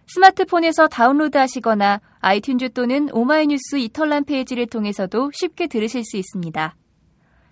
스마트폰에서 0.07 0.87
다운로드 0.87 1.37
하시거나 1.37 2.01
아이튠즈 2.23 2.75
또는 2.75 3.09
오마이뉴스 3.13 3.77
이털남 3.77 4.25
페이지를 4.25 4.67
통해서도 4.67 5.33
쉽게 5.35 5.67
들으실 5.67 6.05
수 6.05 6.17
있습니다. 6.17 6.77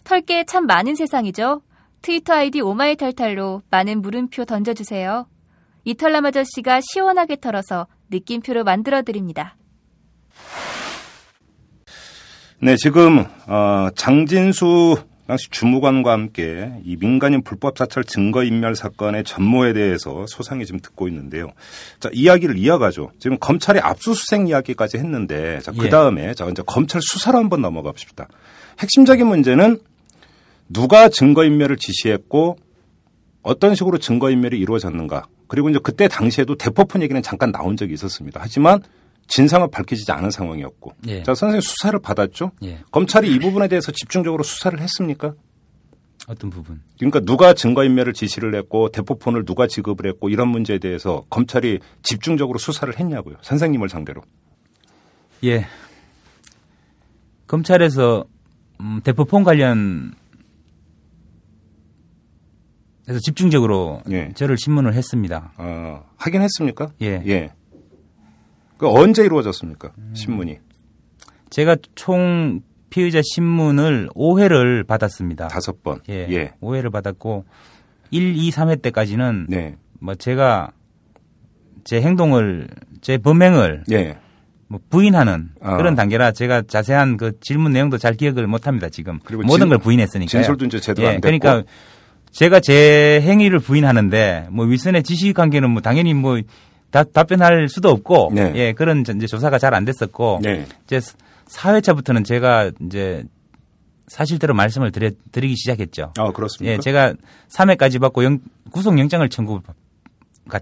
털게 0.04 0.44
참 0.44 0.66
많은 0.66 0.94
세상이죠? 0.94 1.62
트위터 2.00 2.34
아이디 2.34 2.60
오마이탈탈로 2.60 3.62
많은 3.70 4.00
물음표 4.00 4.44
던져주세요. 4.44 5.26
이털남 5.86 6.26
아저씨가 6.26 6.80
시원하게 6.82 7.36
털어서 7.36 7.86
느낌표로 8.10 8.64
만들어 8.64 9.02
드립니다. 9.02 9.56
네, 12.60 12.74
지금 12.76 13.24
어, 13.46 13.88
장진수 13.94 14.96
당시 15.28 15.48
주무관과 15.50 16.10
함께 16.10 16.72
이 16.84 16.96
민간인 16.96 17.42
불법 17.42 17.78
사찰 17.78 18.02
증거 18.02 18.42
인멸 18.42 18.74
사건의 18.74 19.22
전모에 19.22 19.74
대해서 19.74 20.24
소상히 20.28 20.66
지금 20.66 20.80
듣고 20.80 21.06
있는데요. 21.08 21.52
자, 22.00 22.10
이야기를 22.12 22.58
이어가죠. 22.58 23.12
지금 23.20 23.38
검찰이 23.38 23.78
압수수색 23.80 24.48
이야기까지 24.48 24.98
했는데, 24.98 25.60
자, 25.60 25.72
그 25.72 25.86
예. 25.86 25.88
다음에 25.88 26.34
자, 26.34 26.46
이제 26.46 26.62
검찰 26.66 27.00
수사로 27.02 27.38
한번 27.38 27.60
넘어가 27.60 27.90
봅시다. 27.90 28.28
핵심적인 28.80 29.26
문제는 29.26 29.78
누가 30.68 31.08
증거 31.08 31.44
인멸을 31.44 31.76
지시했고 31.76 32.56
어떤 33.46 33.76
식으로 33.76 33.98
증거인멸이 33.98 34.58
이루어졌는가. 34.58 35.28
그리고 35.46 35.70
이제 35.70 35.78
그때 35.80 36.08
당시에도 36.08 36.56
대포폰 36.56 37.00
얘기는 37.02 37.22
잠깐 37.22 37.52
나온 37.52 37.76
적이 37.76 37.94
있었습니다. 37.94 38.40
하지만 38.42 38.80
진상은 39.28 39.70
밝혀지지 39.70 40.10
않은 40.10 40.32
상황이었고. 40.32 40.94
예. 41.06 41.22
자, 41.22 41.32
선생님 41.32 41.60
수사를 41.60 41.96
받았죠? 42.00 42.50
예. 42.64 42.80
검찰이 42.90 43.32
이 43.32 43.38
부분에 43.38 43.68
대해서 43.68 43.92
집중적으로 43.92 44.42
수사를 44.42 44.76
했습니까? 44.80 45.34
어떤 46.26 46.50
부분? 46.50 46.82
그러니까 46.98 47.20
누가 47.20 47.54
증거인멸을 47.54 48.14
지시를 48.14 48.52
했고 48.56 48.88
대포폰을 48.88 49.44
누가 49.44 49.68
지급을 49.68 50.08
했고 50.08 50.28
이런 50.28 50.48
문제에 50.48 50.78
대해서 50.78 51.24
검찰이 51.30 51.78
집중적으로 52.02 52.58
수사를 52.58 52.98
했냐고요. 52.98 53.36
선생님을 53.42 53.88
상대로. 53.88 54.22
예. 55.44 55.66
검찰에서 57.46 58.24
음, 58.80 59.00
대포폰 59.04 59.44
관련 59.44 60.14
해서 63.08 63.18
집중적으로 63.20 64.02
예. 64.10 64.30
저를 64.34 64.56
신문을 64.58 64.94
했습니다. 64.94 65.52
어, 65.58 66.04
하긴 66.16 66.42
했습니까? 66.42 66.88
예. 67.02 67.22
예. 67.26 67.50
그 68.78 68.88
언제 68.88 69.24
이루어졌습니까? 69.24 69.92
신문이. 70.14 70.58
제가 71.50 71.76
총 71.94 72.60
피의자 72.90 73.20
신문을 73.22 74.08
5회를 74.14 74.86
받았습니다. 74.86 75.48
다섯 75.48 75.82
번. 75.82 76.00
예. 76.08 76.26
예. 76.30 76.52
5회를 76.60 76.90
받았고 76.92 77.44
1, 78.10 78.36
2, 78.36 78.50
3회 78.50 78.82
때까지는 78.82 79.46
네. 79.48 79.76
뭐 80.00 80.14
제가 80.14 80.70
제 81.84 82.00
행동을 82.02 82.68
제 83.00 83.18
범행을 83.18 83.84
예. 83.92 84.18
뭐 84.68 84.80
부인하는 84.90 85.50
아. 85.60 85.76
그런 85.76 85.94
단계라 85.94 86.32
제가 86.32 86.62
자세한 86.62 87.16
그 87.18 87.38
질문 87.40 87.72
내용도 87.72 87.98
잘 87.98 88.14
기억을 88.14 88.48
못 88.48 88.66
합니다, 88.66 88.88
지금. 88.88 89.20
그리고 89.24 89.42
모든 89.44 89.60
진- 89.66 89.68
걸 89.68 89.78
부인했으니까. 89.78 90.28
진술도 90.28 90.64
이제 90.66 90.80
제대로 90.80 91.06
안 91.08 91.20
됐고. 91.20 91.38
그러니까 91.38 91.62
제가 92.36 92.60
제 92.60 93.22
행위를 93.22 93.60
부인하는데 93.60 94.48
뭐 94.50 94.66
윗선의 94.66 95.04
지시 95.04 95.32
관계는 95.32 95.70
뭐 95.70 95.80
당연히 95.80 96.12
뭐 96.12 96.38
다, 96.90 97.02
답변할 97.02 97.68
수도 97.70 97.88
없고 97.88 98.30
네. 98.34 98.52
예, 98.54 98.72
그런 98.74 99.00
이제 99.00 99.26
조사가 99.26 99.58
잘 99.58 99.72
안 99.72 99.86
됐었고 99.86 100.40
네. 100.42 100.66
이제 100.84 101.00
4회차부터는 101.48 102.26
제가 102.26 102.72
이제 102.84 103.24
사실대로 104.08 104.52
말씀을 104.52 104.92
드려, 104.92 105.10
드리기 105.32 105.56
시작했죠. 105.56 106.12
아, 106.18 106.30
그렇습니까? 106.32 106.74
예, 106.74 106.78
제가 106.78 107.14
3회까지 107.48 108.00
받고 108.00 108.22
영, 108.24 108.38
구속영장을 108.70 109.26
청구가 109.30 109.72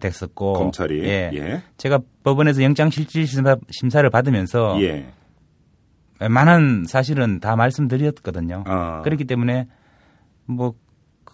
됐었고 0.00 0.52
검찰이. 0.52 1.02
예, 1.02 1.30
예. 1.34 1.62
제가 1.76 1.98
법원에서 2.22 2.62
영장 2.62 2.88
실질 2.88 3.26
심사, 3.26 3.56
심사를 3.70 4.08
받으면서 4.08 4.80
예. 4.80 5.06
웬만한 6.20 6.84
사실은 6.88 7.40
다 7.40 7.56
말씀드렸거든요. 7.56 8.62
아. 8.66 9.02
그렇기 9.02 9.24
때문에 9.24 9.66
뭐 10.46 10.74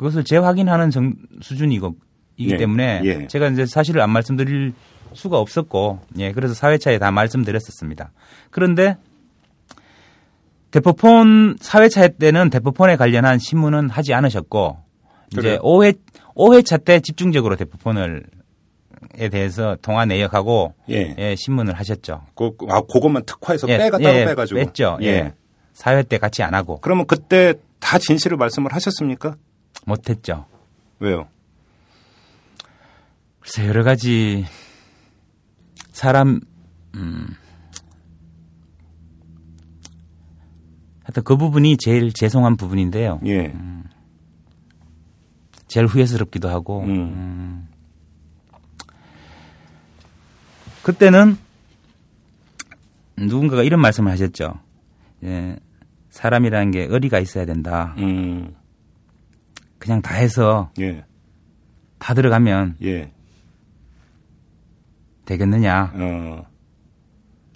그것을 0.01 0.24
재확인하는 0.24 0.88
정, 0.90 1.14
수준이고 1.42 1.94
이기 2.38 2.53
예, 2.53 2.57
때문에 2.57 3.03
예. 3.05 3.26
제가 3.26 3.48
이제 3.48 3.66
사실을 3.66 4.01
안 4.01 4.09
말씀드릴 4.09 4.72
수가 5.12 5.38
없었고 5.38 6.01
예 6.16 6.32
그래서 6.32 6.55
사회차에 6.55 6.98
다 6.98 7.11
말씀드렸었습니다. 7.11 8.11
그런데 8.51 8.96
대포폰 10.70 11.59
사회차 11.61 12.09
때는 12.09 12.48
대포폰에 12.48 12.96
관련한 12.96 13.38
신문은 13.38 13.90
하지 13.90 14.14
않으셨고 14.14 14.78
이제 15.32 15.40
그래요? 15.42 15.59
5회 15.59 15.98
5회차 16.34 16.82
때 16.82 17.01
집중적으로 17.01 17.57
대포폰을 17.57 18.24
에 19.18 19.28
대해서 19.28 19.76
통화 19.82 20.07
내역하고 20.07 20.72
예. 20.88 21.14
예, 21.18 21.36
신문을 21.36 21.74
하셨죠. 21.74 22.22
그, 22.34 22.53
아, 22.70 22.80
그것만 22.80 23.24
특화해서 23.26 23.68
예, 23.68 23.76
빼가 23.76 23.98
따로 23.98 24.14
예, 24.14 24.24
빼가지고. 24.24 24.61
뺐죠. 24.61 24.98
예. 25.03 25.34
사회 25.74 26.03
때 26.03 26.16
같이 26.16 26.42
안 26.42 26.55
하고 26.55 26.80
그러면 26.80 27.07
그때 27.07 27.53
다 27.80 27.98
진실을 27.98 28.38
말씀을 28.38 28.72
하셨습니까? 28.72 29.36
못했죠. 29.86 30.46
왜요? 30.98 31.28
글쎄 33.40 33.66
여러 33.66 33.82
가지 33.82 34.44
사람 35.92 36.40
음 36.94 37.28
하여튼 41.04 41.24
그 41.24 41.36
부분이 41.36 41.76
제일 41.78 42.12
죄송한 42.12 42.56
부분인데요. 42.56 43.20
예. 43.26 43.52
제일 45.66 45.86
후회스럽기도 45.86 46.48
하고 46.48 46.82
음. 46.82 46.88
음. 46.88 47.68
그때는 50.82 51.36
누군가가 53.16 53.62
이런 53.62 53.80
말씀을 53.80 54.10
하셨죠. 54.12 54.60
예, 55.24 55.56
사람이라는 56.10 56.70
게 56.70 56.86
의리가 56.88 57.20
있어야 57.20 57.44
된다. 57.44 57.94
음. 57.98 58.54
그냥 59.80 60.00
다 60.02 60.14
해서 60.14 60.70
예. 60.78 61.04
다 61.98 62.14
들어가면 62.14 62.76
예. 62.84 63.10
되겠느냐. 65.24 65.92
어. 65.94 66.46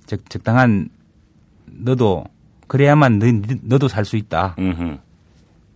적, 0.06 0.28
적당한 0.28 0.88
너도 1.66 2.24
그래야만 2.66 3.18
너, 3.18 3.26
너도 3.62 3.86
살 3.88 4.04
수 4.04 4.16
있다. 4.16 4.56
음흠. 4.58 4.98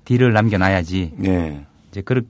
뒤를 0.05 0.33
남겨놔야지. 0.33 1.15
예. 1.25 1.67
이제 1.91 2.01
그런 2.03 2.27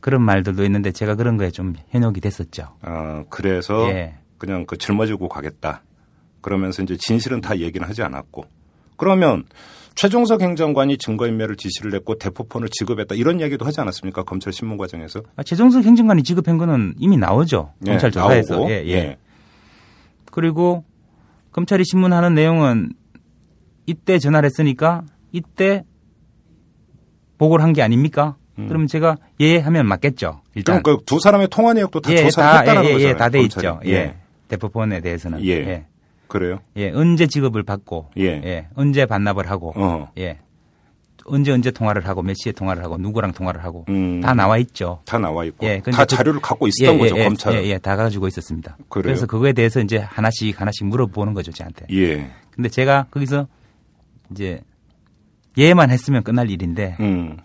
그런 0.00 0.22
말들도 0.22 0.64
있는데 0.64 0.92
제가 0.92 1.16
그런 1.16 1.36
거에 1.36 1.50
좀 1.50 1.74
현혹이 1.88 2.20
됐었죠. 2.20 2.76
아, 2.82 3.24
그래서 3.28 3.88
예. 3.90 4.14
그냥 4.38 4.64
그 4.66 4.76
짊어지고 4.78 5.28
가겠다. 5.28 5.82
그러면서 6.40 6.82
이제 6.82 6.96
진실은 6.96 7.40
다 7.40 7.58
얘기는 7.58 7.86
하지 7.86 8.02
않았고. 8.02 8.44
그러면 8.96 9.44
최종석 9.96 10.42
행정관이 10.42 10.98
증거인멸을 10.98 11.56
지시를 11.56 11.94
했고 11.94 12.16
대포폰을 12.18 12.68
지급했다 12.70 13.14
이런 13.14 13.40
이야기도 13.40 13.64
하지 13.64 13.80
않았습니까? 13.80 14.22
검찰 14.24 14.52
신문 14.52 14.76
과정에서. 14.76 15.22
아, 15.36 15.42
최종석 15.42 15.84
행정관이 15.84 16.22
지급한 16.22 16.58
거는 16.58 16.94
이미 16.98 17.16
나오죠. 17.16 17.72
예, 17.86 17.90
검찰 17.92 18.10
조사에서. 18.10 18.54
나오고. 18.56 18.70
예, 18.70 18.84
예. 18.88 19.16
그리고 20.30 20.84
검찰이 21.52 21.82
신문하는 21.84 22.34
내용은 22.34 22.92
이때 23.86 24.18
전화를 24.18 24.46
했으니까 24.46 25.02
이때 25.32 25.82
보고를 27.38 27.64
한 27.64 27.72
게 27.72 27.82
아닙니까? 27.82 28.36
그러면 28.56 28.86
제가 28.86 29.16
예 29.40 29.58
하면 29.58 29.86
맞겠죠. 29.86 30.40
일단. 30.54 30.76
음. 30.78 30.82
그럼 30.82 30.98
그두 31.00 31.20
사람의 31.20 31.48
통화 31.50 31.74
내역도 31.74 32.00
다 32.00 32.10
예, 32.12 32.22
조사를 32.22 32.50
다, 32.50 32.58
했다는 32.60 32.84
예, 32.84 32.88
예, 32.88 32.92
거잖아요. 32.94 33.16
다돼 33.16 33.38
검찰이. 33.40 33.66
있죠. 33.66 33.80
예. 33.86 34.14
대포폰에 34.48 35.00
대해서는. 35.00 35.44
예. 35.46 35.86
그래요? 36.28 36.60
예, 36.76 36.90
언제 36.90 37.26
지급을 37.26 37.62
받고, 37.62 38.10
예. 38.18 38.24
예, 38.44 38.68
언제 38.74 39.06
반납을 39.06 39.48
하고, 39.50 39.72
어. 39.76 40.10
예, 40.18 40.38
언제 41.24 41.50
언제 41.52 41.70
통화를 41.72 42.06
하고 42.06 42.22
몇 42.22 42.34
시에 42.34 42.52
통화를 42.52 42.84
하고 42.84 42.96
누구랑 42.98 43.32
통화를 43.32 43.64
하고 43.64 43.84
음. 43.88 44.20
다 44.20 44.32
나와 44.32 44.58
있죠. 44.58 45.00
다 45.04 45.18
나와 45.18 45.44
있고 45.44 45.66
예, 45.66 45.80
다 45.80 45.90
그- 46.04 46.06
자료를 46.06 46.40
갖고 46.40 46.68
있었던 46.68 46.94
예, 46.94 46.98
거죠 46.98 47.18
예, 47.18 47.24
검찰. 47.24 47.54
예, 47.54 47.64
예, 47.68 47.78
다 47.78 47.96
가지고 47.96 48.28
있었습니다. 48.28 48.76
그래요? 48.88 49.02
그래서 49.02 49.26
그거에 49.26 49.52
대해서 49.52 49.80
이제 49.80 49.98
하나씩 49.98 50.60
하나씩 50.60 50.86
물어보는 50.86 51.34
거죠, 51.34 51.50
저한테. 51.50 51.86
예. 51.90 52.30
근데 52.52 52.68
제가 52.68 53.06
거기서 53.10 53.48
이제 54.30 54.60
예만 55.58 55.90
했으면 55.90 56.22
끝날 56.22 56.48
일인데, 56.50 56.96
음. 57.00 57.38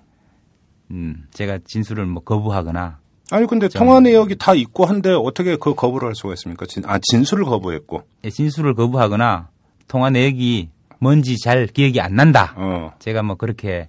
음, 0.91 1.25
제가 1.31 1.57
진술을 1.65 2.05
뭐 2.05 2.21
거부하거나, 2.23 2.99
아니 3.31 3.47
근데 3.47 3.67
통화 3.69 3.99
내역이 3.99 4.35
다 4.35 4.53
있고 4.53 4.85
한데 4.85 5.11
어떻게 5.11 5.55
그 5.55 5.73
거부를 5.73 6.09
할 6.09 6.15
수가 6.15 6.33
있습니까? 6.33 6.65
진, 6.65 6.83
아 6.85 6.99
진술을 6.99 7.45
거부했고. 7.45 8.03
예, 8.25 8.29
진술을 8.29 8.75
거부하거나 8.75 9.49
통화 9.87 10.09
내역이 10.09 10.69
뭔지 10.99 11.37
잘 11.39 11.65
기억이 11.65 11.99
안 11.99 12.15
난다. 12.15 12.53
어. 12.57 12.93
제가 12.99 13.23
뭐 13.23 13.35
그렇게 13.35 13.87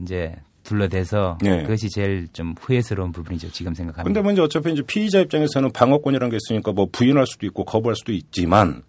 이제 0.00 0.34
둘러대서 0.64 1.38
예. 1.44 1.62
그것이 1.62 1.88
제일 1.88 2.26
좀 2.32 2.54
후회스러운 2.60 3.12
부분이죠. 3.12 3.50
지금 3.52 3.74
생각하면. 3.74 4.04
근데 4.12 4.20
먼저 4.22 4.42
어차피 4.42 4.72
이제 4.72 4.82
피의자 4.82 5.20
입장에서는 5.20 5.70
방어권이라는 5.72 6.30
게 6.30 6.36
있으니까 6.36 6.72
뭐 6.72 6.88
부인할 6.90 7.26
수도 7.26 7.46
있고 7.46 7.64
거부할 7.64 7.94
수도 7.94 8.12
있지만 8.12 8.82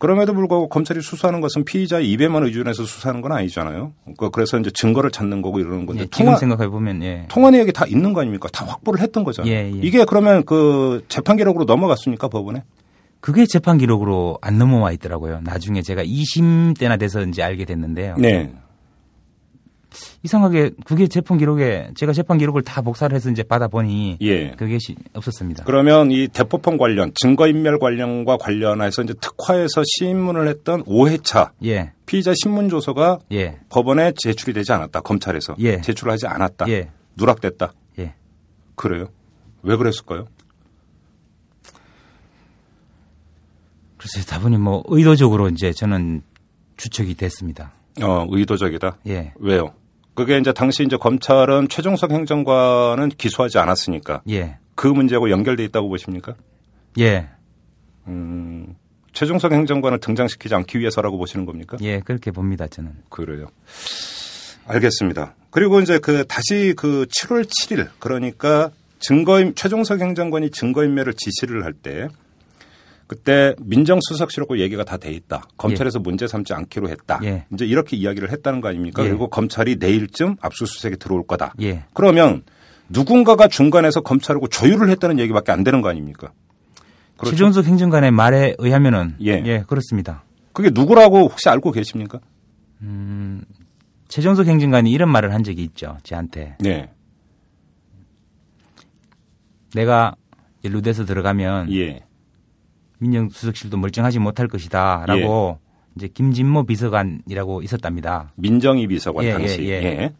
그럼에도 0.00 0.32
불구하고 0.32 0.68
검찰이 0.70 1.02
수사하는 1.02 1.42
것은 1.42 1.64
피의자의 1.64 2.10
입에만 2.10 2.42
의존해서 2.44 2.84
수사하는 2.84 3.20
건 3.20 3.32
아니잖아요. 3.32 3.92
그- 4.16 4.30
그래서 4.30 4.58
이제 4.58 4.70
증거를 4.72 5.10
찾는 5.10 5.42
거고 5.42 5.60
이러는 5.60 5.84
건데 5.84 6.02
예, 6.04 6.06
통화 6.06 6.36
생각해 6.36 6.68
보면 6.68 7.02
예. 7.02 7.26
통화 7.28 7.50
내역이 7.50 7.72
다 7.74 7.84
있는 7.86 8.14
거 8.14 8.22
아닙니까? 8.22 8.48
다 8.50 8.64
확보를 8.64 8.98
했던 9.00 9.24
거잖아요. 9.24 9.52
예, 9.52 9.66
예. 9.70 9.78
이게 9.82 10.06
그러면 10.06 10.42
그 10.46 11.04
재판 11.08 11.36
기록으로 11.36 11.66
넘어갔습니까 11.66 12.28
법원에? 12.28 12.62
그게 13.20 13.44
재판 13.44 13.76
기록으로 13.76 14.38
안 14.40 14.56
넘어와 14.56 14.92
있더라고요. 14.92 15.42
나중에 15.44 15.82
제가 15.82 16.02
2심 16.02 16.78
때나 16.78 16.96
돼서 16.96 17.20
이제 17.22 17.42
알게 17.42 17.66
됐는데요. 17.66 18.14
네. 18.16 18.50
이상하게 20.22 20.70
그게 20.84 21.06
재판 21.06 21.38
기록에 21.38 21.90
제가 21.96 22.12
재판 22.12 22.38
기록을 22.38 22.62
다 22.62 22.80
복사를 22.82 23.14
해서 23.14 23.30
이제 23.30 23.42
받아 23.42 23.68
보니 23.68 24.18
예. 24.20 24.50
그게 24.52 24.78
시- 24.78 24.94
없었습니다. 25.14 25.64
그러면 25.64 26.10
이 26.10 26.28
대포폰 26.28 26.78
관련 26.78 27.12
증거인멸 27.14 27.78
관련과 27.78 28.36
관련해서 28.36 29.02
이제 29.02 29.14
특화해서 29.20 29.82
신문을 29.84 30.48
했던 30.48 30.84
5회차 30.84 31.50
예. 31.64 31.92
피의자 32.06 32.32
신문 32.42 32.68
조서가 32.68 33.18
예. 33.32 33.58
법원에 33.68 34.12
제출이 34.16 34.52
되지 34.52 34.72
않았다. 34.72 35.00
검찰에서 35.00 35.54
예. 35.60 35.80
제출을 35.80 36.12
하지 36.12 36.26
않았다. 36.26 36.68
예. 36.68 36.90
누락됐다. 37.16 37.72
예. 37.98 38.14
그래요? 38.76 39.06
왜 39.62 39.76
그랬을까요? 39.76 40.26
글쎄 43.96 44.22
다분히 44.26 44.56
뭐 44.56 44.82
의도적으로 44.86 45.48
이제 45.48 45.72
저는 45.72 46.22
추측이 46.76 47.14
됐습니다. 47.14 47.72
어, 48.02 48.26
의도적이다. 48.30 48.98
예. 49.08 49.32
왜요? 49.38 49.74
그게 50.20 50.36
이제 50.36 50.52
당시 50.52 50.82
이제 50.82 50.98
검찰은 50.98 51.68
최종석 51.70 52.10
행정관은 52.12 53.08
기소하지 53.08 53.56
않았으니까 53.56 54.20
예. 54.28 54.58
그 54.74 54.86
문제하고 54.86 55.30
연결돼 55.30 55.64
있다고 55.64 55.88
보십니까? 55.88 56.34
예. 56.98 57.30
음, 58.06 58.76
최종석 59.14 59.50
행정관을 59.50 59.98
등장시키지 59.98 60.54
않기 60.54 60.78
위해서라고 60.78 61.16
보시는 61.16 61.46
겁니까? 61.46 61.78
예. 61.80 62.00
그렇게 62.00 62.32
봅니다. 62.32 62.66
저는. 62.66 62.92
그래요. 63.08 63.46
알겠습니다. 64.66 65.36
그리고 65.48 65.80
이제 65.80 65.98
그 65.98 66.26
다시 66.26 66.74
그 66.76 67.06
7월 67.06 67.46
7일 67.46 67.88
그러니까 67.98 68.70
증거인 68.98 69.54
최종석 69.54 70.02
행정관이 70.02 70.50
증거인멸을 70.50 71.14
지시를 71.14 71.64
할 71.64 71.72
때 71.72 72.08
그때 73.10 73.56
민정수석실하고 73.58 74.60
얘기가 74.60 74.84
다 74.84 74.96
돼 74.96 75.10
있다. 75.10 75.42
검찰에서 75.56 75.98
문제 75.98 76.28
삼지 76.28 76.52
않기로 76.54 76.88
했다. 76.90 77.18
예. 77.24 77.44
이제 77.52 77.64
이렇게 77.66 77.96
이야기를 77.96 78.30
했다는 78.30 78.60
거 78.60 78.68
아닙니까? 78.68 79.02
예. 79.02 79.08
그리고 79.08 79.26
검찰이 79.26 79.78
내일쯤 79.80 80.36
압수수색에 80.40 80.94
들어올 80.94 81.26
거다. 81.26 81.52
예. 81.60 81.82
그러면 81.92 82.44
누군가가 82.88 83.48
중간에서 83.48 84.02
검찰하고 84.02 84.46
조율을 84.46 84.90
했다는 84.90 85.18
얘기밖에 85.18 85.50
안 85.50 85.64
되는 85.64 85.80
거 85.80 85.88
아닙니까? 85.88 86.30
그렇죠. 87.16 87.32
최종석 87.32 87.64
행정관의 87.64 88.12
말에 88.12 88.54
의하면은 88.58 89.16
예. 89.24 89.42
예. 89.44 89.64
그렇습니다. 89.66 90.22
그게 90.52 90.70
누구라고 90.72 91.22
혹시 91.22 91.48
알고 91.48 91.72
계십니까? 91.72 92.20
최종석 94.06 94.46
행정관이 94.46 94.92
이런 94.92 95.10
말을 95.10 95.34
한 95.34 95.42
적이 95.42 95.64
있죠. 95.64 95.98
저한테. 96.04 96.54
네. 96.60 96.92
내가 99.74 100.14
루데서 100.62 101.06
들어가면 101.06 101.72
예. 101.72 102.04
민정수석실도 103.00 103.76
멀쩡하지 103.76 104.18
못할 104.18 104.48
것이다라고 104.48 105.58
이제 105.96 106.08
김진모 106.08 106.64
비서관이라고 106.64 107.62
있었답니다. 107.62 108.32
민정희 108.36 108.86
비서관 108.86 109.24
예, 109.24 109.32
당시. 109.32 109.62
예, 109.64 109.82
예. 109.82 109.84
예. 109.84 110.14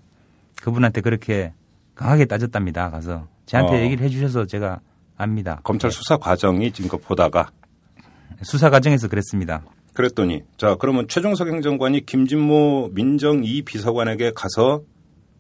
그분한테 0.63 1.01
그렇게 1.01 1.53
강하게 1.95 2.25
따졌답니다. 2.25 2.91
가서 2.91 3.29
저한테 3.47 3.77
어. 3.77 3.81
얘기를 3.81 4.05
해주셔서 4.05 4.47
제가 4.47 4.81
압니다. 5.17 5.61
검찰 5.63 5.89
예. 5.89 5.93
수사 5.93 6.17
과정이 6.17 6.73
지금 6.73 6.91
거 6.91 6.97
보다가 6.97 7.51
수사 8.43 8.71
과정에서 8.71 9.09
그랬습니다. 9.09 9.63
그랬더니 9.93 10.43
자 10.57 10.77
그러면 10.77 11.09
최종석 11.09 11.49
행정관이 11.49 12.07
김진모 12.07 12.91
민정 12.95 13.43
이 13.45 13.63
비서관에게 13.63 14.33
가서 14.35 14.83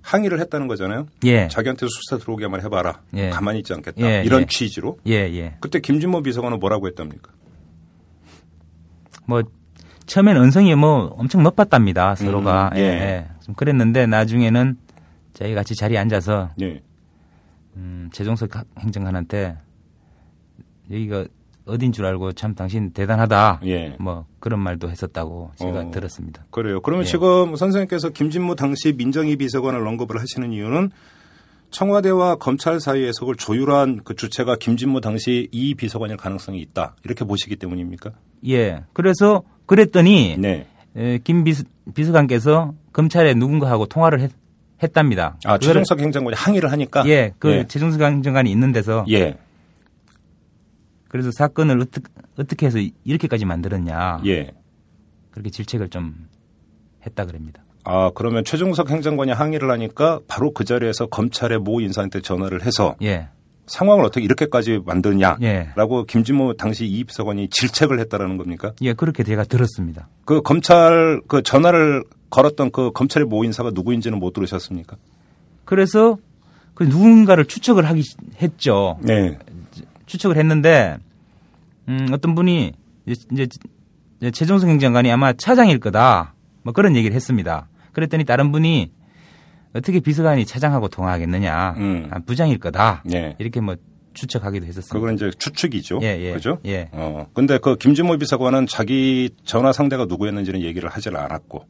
항의를 0.03 0.41
했다는 0.41 0.67
거잖아요. 0.67 1.07
예, 1.25 1.49
자기한테 1.49 1.87
수사 1.89 2.19
들어오게 2.19 2.45
한번 2.45 2.63
해봐라. 2.63 3.03
예. 3.15 3.31
가만히 3.31 3.59
있지 3.59 3.73
않겠다. 3.73 4.01
예, 4.01 4.23
이런 4.25 4.43
예. 4.43 4.47
취지로. 4.47 4.99
예, 5.07 5.13
예. 5.13 5.57
그때 5.61 5.81
김진모 5.81 6.23
비서관은 6.23 6.59
뭐라고 6.59 6.87
했답니까? 6.89 7.33
뭐 9.27 9.43
처음엔 10.07 10.37
언성이 10.37 10.75
뭐 10.75 11.15
엄청 11.19 11.43
높았답니다. 11.43 12.15
서로가 12.17 12.71
음, 12.73 12.79
예. 12.79 13.29
좀 13.45 13.55
그랬는데 13.55 14.07
나중에는 14.07 14.77
저희 15.35 15.55
같이 15.55 15.75
자리에 15.77 15.99
앉아서 15.99 16.51
예. 16.61 16.83
음, 17.77 18.11
최종석 18.13 18.51
행정관한테 18.79 19.57
여기가 20.91 21.27
어딘 21.67 21.93
줄 21.93 22.07
알고 22.07 22.33
참 22.33 22.55
당신 22.55 22.91
대단하다. 22.93 23.61
예. 23.67 23.97
뭐 23.99 24.27
그런 24.41 24.61
말도 24.61 24.91
했었다고 24.91 25.53
제가 25.57 25.81
어. 25.81 25.91
들었습니다. 25.91 26.45
그래요. 26.51 26.81
그러면 26.81 27.05
예. 27.05 27.09
지금 27.09 27.55
선생님께서 27.57 28.11
김진모 28.11 28.55
당시 28.55 28.93
민정희 28.93 29.37
비서관을 29.37 29.87
언급을 29.87 30.21
하시는 30.21 30.53
이유는 30.53 30.91
청와대와 31.71 32.37
검찰 32.37 32.81
사이에서 32.81 33.21
그걸 33.21 33.37
조율한 33.37 34.01
그 34.05 34.17
주체가 34.17 34.57
김진모 34.57 35.01
당시 35.01 35.49
이 35.53 35.75
비서관일 35.75 36.17
가능성이 36.17 36.61
있다. 36.61 36.97
이렇게 37.05 37.25
보시기 37.25 37.57
때문입니까? 37.57 38.11
예. 38.49 38.83
그래서 38.93 39.43
그랬더니 39.67 40.37
네. 40.39 40.67
에, 40.97 41.19
김 41.19 41.45
비서, 41.45 41.63
비서관께서 41.95 42.75
검찰에 42.93 43.35
누군가하고 43.35 43.87
통화를 43.87 44.21
했, 44.21 44.33
했답니다. 44.83 45.37
아, 45.45 45.59
최종석 45.59 46.01
행정관이 46.01 46.35
항의를 46.37 46.73
하니까. 46.73 47.07
예, 47.07 47.33
그 47.39 47.51
예. 47.51 47.67
최종석 47.69 48.03
행정관이 48.03 48.51
있는 48.51 48.73
데서 48.73 49.05
예. 49.11 49.39
그래서 51.11 51.33
사건을 51.33 51.81
어떻게 51.81 52.09
어떻게 52.39 52.67
해서 52.67 52.79
이렇게까지 53.05 53.45
만들었냐 53.45 54.23
예. 54.27 54.53
그렇게 55.33 55.51
질책을 55.51 55.89
좀 55.91 56.29
했다 57.05 57.27
그럽니다. 57.27 57.65
아, 57.83 58.11
그러면 58.15 58.45
최종석 58.45 58.91
행정관이 58.91 59.33
항의를 59.33 59.71
하니까 59.73 60.21
바로 60.29 60.53
그 60.53 60.65
자리에서 60.65 61.07
검찰의 61.07 61.59
모 61.59 61.81
인사한테 61.81 62.21
전화를 62.21 62.65
해서 62.65 62.95
예, 63.03 63.29
상황을 63.67 64.05
어떻게 64.05 64.25
이렇게까지 64.25 64.83
만드냐. 64.85 65.39
예, 65.43 65.71
라고 65.75 66.05
김진모 66.05 66.55
당시 66.55 66.87
이 66.87 67.03
비서관이 67.03 67.49
질책을 67.49 67.99
했다라는 67.99 68.37
겁니까? 68.37 68.73
예 68.83 68.93
그렇게 68.93 69.25
제가 69.25 69.43
들었습니다. 69.45 70.09
그 70.25 70.43
검찰 70.43 71.21
그 71.27 71.43
전화를 71.43 72.05
걸었던 72.31 72.71
그 72.71 72.93
검찰의 72.93 73.27
모 73.27 73.43
인사가 73.43 73.73
누구인지는 73.73 74.21
못 74.21 74.33
들으셨습니까? 74.33 74.97
그래서 75.65 76.19
그 76.75 76.85
누군가를 76.85 77.47
추측을 77.47 77.85
하기 77.89 78.03
했죠. 78.41 78.99
네. 79.03 79.39
추측을 80.11 80.37
했는데 80.37 80.99
음, 81.89 82.09
어떤 82.13 82.35
분이 82.35 82.73
이제, 83.07 83.47
이제 84.21 84.31
최종석 84.33 84.69
행정관이 84.69 85.11
아마 85.11 85.33
차장일 85.33 85.79
거다. 85.79 86.35
뭐 86.63 86.73
그런 86.73 86.97
얘기를 86.97 87.15
했습니다. 87.15 87.69
그랬더니 87.93 88.25
다른 88.25 88.51
분이 88.53 88.91
어떻게 89.73 90.01
비서관이 90.01 90.47
차장하고 90.47 90.89
통화하겠느냐. 90.89 91.75
음. 91.77 92.09
아, 92.11 92.19
부장일 92.27 92.59
거다. 92.59 93.03
네. 93.07 93.37
이렇게 93.39 93.61
뭐 93.61 93.77
추측하기도 94.15 94.67
했었습니다. 94.67 94.93
그건 94.93 95.15
이제 95.15 95.31
추측이죠. 95.39 96.01
예, 96.03 96.19
예. 96.21 96.33
그죠? 96.33 96.59
예. 96.67 96.89
어. 96.91 97.29
근데 97.33 97.59
그 97.59 97.77
김진모 97.77 98.19
비서관은 98.19 98.67
자기 98.67 99.31
전화 99.45 99.73
상대가 99.73 100.07
누구였는지는 100.07 100.63
얘기를 100.63 100.89
하질 100.89 101.17
않았고. 101.17 101.67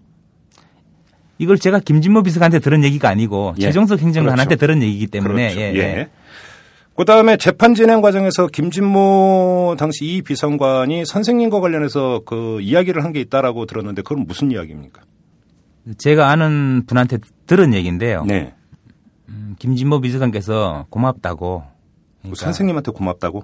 이걸 1.38 1.59
제가 1.59 1.80
김진모 1.80 2.22
비서관한테 2.22 2.59
들은 2.61 2.84
얘기가 2.84 3.09
아니고 3.11 3.55
예. 3.59 3.62
최종석 3.62 4.01
행정관한테 4.01 4.57
그렇죠. 4.57 4.61
들은 4.61 4.82
얘기이기 4.82 5.07
때문에 5.07 5.55
그렇죠. 5.55 5.61
예, 5.61 5.74
예. 5.74 6.09
예. 7.01 7.03
그 7.03 7.05
다음에 7.07 7.36
재판 7.38 7.74
진행 7.74 8.03
과정에서 8.03 8.46
김진모 8.46 9.76
당시 9.78 10.05
이 10.05 10.22
비서관이 10.22 11.07
선생님과 11.07 11.61
관련해서 11.61 12.22
그 12.26 12.61
이야기를 12.61 13.03
한 13.05 13.12
게 13.12 13.20
있다라고 13.20 13.64
들었는데 13.66 14.03
그건 14.03 14.26
무슨 14.26 14.51
이야기입니까? 14.53 15.03
제가 15.98 16.28
아는 16.28 16.84
분한테 16.86 17.18
들은 17.46 17.72
얘기인데요. 17.74 18.24
네. 18.24 18.55
음, 19.28 19.57
김진모 19.59 20.01
비서관께서 20.03 20.86
고맙다고 20.90 21.62
그 21.64 22.18
그러니까 22.22 22.44
선생님한테 22.44 22.92
고맙다고? 22.92 23.42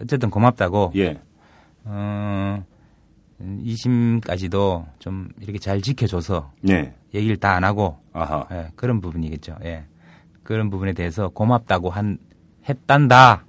어쨌든 0.00 0.30
고맙다고 0.30 0.92
예. 0.96 1.20
어, 1.84 2.64
2심까지도 3.42 4.86
좀 4.98 5.28
이렇게 5.40 5.58
잘 5.58 5.82
지켜줘서 5.82 6.52
네. 6.62 6.94
얘기를 7.14 7.36
다 7.36 7.54
안 7.54 7.64
하고 7.64 7.98
아하. 8.12 8.46
예, 8.52 8.68
그런 8.76 9.00
부분이겠죠. 9.00 9.56
예. 9.64 9.84
그런 10.44 10.70
부분에 10.70 10.92
대해서 10.94 11.28
고맙다고 11.28 11.90
한 11.90 12.18
했단다. 12.68 13.44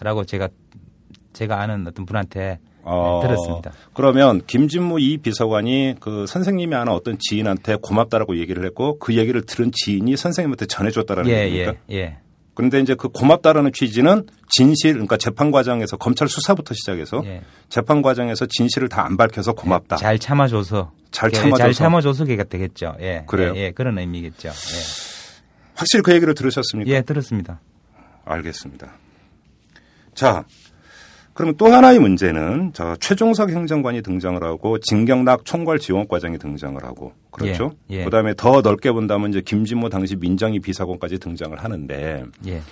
라고 0.00 0.24
제가 0.24 0.48
제가 1.32 1.60
아는 1.60 1.86
어떤 1.86 2.04
분한테 2.06 2.58
어, 2.82 3.20
네, 3.22 3.28
들었습니다. 3.28 3.72
그러면 3.94 4.40
김진무 4.46 5.00
이 5.00 5.18
비서관이 5.18 5.94
그 6.00 6.26
선생님이 6.26 6.74
아는 6.74 6.92
어떤 6.92 7.16
지인한테 7.20 7.76
고맙다라고 7.80 8.36
얘기를 8.38 8.64
했고 8.66 8.98
그 8.98 9.14
얘기를 9.16 9.42
들은 9.42 9.70
지인이 9.72 10.16
선생님한테 10.16 10.66
전해줬다라는 10.66 11.30
예, 11.30 11.44
얘기입니까? 11.44 11.74
예, 11.90 11.96
예. 11.96 12.16
그런데 12.54 12.80
이제 12.80 12.94
그 12.96 13.08
고맙다라는 13.08 13.72
취지는 13.72 14.26
진실, 14.50 14.92
그러니까 14.94 15.16
재판 15.16 15.50
과정에서 15.52 15.96
검찰 15.96 16.28
수사부터 16.28 16.74
시작해서 16.74 17.22
예. 17.24 17.42
재판 17.70 18.02
과정에서 18.02 18.46
진실을 18.46 18.88
다 18.88 19.02
안 19.06 19.16
밝혀서 19.16 19.52
고맙다. 19.54 19.96
잘 19.96 20.18
참아줘서 20.18 20.90
잘 21.12 21.30
예, 21.32 21.36
참아줘서. 21.36 21.56
잘 21.62 21.72
참아줘서 21.72 22.24
걔가 22.26 22.44
되겠죠. 22.44 22.96
예. 23.00 23.22
그래요? 23.28 23.52
예, 23.56 23.60
예, 23.66 23.70
그런 23.70 23.96
의미겠죠. 23.98 24.48
확실히 25.76 26.02
그 26.02 26.12
얘기를 26.12 26.34
들으셨습니까? 26.34 26.90
예. 26.90 26.96
예, 26.96 27.02
들었습니다. 27.02 27.60
알겠습니다. 28.24 28.92
자, 30.14 30.44
그러면 31.34 31.56
또 31.56 31.66
하나의 31.66 31.98
문제는 31.98 32.72
자, 32.74 32.94
최종석 33.00 33.50
행정관이 33.50 34.02
등장을 34.02 34.42
하고 34.42 34.78
진경락 34.78 35.44
총괄 35.44 35.78
지원과장이 35.78 36.38
등장을 36.38 36.82
하고 36.84 37.12
그렇죠. 37.30 37.72
예, 37.90 38.00
예. 38.00 38.04
그다음에 38.04 38.34
더 38.34 38.60
넓게 38.60 38.92
본다면 38.92 39.30
이제 39.30 39.40
김진모 39.40 39.88
당시 39.88 40.16
민정위 40.16 40.60
비서관까지 40.60 41.18
등장을 41.18 41.56
하는데 41.56 42.24
예. 42.46 42.62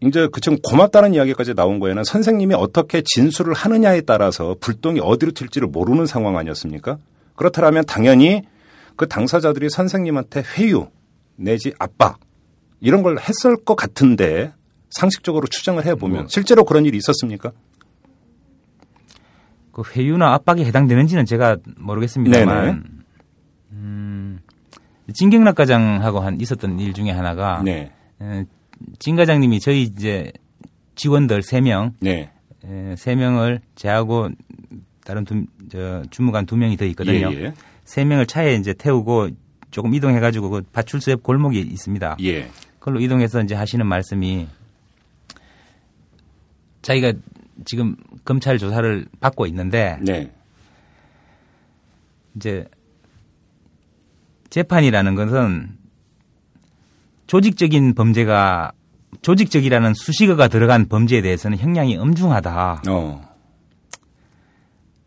이제 0.00 0.28
그 0.32 0.40
지금 0.40 0.58
고맙다는 0.62 1.14
이야기까지 1.14 1.54
나온 1.54 1.78
거에는 1.78 2.02
선생님이 2.02 2.54
어떻게 2.54 3.02
진술을 3.04 3.54
하느냐에 3.54 4.00
따라서 4.00 4.56
불똥이 4.58 5.00
어디로 5.00 5.32
튈지를 5.32 5.68
모르는 5.68 6.06
상황 6.06 6.36
아니었습니까? 6.36 6.98
그렇다면 7.36 7.84
당연히 7.86 8.42
그 8.96 9.06
당사자들이 9.06 9.70
선생님한테 9.70 10.42
회유 10.56 10.88
내지 11.36 11.72
압박 11.78 12.18
이런 12.80 13.02
걸 13.02 13.18
했을 13.18 13.56
것 13.64 13.76
같은데 13.76 14.52
상식적으로 14.90 15.46
추정을 15.46 15.84
해보면 15.86 16.16
뭐. 16.16 16.26
실제로 16.28 16.64
그런 16.64 16.84
일이 16.86 16.96
있었습니까? 16.98 17.52
그 19.72 19.82
회유나 19.94 20.32
압박에 20.34 20.64
해당되는지는 20.64 21.24
제가 21.24 21.56
모르겠습니다만. 21.76 23.04
음, 23.72 24.40
진경락 25.12 25.54
과장하고 25.54 26.20
한 26.20 26.40
있었던 26.40 26.80
일 26.80 26.92
중에 26.92 27.10
하나가, 27.10 27.62
네, 27.62 27.92
에, 28.20 28.44
진 28.98 29.16
과장님이 29.16 29.60
저희 29.60 29.82
이제 29.82 30.32
직원들 30.96 31.42
세 31.42 31.60
명, 31.60 31.94
네, 32.00 32.30
에, 32.64 32.96
세 32.96 33.14
명을 33.14 33.60
제하고 33.76 34.30
다른 35.04 35.24
두, 35.24 35.44
저, 35.70 36.02
주무관 36.10 36.44
두 36.44 36.56
명이 36.56 36.76
더 36.76 36.84
있거든요. 36.86 37.32
예, 37.32 37.54
세 37.84 38.04
명을 38.04 38.26
차에 38.26 38.56
이제 38.56 38.72
태우고 38.74 39.28
조금 39.70 39.94
이동해가지고 39.94 40.50
그 40.50 40.62
파출소 40.72 41.12
옆 41.12 41.22
골목이 41.22 41.60
있습니다. 41.60 42.16
예, 42.22 42.48
그걸로 42.78 43.00
이동해서 43.00 43.42
이제 43.42 43.54
하시는 43.54 43.86
말씀이 43.86 44.48
자기가 46.88 47.12
지금 47.66 47.96
검찰 48.24 48.56
조사를 48.56 49.06
받고 49.20 49.46
있는데 49.46 49.98
네, 50.00 50.32
이제 52.34 52.64
재판이라는 54.48 55.14
것은 55.14 55.76
조직적인 57.26 57.92
범죄가 57.94 58.72
조직적이라는 59.20 59.92
수식어가 59.92 60.48
들어간 60.48 60.88
범죄에 60.88 61.20
대해서는 61.20 61.58
형량이 61.58 61.98
엄중하다. 61.98 62.82
어, 62.88 63.34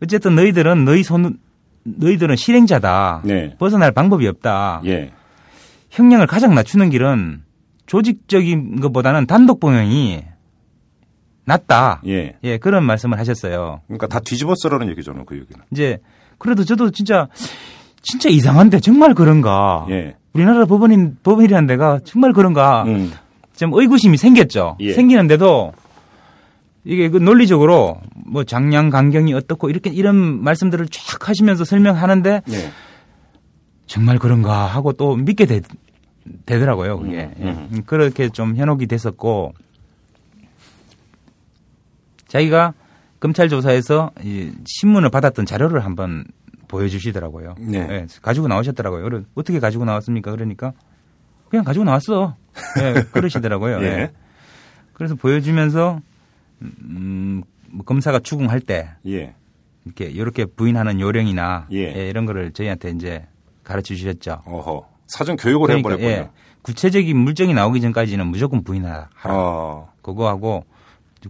어쨌든 0.00 0.36
너희들은 0.36 0.84
너희 0.84 1.02
손 1.02 1.40
너희들은 1.82 2.36
실행자다. 2.36 3.22
네, 3.24 3.56
벗어날 3.58 3.90
방법이 3.90 4.28
없다. 4.28 4.82
예, 4.84 5.10
형량을 5.90 6.28
가장 6.28 6.54
낮추는 6.54 6.90
길은 6.90 7.42
조직적인 7.86 8.80
것보다는 8.80 9.26
단독 9.26 9.58
범행이 9.58 10.31
낫다. 11.44 12.02
예. 12.06 12.36
예, 12.44 12.58
그런 12.58 12.84
말씀을 12.84 13.18
하셨어요. 13.18 13.80
그러니까 13.86 14.06
다 14.06 14.20
뒤집어 14.20 14.54
쓰라는 14.56 14.88
얘기잖아요, 14.90 15.24
그 15.24 15.34
얘기는. 15.36 15.60
이제 15.72 15.98
그래도 16.38 16.64
저도 16.64 16.90
진짜 16.90 17.28
진짜 18.00 18.28
이상한데 18.28 18.80
정말 18.80 19.14
그런가? 19.14 19.86
예, 19.90 20.16
우리나라 20.32 20.64
법원인 20.66 21.16
법원이라는 21.22 21.66
데가 21.66 22.00
정말 22.04 22.32
그런가? 22.32 22.84
음, 22.84 23.12
좀 23.56 23.72
의구심이 23.74 24.16
생겼죠. 24.16 24.76
예. 24.80 24.92
생기는데도 24.92 25.72
이게 26.84 27.08
그 27.08 27.18
논리적으로 27.18 28.00
뭐 28.26 28.44
장량 28.44 28.90
강경이 28.90 29.34
어떻고 29.34 29.70
이렇게 29.70 29.90
이런 29.90 30.16
말씀들을 30.42 30.86
쫙 30.88 31.28
하시면서 31.28 31.64
설명하는데 31.64 32.42
네, 32.44 32.70
정말 33.86 34.18
그런가 34.18 34.66
하고 34.66 34.92
또 34.92 35.14
믿게 35.14 35.46
되, 35.46 35.60
더라고요 36.46 36.98
그게. 36.98 37.30
음, 37.38 37.68
예. 37.76 37.80
그렇게 37.86 38.28
좀 38.30 38.56
현혹이 38.56 38.86
됐었고 38.86 39.54
자기가 42.32 42.72
검찰 43.20 43.50
조사에서 43.50 44.10
이 44.22 44.52
신문을 44.64 45.10
받았던 45.10 45.44
자료를 45.44 45.84
한번 45.84 46.24
보여주시더라고요. 46.66 47.56
네. 47.58 47.86
예, 47.90 48.06
가지고 48.22 48.48
나오셨더라고요. 48.48 49.04
그래, 49.04 49.22
어떻게 49.34 49.60
가지고 49.60 49.84
나왔습니까? 49.84 50.30
그러니까 50.30 50.72
그냥 51.50 51.62
가지고 51.62 51.84
나왔어. 51.84 52.36
예, 52.80 53.02
그러시더라고요. 53.12 53.82
예. 53.82 53.84
예. 53.84 54.10
그래서 54.94 55.14
보여주면서 55.14 56.00
음, 56.62 57.42
뭐 57.68 57.84
검사가 57.84 58.20
추궁할 58.20 58.60
때 58.60 58.88
예, 59.06 59.34
이렇게 59.84 60.06
이렇게 60.06 60.46
부인하는 60.46 61.00
요령이나 61.00 61.66
예. 61.72 61.94
예, 61.94 62.08
이런 62.08 62.24
거를 62.24 62.52
저희한테 62.52 62.92
이제 62.92 63.26
가르쳐 63.62 63.94
주셨죠. 63.94 64.42
어허. 64.46 64.88
사전 65.08 65.36
교육을 65.36 65.66
그러니까 65.66 65.90
해버렸군요. 65.90 66.10
예, 66.10 66.30
구체적인 66.62 67.14
물증이 67.14 67.52
나오기 67.52 67.82
전까지는 67.82 68.26
무조건 68.26 68.64
부인하라. 68.64 69.10
아, 69.24 69.84
그거하고 70.00 70.64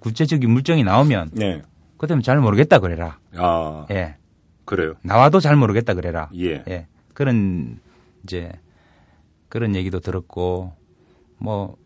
구체적인 0.01 0.51
물증이 0.51 0.85
나오면 0.85 1.31
네. 1.33 1.63
그때면 1.99 2.23
잘 2.23 2.39
모르겠다 2.39 2.79
그래라. 2.79 3.19
아, 3.37 3.87
예. 3.91 4.17
그래요. 4.65 4.95
나와도 5.03 5.41
잘 5.41 5.57
모르겠다 5.57 5.95
그래라. 5.95 6.31
예. 6.37 6.63
예. 6.69 6.87
그런 7.15 7.79
이제 8.25 8.51
그런 9.49 9.75
얘기도 9.77 10.01
들었고 10.01 10.73
뭐좀 11.39 11.77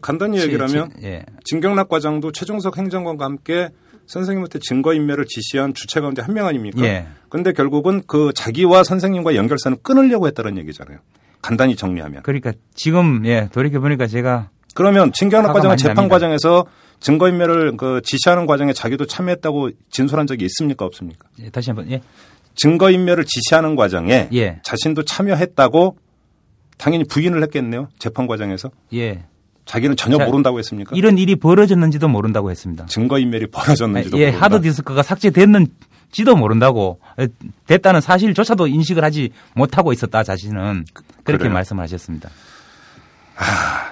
간단히 0.00 0.40
얘기를 0.40 0.66
하면 0.68 0.90
치- 0.98 1.06
예. 1.06 1.24
진경락 1.44 1.88
과장도 1.88 2.32
최종석 2.32 2.78
행정관과 2.78 3.24
함께 3.24 3.70
선생님한테 4.06 4.58
증거인멸을 4.60 5.26
지시한 5.26 5.74
주체 5.74 6.00
가운데 6.00 6.22
한 6.22 6.34
명 6.34 6.46
아닙니까? 6.46 6.80
예. 6.82 7.06
근데 7.28 7.52
결국은 7.52 8.02
그 8.06 8.32
자기와 8.34 8.84
선생님과 8.84 9.34
연결선을 9.34 9.78
끊으려고 9.82 10.26
했다는 10.28 10.56
얘기잖아요. 10.58 10.98
간단히 11.42 11.76
정리하면. 11.76 12.22
그러니까 12.22 12.52
지금 12.74 13.24
예, 13.26 13.48
돌이켜 13.52 13.80
보니까 13.80 14.06
제가 14.06 14.50
그러면 14.78 15.10
과장은 15.54 15.68
많이 15.70 15.76
재판 15.82 15.96
납니다. 15.96 16.14
과정에서 16.14 16.64
증거인멸을 17.00 17.76
그 17.76 18.00
지시하는 18.04 18.46
과정에 18.46 18.72
자기도 18.72 19.06
참여했다고 19.06 19.70
진술한 19.90 20.28
적이 20.28 20.44
있습니까? 20.44 20.84
없습니까? 20.84 21.28
예, 21.40 21.50
다시 21.50 21.70
한번 21.70 21.90
예. 21.90 22.00
증거인멸을 22.54 23.24
지시하는 23.24 23.74
과정에 23.74 24.28
예. 24.32 24.60
자신도 24.62 25.02
참여했다고 25.02 25.96
당연히 26.76 27.02
부인을 27.08 27.42
했겠네요. 27.42 27.88
재판 27.98 28.28
과정에서. 28.28 28.70
예. 28.94 29.24
자기는 29.64 29.96
전혀 29.96 30.16
자, 30.16 30.26
모른다고 30.26 30.60
했습니까? 30.60 30.94
이런 30.94 31.18
일이 31.18 31.34
벌어졌는지도 31.34 32.06
모른다고 32.06 32.52
했습니다. 32.52 32.86
증거인멸이 32.86 33.48
벌어졌는지도 33.50 34.16
예, 34.20 34.26
모른다. 34.26 34.44
하드 34.44 34.60
디스크가 34.62 35.02
삭제됐는지도 35.02 36.36
모른다고 36.36 37.00
에, 37.18 37.26
됐다는 37.66 38.00
사실조차도 38.00 38.68
인식을 38.68 39.02
하지 39.02 39.30
못하고 39.56 39.92
있었다 39.92 40.22
자신은 40.22 40.84
그렇게 41.24 41.42
그래요? 41.42 41.52
말씀을 41.54 41.82
하셨습니다. 41.82 42.30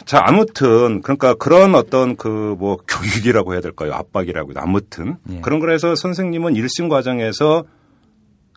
자, 0.04 0.20
아무튼 0.24 1.02
그러니까 1.02 1.34
그런 1.34 1.74
어떤 1.74 2.16
그 2.16 2.56
뭐 2.58 2.78
교육이라고 2.88 3.52
해야 3.52 3.60
될까요? 3.60 3.92
압박이라고 3.92 4.52
아무튼 4.56 5.16
예. 5.30 5.40
그런 5.40 5.60
거에서 5.60 5.94
선생님은 5.94 6.54
1심 6.54 6.88
과정에서 6.88 7.64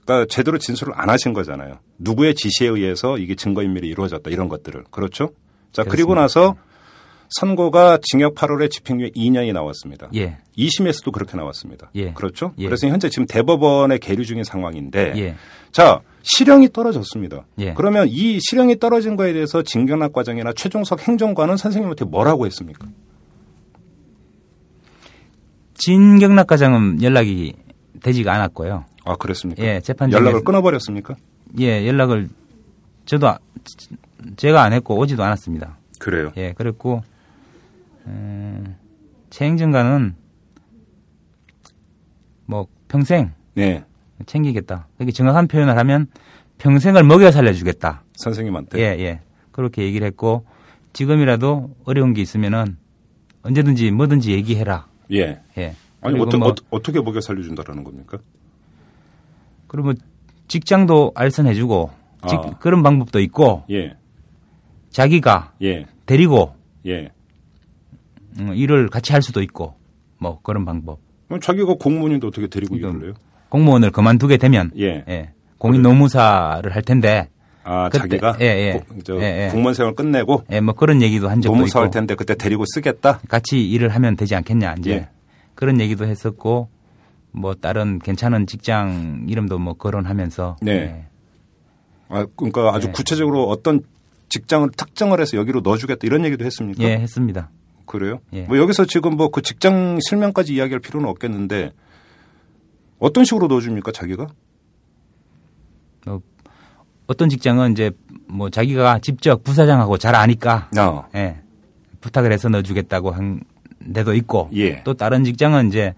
그러니까 0.05 0.25
제대로 0.29 0.57
진술을 0.57 0.93
안 0.95 1.09
하신 1.09 1.33
거잖아요. 1.33 1.79
누구의 1.97 2.35
지시에 2.35 2.67
의해서 2.69 3.17
이게 3.17 3.35
증거인멸이 3.35 3.87
이루어졌다 3.87 4.29
이런 4.31 4.47
것들을. 4.47 4.85
그렇죠? 4.89 5.29
자, 5.71 5.83
그리고 5.83 6.09
그렇습니다. 6.09 6.21
나서 6.21 6.55
선고가 7.31 7.99
징역 8.01 8.35
8월에 8.35 8.71
집행유예 8.71 9.09
2년이 9.09 9.53
나왔습니다. 9.53 10.09
예. 10.15 10.37
2심에서도 10.57 11.11
그렇게 11.11 11.37
나왔습니다. 11.37 11.91
예. 11.95 12.13
그렇죠? 12.13 12.53
예. 12.57 12.65
그래서 12.65 12.87
현재 12.87 13.09
지금 13.09 13.27
대법원에 13.27 13.99
계류 13.99 14.25
중인 14.25 14.43
상황인데 14.43 15.13
예. 15.17 15.35
자, 15.71 15.99
실형이 16.31 16.69
떨어졌습니다. 16.69 17.45
예. 17.59 17.73
그러면 17.73 18.07
이 18.09 18.39
실형이 18.39 18.77
떨어진 18.79 19.15
거에 19.15 19.33
대해서 19.33 19.63
진경락 19.63 20.13
과장이나 20.13 20.53
최종석 20.53 21.07
행정관은 21.07 21.57
선생님한테 21.57 22.05
뭐라고 22.05 22.45
했습니까? 22.45 22.87
진경락 25.75 26.47
과장은 26.47 27.01
연락이 27.01 27.53
되지가 28.01 28.33
않았고요. 28.33 28.85
아, 29.05 29.15
그랬습니까? 29.15 29.63
예, 29.63 29.79
재판 29.81 30.11
연락을 30.11 30.43
끊어버렸습니까? 30.43 31.15
예, 31.59 31.87
연락을 31.87 32.29
저도 33.05 33.27
아- 33.29 33.39
제가 34.35 34.61
안 34.61 34.73
했고 34.73 34.97
오지도 34.97 35.23
않았습니다. 35.23 35.77
그래요. 35.99 36.31
예, 36.37 36.53
그랬고 36.53 37.01
에, 38.07 38.63
최 39.29 39.45
행정관은 39.45 40.15
뭐 42.45 42.67
평생 42.87 43.31
네. 43.55 43.83
챙기겠다. 44.25 44.87
이렇게 44.99 45.11
정확한 45.11 45.47
표현을 45.47 45.77
하면 45.77 46.07
평생을 46.57 47.03
먹여 47.03 47.31
살려주겠다. 47.31 48.03
선생님한테. 48.15 48.79
예, 48.79 48.83
예. 48.99 49.21
그렇게 49.51 49.83
얘기를 49.83 50.05
했고 50.07 50.45
지금이라도 50.93 51.75
어려운 51.85 52.13
게 52.13 52.21
있으면은 52.21 52.77
언제든지 53.43 53.91
뭐든지 53.91 54.31
얘기해라. 54.31 54.87
예. 55.11 55.39
예. 55.57 55.75
아니 56.01 56.19
어떠, 56.19 56.37
뭐- 56.37 56.49
어, 56.49 56.55
어떻게 56.69 57.01
먹여 57.01 57.21
살려준다라는 57.21 57.83
겁니까? 57.83 58.17
그리고 59.67 59.93
직장도 60.47 61.11
알선해주고 61.15 61.91
직- 62.27 62.35
아. 62.39 62.57
그런 62.59 62.83
방법도 62.83 63.19
있고 63.21 63.63
예. 63.69 63.95
자기가 64.89 65.53
예. 65.61 65.85
데리고 66.05 66.55
예. 66.85 67.11
음, 68.39 68.53
일을 68.53 68.89
같이 68.89 69.11
할 69.13 69.21
수도 69.21 69.41
있고 69.41 69.75
뭐 70.17 70.39
그런 70.41 70.65
방법. 70.65 70.99
그럼 71.27 71.39
자기가 71.39 71.75
공무원인데 71.75 72.27
어떻게 72.27 72.47
데리고 72.47 72.75
일을 72.75 73.03
해요? 73.05 73.13
공무원을 73.49 73.91
그만두게 73.91 74.37
되면 74.37 74.71
예. 74.77 75.03
예, 75.07 75.29
공인 75.57 75.81
노무사를 75.81 76.73
할 76.73 76.81
텐데 76.83 77.29
아 77.63 77.89
그때- 77.89 77.99
자기가 78.19 78.37
예, 78.41 78.45
예. 78.45 78.71
고- 78.73 79.01
저 79.03 79.19
예, 79.21 79.45
예. 79.45 79.49
공무원 79.51 79.73
생활 79.73 79.93
끝내고 79.95 80.43
예, 80.51 80.59
뭐 80.61 80.73
그런 80.73 81.01
얘기도 81.01 81.29
한 81.29 81.41
적도 81.41 81.55
노무사 81.55 81.79
할 81.79 81.85
있고 81.87 81.93
텐데 81.93 82.15
그때 82.15 82.35
데리고 82.35 82.63
쓰겠다. 82.73 83.19
같이 83.27 83.59
일을 83.69 83.89
하면 83.89 84.15
되지 84.15 84.35
않겠냐 84.35 84.75
이제 84.79 84.91
예. 84.91 85.07
그런 85.55 85.79
얘기도 85.81 86.05
했었고 86.05 86.69
뭐 87.31 87.53
다른 87.53 87.99
괜찮은 87.99 88.47
직장 88.47 89.25
이름도 89.27 89.59
뭐 89.59 89.73
거론하면서 89.73 90.57
네. 90.61 90.71
예. 90.71 91.05
아 92.09 92.25
그러니까 92.35 92.73
아주 92.73 92.87
예. 92.87 92.91
구체적으로 92.91 93.47
어떤 93.49 93.81
직장을 94.29 94.67
특정을 94.77 95.19
해서 95.21 95.37
여기로 95.37 95.61
넣어주겠다 95.61 96.01
이런 96.03 96.23
얘기도 96.25 96.45
했습니까? 96.45 96.83
예, 96.83 96.93
했습니다. 96.97 97.49
그래요? 97.85 98.19
예. 98.33 98.43
뭐 98.43 98.57
여기서 98.57 98.85
지금 98.85 99.15
뭐 99.17 99.29
그 99.29 99.41
직장 99.41 99.99
실명까지 100.07 100.53
이야기할 100.53 100.79
필요는 100.79 101.07
없겠는데 101.09 101.71
어떤 102.99 103.23
식으로 103.23 103.47
넣어줍니까 103.47 103.91
자기가? 103.91 104.27
어떤 107.09 107.27
직장은 107.27 107.71
이제 107.71 107.89
뭐 108.27 108.51
자기가 108.51 108.99
직접 108.99 109.43
부사장하고 109.43 109.97
잘 109.97 110.13
아니까 110.13 110.69
아, 110.77 111.07
예, 111.15 111.41
부탁을 112.01 112.31
해서 112.31 112.49
넣어주겠다고 112.49 113.09
한 113.09 113.41
데도 113.93 114.13
있고 114.13 114.49
예. 114.53 114.83
또 114.83 114.93
다른 114.93 115.23
직장은 115.23 115.69
이제 115.69 115.95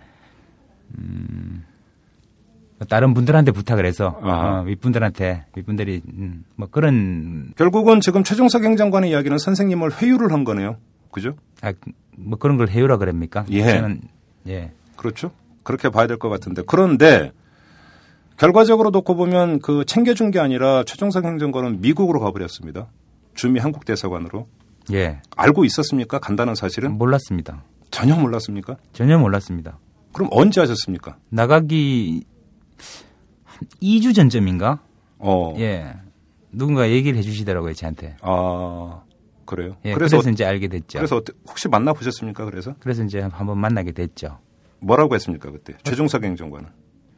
음, 0.98 1.66
다른 2.88 3.14
분들한테 3.14 3.52
부탁을 3.52 3.86
해서 3.86 4.18
아하. 4.24 4.62
어, 4.62 4.64
윗분들한테 4.64 5.44
윗분들이 5.54 6.02
음, 6.14 6.46
뭐 6.56 6.70
그런 6.72 7.52
결국은 7.58 8.00
지금 8.00 8.24
최종석 8.24 8.64
행정관의 8.64 9.10
이야기는 9.10 9.38
선생님을 9.38 10.02
회유를 10.02 10.32
한 10.32 10.46
거네요. 10.46 10.78
그죠? 11.12 11.36
아, 11.62 11.74
뭐 12.16 12.40
그런 12.40 12.56
걸 12.56 12.70
해요라 12.70 12.96
그럽니까? 12.96 13.44
예. 13.50 13.64
저는 13.64 14.02
예. 14.48 14.72
그렇죠. 14.96 15.32
그렇게 15.64 15.90
봐야 15.90 16.08
될 16.08 16.18
것 16.18 16.30
같은데. 16.30 16.62
그런데 16.66 17.32
결과적으로 18.38 18.90
놓고 18.90 19.16
보면 19.16 19.60
그 19.60 19.86
챙겨준 19.86 20.32
게 20.32 20.40
아니라 20.40 20.84
최종석 20.84 21.26
행정관은 21.26 21.82
미국으로 21.82 22.20
가버렸습니다. 22.20 22.88
주미 23.36 23.60
한국 23.60 23.86
대사관으로. 23.86 24.48
예. 24.92 25.22
알고 25.38 25.64
있었습니까? 25.66 26.20
간다는 26.20 26.56
사실은? 26.56 26.98
몰랐습니다. 26.98 27.64
전혀 27.92 28.16
몰랐습니까? 28.16 28.78
전혀 28.94 29.18
몰랐습니다. 29.18 29.78
그럼 30.14 30.30
언제 30.32 30.60
하셨습니까? 30.60 31.18
나가기 31.30 32.24
한 33.46 33.68
2주 33.82 34.16
전쯤인가? 34.16 34.82
어. 35.20 35.54
예. 35.60 35.94
누군가 36.52 36.90
얘기를 36.90 37.18
해 37.18 37.22
주시더라고요, 37.22 37.74
저한테. 37.74 38.18
아, 38.22 39.02
그래요? 39.46 39.78
예. 39.86 39.94
그래서, 39.94 40.18
그래서, 40.18 40.30
이제 40.32 40.44
알게 40.44 40.68
됐죠. 40.68 40.98
그래서 41.00 41.22
혹시 41.48 41.68
만나 41.70 41.94
보셨습니까? 41.94 42.46
그래서? 42.46 42.74
그래서 42.80 43.04
이제 43.04 43.20
한번 43.22 43.60
만나게 43.60 43.92
됐죠. 43.92 44.40
뭐라고 44.82 45.16
했습니까? 45.16 45.52
그때? 45.52 45.78
최종석 45.84 46.24
행정관은. 46.24 46.70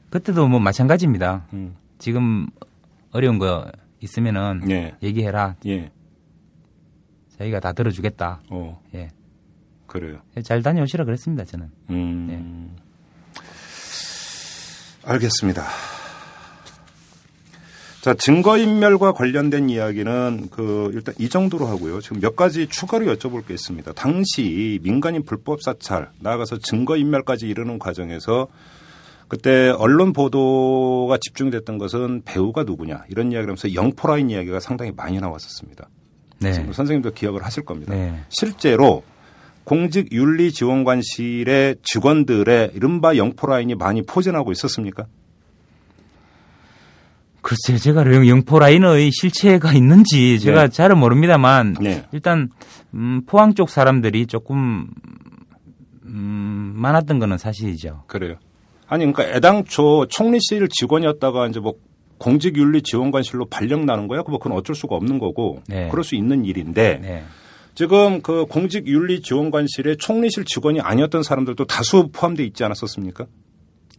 그때도 0.10 0.48
뭐 0.48 0.60
마찬가지입니다. 0.60 1.48
음. 1.54 1.76
지금 1.98 2.48
어려운 3.12 3.40
거 3.40 3.72
있으면은 4.00 4.70
예. 4.70 4.96
얘기해라. 5.02 5.56
예. 5.66 5.92
자기가 7.38 7.60
다 7.60 7.74
들어주겠다. 7.74 8.42
어, 8.50 8.82
예. 8.94 9.10
그래요. 9.88 10.20
잘 10.44 10.62
다녀오시라 10.62 11.06
그랬습니다, 11.06 11.46
저는. 11.46 11.72
음. 11.90 12.76
알겠습니다. 15.06 15.64
자, 18.04 18.14
증거인멸과 18.14 19.14
관련된 19.14 19.70
이야기는 19.70 20.50
그 20.52 20.92
일단 20.94 21.16
이 21.20 21.30
정도로 21.30 21.68
하고요. 21.68 22.02
지금 22.02 22.20
몇 22.20 22.36
가지 22.36 22.68
추가로 22.68 23.06
여쭤볼 23.06 23.48
게 23.48 23.54
있습니다. 23.54 23.94
당시 23.94 24.78
민간인 24.84 25.24
불법 25.24 25.62
사찰 25.62 26.10
나아가서 26.20 26.58
증거인멸까지 26.58 27.48
이르는 27.48 27.80
과정에서 27.80 28.50
그때 29.30 29.70
언론 29.70 30.12
보도가 30.12 31.18
집중됐던 31.18 31.78
것은 31.78 32.24
배우가 32.26 32.64
누구냐 32.64 33.06
이런 33.08 33.32
이야기를 33.32 33.52
하면서 33.52 33.74
영포라인 33.74 34.30
이야기가 34.30 34.60
상당히 34.60 34.92
많이 34.94 35.22
나왔었습니다. 35.22 35.88
네. 36.42 36.52
선생님도 36.52 37.12
기억을 37.12 37.46
하실 37.46 37.64
겁니다. 37.64 37.96
네. 37.96 38.20
실제로 38.28 39.04
공직윤리지원관실의 39.64 41.78
직원들의 41.84 42.72
이른바 42.76 43.16
영포라인이 43.16 43.76
많이 43.76 44.02
포진하고 44.02 44.52
있었습니까? 44.52 45.06
글쎄, 47.44 47.78
제가 47.78 48.12
영- 48.14 48.28
영포라인의 48.28 49.12
실체가 49.12 49.74
있는지 49.74 50.40
제가 50.40 50.64
네. 50.64 50.70
잘은 50.70 50.98
모릅니다만 50.98 51.76
네. 51.82 52.06
일단 52.12 52.50
음, 52.96 53.22
포항 53.28 53.54
쪽 53.54 53.70
사람들이 53.70 54.26
조금 54.28 54.88
음, 56.06 56.74
많았던 56.76 57.20
거는 57.20 57.38
사실이죠. 57.38 58.04
그래요. 58.08 58.36
아니 58.88 59.06
그러니까 59.12 59.36
애당초 59.36 60.06
총리실 60.08 60.68
직원이었다가 60.70 61.48
이제 61.48 61.60
뭐 61.60 61.74
공직윤리지원관실로 62.20 63.46
발령 63.46 63.86
나는 63.86 64.08
거야? 64.08 64.24
그뭐 64.24 64.38
그건 64.40 64.58
어쩔 64.58 64.76
수가 64.76 64.96
없는 64.96 65.20
거고 65.20 65.62
네. 65.68 65.90
그럴 65.90 66.04
수 66.04 66.16
있는 66.16 66.46
일인데 66.46 67.00
네. 67.02 67.24
지금 67.76 68.22
그 68.22 68.46
공직윤리지원관실에 68.46 69.96
총리실 69.98 70.46
직원이 70.46 70.80
아니었던 70.80 71.24
사람들도 71.24 71.66
다수 71.66 72.10
포함되어 72.14 72.46
있지 72.46 72.64
않았었습니까? 72.64 73.26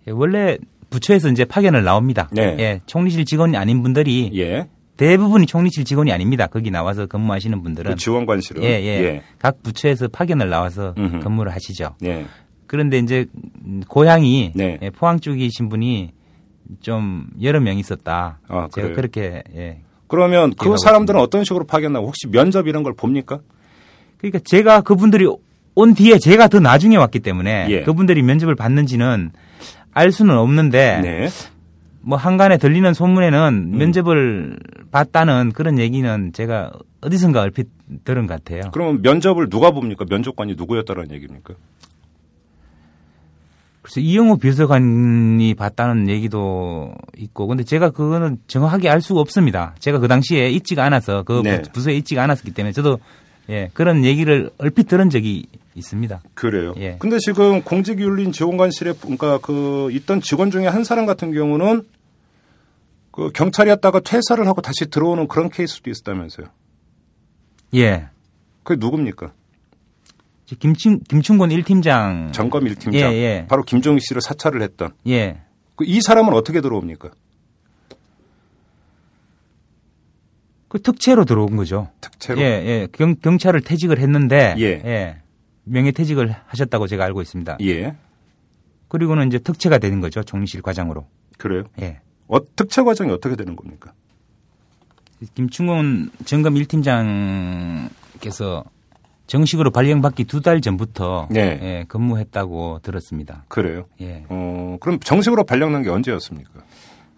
예, 0.06 0.12
원래 0.12 0.58
부처에서 0.94 1.28
이제 1.28 1.44
파견을 1.44 1.82
나옵니다. 1.82 2.28
네. 2.30 2.56
예, 2.60 2.80
총리실 2.86 3.24
직원이 3.24 3.56
아닌 3.56 3.82
분들이 3.82 4.30
예. 4.36 4.68
대부분이 4.96 5.46
총리실 5.46 5.84
직원이 5.84 6.12
아닙니다. 6.12 6.46
거기 6.46 6.70
나와서 6.70 7.06
근무하시는 7.06 7.62
분들은 7.62 7.90
그 7.90 7.96
지원관실은 7.96 8.62
예, 8.62 8.68
예, 8.68 9.22
각 9.40 9.60
부처에서 9.62 10.06
파견을 10.08 10.48
나와서 10.48 10.94
음흠. 10.96 11.18
근무를 11.20 11.52
하시죠. 11.52 11.96
예. 12.04 12.26
그런데 12.68 12.98
이제 12.98 13.26
고향이 13.88 14.52
네. 14.54 14.78
예, 14.82 14.90
포항 14.90 15.18
쪽이신 15.18 15.68
분이 15.68 16.12
좀 16.80 17.26
여러 17.42 17.60
명 17.60 17.76
있었다. 17.76 18.38
아, 18.46 18.68
제가 18.72 18.88
그래요? 18.88 18.94
그렇게 18.94 19.42
예. 19.56 19.80
그러면 20.06 20.54
그 20.54 20.76
사람들은 20.76 21.18
어떤 21.18 21.42
식으로 21.42 21.64
파견나고 21.66 22.06
혹시 22.06 22.28
면접 22.28 22.68
이런 22.68 22.84
걸 22.84 22.94
봅니까? 22.94 23.40
그러니까 24.18 24.38
제가 24.44 24.82
그분들이 24.82 25.26
온 25.74 25.94
뒤에 25.94 26.18
제가 26.18 26.46
더 26.46 26.60
나중에 26.60 26.96
왔기 26.96 27.18
때문에 27.18 27.66
예. 27.68 27.82
그분들이 27.82 28.22
면접을 28.22 28.54
받는지는 28.54 29.32
알 29.94 30.12
수는 30.12 30.36
없는데 30.36 31.00
네. 31.02 31.28
뭐 32.00 32.18
한간에 32.18 32.58
들리는 32.58 32.92
소문에는 32.92 33.70
음. 33.72 33.78
면접을 33.78 34.58
봤다는 34.90 35.52
그런 35.52 35.78
얘기는 35.78 36.32
제가 36.32 36.72
어디선가 37.00 37.40
얼핏 37.40 37.68
들은 38.04 38.26
것 38.26 38.44
같아요. 38.44 38.70
그러면 38.72 39.00
면접을 39.02 39.48
누가 39.48 39.70
봅니까? 39.70 40.04
면접관이 40.08 40.54
누구였다는 40.56 41.10
얘기입니까? 41.12 41.54
그래서 43.82 44.00
이영호 44.00 44.38
비서관이 44.38 45.52
봤다는 45.54 46.08
얘기도 46.08 46.94
있고, 47.18 47.46
근데 47.46 47.64
제가 47.64 47.90
그거는 47.90 48.38
정확하게 48.46 48.88
알 48.88 49.02
수가 49.02 49.20
없습니다. 49.20 49.74
제가 49.78 49.98
그 49.98 50.08
당시에 50.08 50.48
있지가 50.48 50.82
않아서 50.84 51.22
그 51.22 51.42
네. 51.44 51.60
부- 51.60 51.72
부서에 51.72 51.94
있지가 51.96 52.22
않았기 52.22 52.52
때문에 52.52 52.72
저도 52.72 52.98
예 53.48 53.70
그런 53.74 54.04
얘기를 54.04 54.50
얼핏 54.58 54.88
들은 54.88 55.10
적이 55.10 55.46
있습니다. 55.74 56.22
그래요. 56.34 56.74
예. 56.78 56.96
근데 56.98 57.18
지금 57.18 57.62
공직윤린 57.62 58.32
지원관실에 58.32 58.94
그러니까 59.00 59.38
그 59.38 59.90
있던 59.92 60.20
직원 60.20 60.50
중에 60.50 60.66
한 60.66 60.84
사람 60.84 61.04
같은 61.06 61.32
경우는 61.32 61.82
그 63.10 63.30
경찰이었다가 63.32 64.00
퇴사를 64.00 64.44
하고 64.46 64.60
다시 64.60 64.86
들어오는 64.90 65.28
그런 65.28 65.50
케이스도 65.50 65.90
있었다면서요. 65.90 66.46
예, 67.74 68.08
그게 68.62 68.78
누굽니까? 68.78 69.32
김춘 70.60 71.00
김춘곤 71.08 71.50
1팀장 71.50 72.32
점검 72.32 72.64
1팀장. 72.64 72.94
예, 72.94 73.00
예. 73.00 73.46
바로 73.48 73.62
김종희 73.62 73.98
씨를 74.00 74.20
사찰을 74.22 74.62
했던. 74.62 74.92
예, 75.08 75.40
그 75.76 75.84
이 75.84 76.00
사람은 76.00 76.32
어떻게 76.34 76.60
들어옵니까? 76.60 77.10
그 80.74 80.82
특채로 80.82 81.24
들어온 81.24 81.54
거죠. 81.54 81.88
특채로. 82.00 82.40
예, 82.40 82.44
예, 82.44 82.88
경, 82.90 83.14
경찰을 83.14 83.60
퇴직을 83.60 84.00
했는데 84.00 84.56
예. 84.58 85.18
명예 85.62 85.92
퇴직을 85.92 86.34
하셨다고 86.48 86.88
제가 86.88 87.04
알고 87.04 87.22
있습니다. 87.22 87.58
예. 87.60 87.94
그리고는 88.88 89.28
이제 89.28 89.38
특채가 89.38 89.78
되는 89.78 90.00
거죠 90.00 90.24
총리실 90.24 90.62
과장으로. 90.62 91.06
그래요. 91.38 91.62
예. 91.80 92.00
어, 92.26 92.38
특채 92.56 92.82
과정이 92.82 93.12
어떻게 93.12 93.36
되는 93.36 93.54
겁니까? 93.54 93.92
김충곤 95.36 96.10
점검 96.24 96.54
1팀장께서 96.54 98.64
정식으로 99.28 99.70
발령받기 99.70 100.24
두 100.24 100.42
달 100.42 100.60
전부터 100.60 101.28
네. 101.30 101.60
예, 101.62 101.84
근무했다고 101.86 102.80
들었습니다. 102.82 103.44
그래요. 103.46 103.84
예. 104.00 104.24
어, 104.28 104.76
그럼 104.80 104.98
정식으로 104.98 105.44
발령난 105.44 105.84
게 105.84 105.90
언제였습니까? 105.90 106.50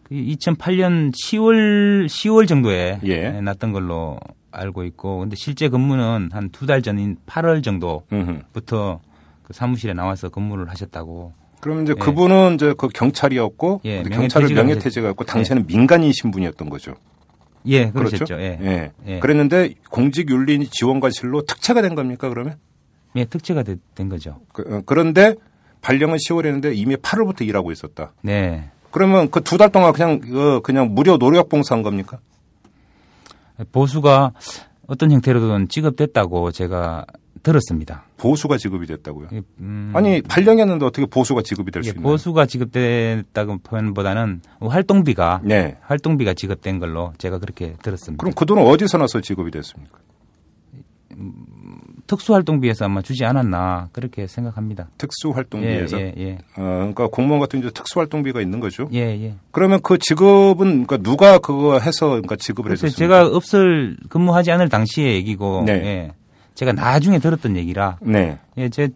그 0.09 0.15
2008년 0.15 1.13
10월 1.13 2.07
10월 2.07 2.47
정도에 2.47 3.01
예. 3.05 3.11
예, 3.37 3.41
났던 3.41 3.73
걸로 3.73 4.19
알고 4.53 4.85
있고 4.85 5.19
근데 5.19 5.35
실제 5.37 5.69
근무는 5.69 6.31
한 6.33 6.51
두 6.51 6.67
달 6.67 6.81
전인 6.83 7.17
8월 7.27 7.63
정도부터. 7.65 9.01
그 9.43 9.53
사무실에 9.53 9.95
나와서 9.95 10.29
근무를 10.29 10.69
하셨다고. 10.71 11.33
그럼 11.61 11.83
이제 11.83 11.93
예. 11.97 12.01
그분은 12.01 12.55
이제 12.55 12.75
그 12.77 12.89
경찰이었고 12.89 13.81
예, 13.85 14.03
경찰을 14.03 14.53
명예퇴직했고 14.55 15.25
당시에는 15.25 15.67
민간인 15.67 16.13
신분이었던 16.13 16.69
거죠. 16.69 16.95
예, 17.67 17.91
그렇죠. 17.91 18.17
그러셨죠. 18.25 18.35
예. 18.41 18.59
예. 18.61 18.93
예. 19.07 19.19
그랬는데 19.21 19.75
공직윤리 19.91 20.67
지원관실로 20.69 21.43
특채가 21.43 21.83
된 21.83 21.95
겁니까 21.95 22.29
그러면? 22.29 22.57
예, 23.17 23.25
특채가 23.25 23.63
되- 23.63 23.77
된 23.95 24.09
거죠. 24.09 24.41
그, 24.53 24.83
런데 24.95 25.35
발령은 25.81 26.17
10월에 26.17 26.47
했는데 26.47 26.75
이미 26.75 26.97
8월부터 26.97 27.47
일하고 27.47 27.71
있었다. 27.73 28.13
네. 28.23 28.71
그러면 28.91 29.31
그 29.31 29.41
두 29.41 29.59
달 29.59 29.71
동안 29.71 29.93
그냥 29.93 30.21
그 30.21 30.61
그냥 30.63 30.95
무료 30.95 31.19
노력 31.19 31.49
봉사한 31.49 31.83
겁니까? 31.83 32.19
보수가 33.73 34.33
어떤 34.87 35.11
형태로든 35.13 35.69
지급됐다고 35.69 36.53
제가 36.53 37.07
들었습니다. 37.43 38.05
보수가 38.17 38.57
지급이 38.59 38.87
됐다고요? 38.87 39.29
예, 39.33 39.41
음, 39.61 39.93
아니 39.95 40.21
발령했는데 40.23 40.85
어떻게 40.85 41.07
보수가 41.07 41.43
지급이 41.43 41.71
될수 41.71 41.91
이게 41.91 41.99
있나요? 41.99 42.11
보수가 42.13 42.47
지급됐다고 42.47 43.59
표현보다는 43.59 44.41
활동비가 44.61 45.41
네. 45.45 45.77
활동비가 45.83 46.35
지급된 46.35 46.79
걸로 46.81 47.13
제가 47.19 47.39
그렇게 47.39 47.75
들었습니다. 47.83 48.21
그럼 48.21 48.35
그 48.35 48.47
돈은 48.47 48.63
어디서 48.65 48.99
나서 48.99 49.21
지급이 49.21 49.51
됐습니까? 49.53 49.99
특수활동비에서 52.07 52.87
아마 52.87 53.03
주지 53.03 53.25
않았나 53.25 53.89
그렇게 53.93 54.27
생각합니다. 54.27 54.89
특수활동비에서. 54.99 56.01
예, 56.01 56.15
예, 56.17 56.39
어, 56.57 56.63
그러니까 56.63 57.09
공무원 57.09 57.41
같은 57.41 57.61
이제 57.61 57.71
특수활동비가 57.71 58.41
있는 58.41 58.61
거죠. 58.61 58.89
예, 58.93 59.01
예. 59.01 59.35
그러면 59.51 59.81
그 59.83 59.99
지급은 59.99 60.87
그러니까 60.87 60.97
누가 60.99 61.39
그거 61.39 61.79
해서 61.79 62.09
그러니까 62.09 62.37
지급을 62.37 62.73
해줬습니까? 62.73 62.97
제가 62.97 63.37
없을 63.37 63.97
근무하지 64.09 64.51
않을 64.53 64.69
당시의 64.69 65.15
얘기고, 65.15 65.65
네. 65.67 65.73
예. 65.73 66.13
제가 66.55 66.73
나중에 66.73 67.19
들었던 67.19 67.57
얘기라, 67.57 67.99
네. 68.01 68.39
예, 68.57 68.69
제 68.69 68.89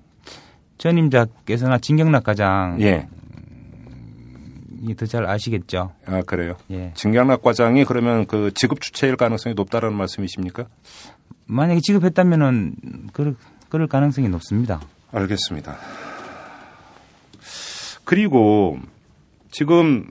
전임자께서나 0.78 1.78
진경락 1.78 2.24
과장이 2.24 2.82
예. 2.82 3.06
더잘 4.96 5.26
아시겠죠. 5.26 5.92
아 6.06 6.22
그래요. 6.22 6.54
예. 6.70 6.92
진경락 6.94 7.42
과장이 7.42 7.84
그러면 7.84 8.26
그 8.26 8.50
지급 8.54 8.80
주체일 8.80 9.16
가능성이 9.16 9.54
높다라는 9.54 9.94
말씀이십니까? 9.94 10.64
만약에 11.50 11.80
지급했다면은 11.80 12.74
그럴, 13.12 13.34
그럴 13.68 13.86
가능성이 13.86 14.28
높습니다. 14.28 14.80
알겠습니다. 15.12 15.76
그리고 18.04 18.78
지금 19.50 20.08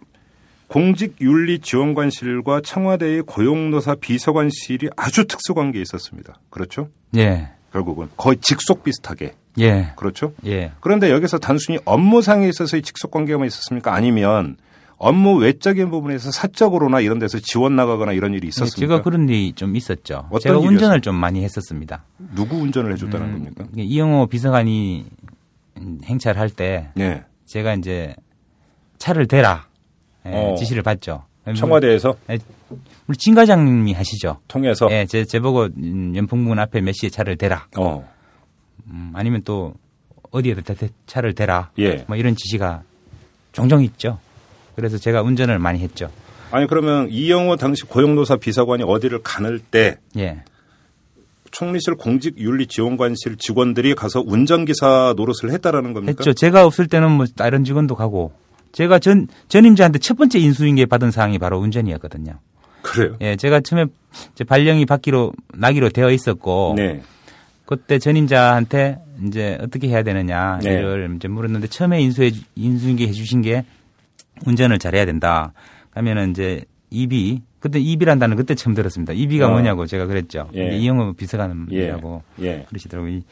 공직윤리지원관실과 0.68 2.62
청와대의 2.62 3.24
고용노사 3.24 3.96
비서관실이 3.96 4.90
아주 4.96 5.26
특수관계에 5.26 5.82
있었습니다. 5.82 6.40
그렇죠? 6.50 6.90
예, 7.16 7.50
결국은 7.72 8.10
거의 8.18 8.38
직속 8.38 8.84
비슷하게. 8.84 9.34
예, 9.60 9.94
그렇죠? 9.96 10.34
예. 10.46 10.74
그런데 10.80 11.10
여기서 11.10 11.40
단순히 11.40 11.80
업무상에 11.86 12.48
있어서의 12.48 12.84
직속 12.84 13.12
관계만 13.12 13.48
있었습니까? 13.48 13.94
아니면 13.94 14.58
업무 15.00 15.38
외적인 15.38 15.90
부분에서 15.90 16.30
사적으로나 16.32 17.00
이런 17.00 17.20
데서 17.20 17.40
지원 17.40 17.78
나가거나 17.78 18.12
이런 18.12 18.34
일이 18.34 18.50
있었습니까? 18.50 18.76
네, 18.76 18.80
제가 18.80 19.02
그런 19.02 19.30
일이 19.30 19.54
좀 19.54 19.76
있었죠. 19.78 20.28
어떤 20.28 20.40
제가 20.42 20.56
일이었어요? 20.56 20.70
운전을 20.70 21.02
좀 21.02 21.16
많이 21.16 21.42
했었습니다. 21.44 22.04
누구 22.36 22.58
운전을 22.58 22.92
해줬다는 22.94 23.28
음, 23.28 23.32
겁니까? 23.32 23.66
이영호 23.76 24.28
비서관이 24.28 25.06
행차를 26.04 26.40
할때 26.40 26.90
네. 26.96 27.24
제가 27.46 27.76
이제 27.76 28.14
차를 28.98 29.28
대라 29.28 29.68
예, 30.26 30.32
어. 30.34 30.56
지시를 30.56 30.84
받죠. 30.84 31.24
청와대에서 31.56 32.16
우리 33.08 33.18
진 33.18 33.34
과장님이 33.34 33.94
하시죠. 33.94 34.40
통해서 34.50 34.90
예, 34.92 35.06
제, 35.06 35.24
제 35.24 35.40
보고 35.40 35.64
음, 35.78 36.14
연풍문 36.16 36.60
앞에 36.60 36.82
몇 36.82 36.92
시에 36.92 37.10
차를 37.10 37.38
대라. 37.38 37.68
어. 37.78 38.08
음, 38.88 39.12
아니면 39.16 39.42
또 39.46 39.74
어디에다 40.32 40.74
차를 41.08 41.34
대라. 41.34 41.72
예. 41.80 42.04
뭐 42.08 42.18
이런 42.18 42.36
지시가 42.36 42.84
종종 43.54 43.82
있죠. 43.84 44.20
그래서 44.80 44.98
제가 44.98 45.22
운전을 45.22 45.60
많이 45.60 45.80
했죠. 45.80 46.10
아니 46.52 46.66
그러면 46.68 47.10
이영호 47.12 47.58
당시 47.58 47.84
고용노사 47.84 48.38
비서관이 48.38 48.84
어디를 48.84 49.20
가는 49.24 49.60
때 49.72 49.98
예. 50.18 50.42
총리실 51.52 51.96
공직윤리지원관실 51.96 53.38
직원들이 53.38 53.96
가서 53.96 54.24
운전기사 54.26 55.14
노릇을 55.18 55.52
했다라는 55.52 55.94
겁니까? 55.94 56.16
했죠. 56.20 56.34
제가 56.34 56.66
없을 56.66 56.88
때는 56.88 57.12
뭐 57.12 57.26
다른 57.36 57.64
직원도 57.64 57.96
가고 57.96 58.32
제가 58.72 59.00
전 59.00 59.28
전임자한테 59.48 60.00
첫 60.00 60.16
번째 60.18 60.40
인수인계 60.40 60.86
받은 60.86 61.12
사항이 61.12 61.40
바로 61.40 61.58
운전이었거든요. 61.60 62.34
그래요? 62.84 63.16
예, 63.22 63.36
제가 63.36 63.60
처음에 63.62 63.86
발령이 64.48 64.86
받기로 64.86 65.34
나기로 65.54 65.90
되어 65.90 66.12
있었고 66.12 66.76
네. 66.78 67.02
그때 67.66 68.00
전임자한테 68.00 68.98
이제 69.28 69.58
어떻게 69.62 69.88
해야 69.90 70.02
되느냐 70.04 70.60
네. 70.64 70.72
이를 70.74 71.12
이제 71.16 71.28
물었는데 71.28 71.68
처음에 71.68 72.00
인수해 72.02 72.32
주- 72.32 72.42
인수인계 72.56 73.08
해주신 73.08 73.42
게 73.42 73.66
운전을 74.46 74.80
잘해야 74.80 75.06
된다. 75.06 75.54
하면은 75.92 76.32
이제 76.32 76.64
입이 76.92 77.42
그때 77.60 77.80
입이란다는 77.80 78.38
그때 78.38 78.56
처음 78.56 78.74
들었습니다. 78.74 79.14
입이가 79.14 79.48
어. 79.48 79.50
뭐냐고 79.52 79.86
제가 79.86 80.06
그랬죠. 80.06 80.50
예. 80.56 80.78
이영호 80.78 81.10
예. 81.10 81.14
비서관이라고 81.18 82.24
예. 82.42 82.66
그러시더라고요. 82.70 83.12
이- 83.18 83.24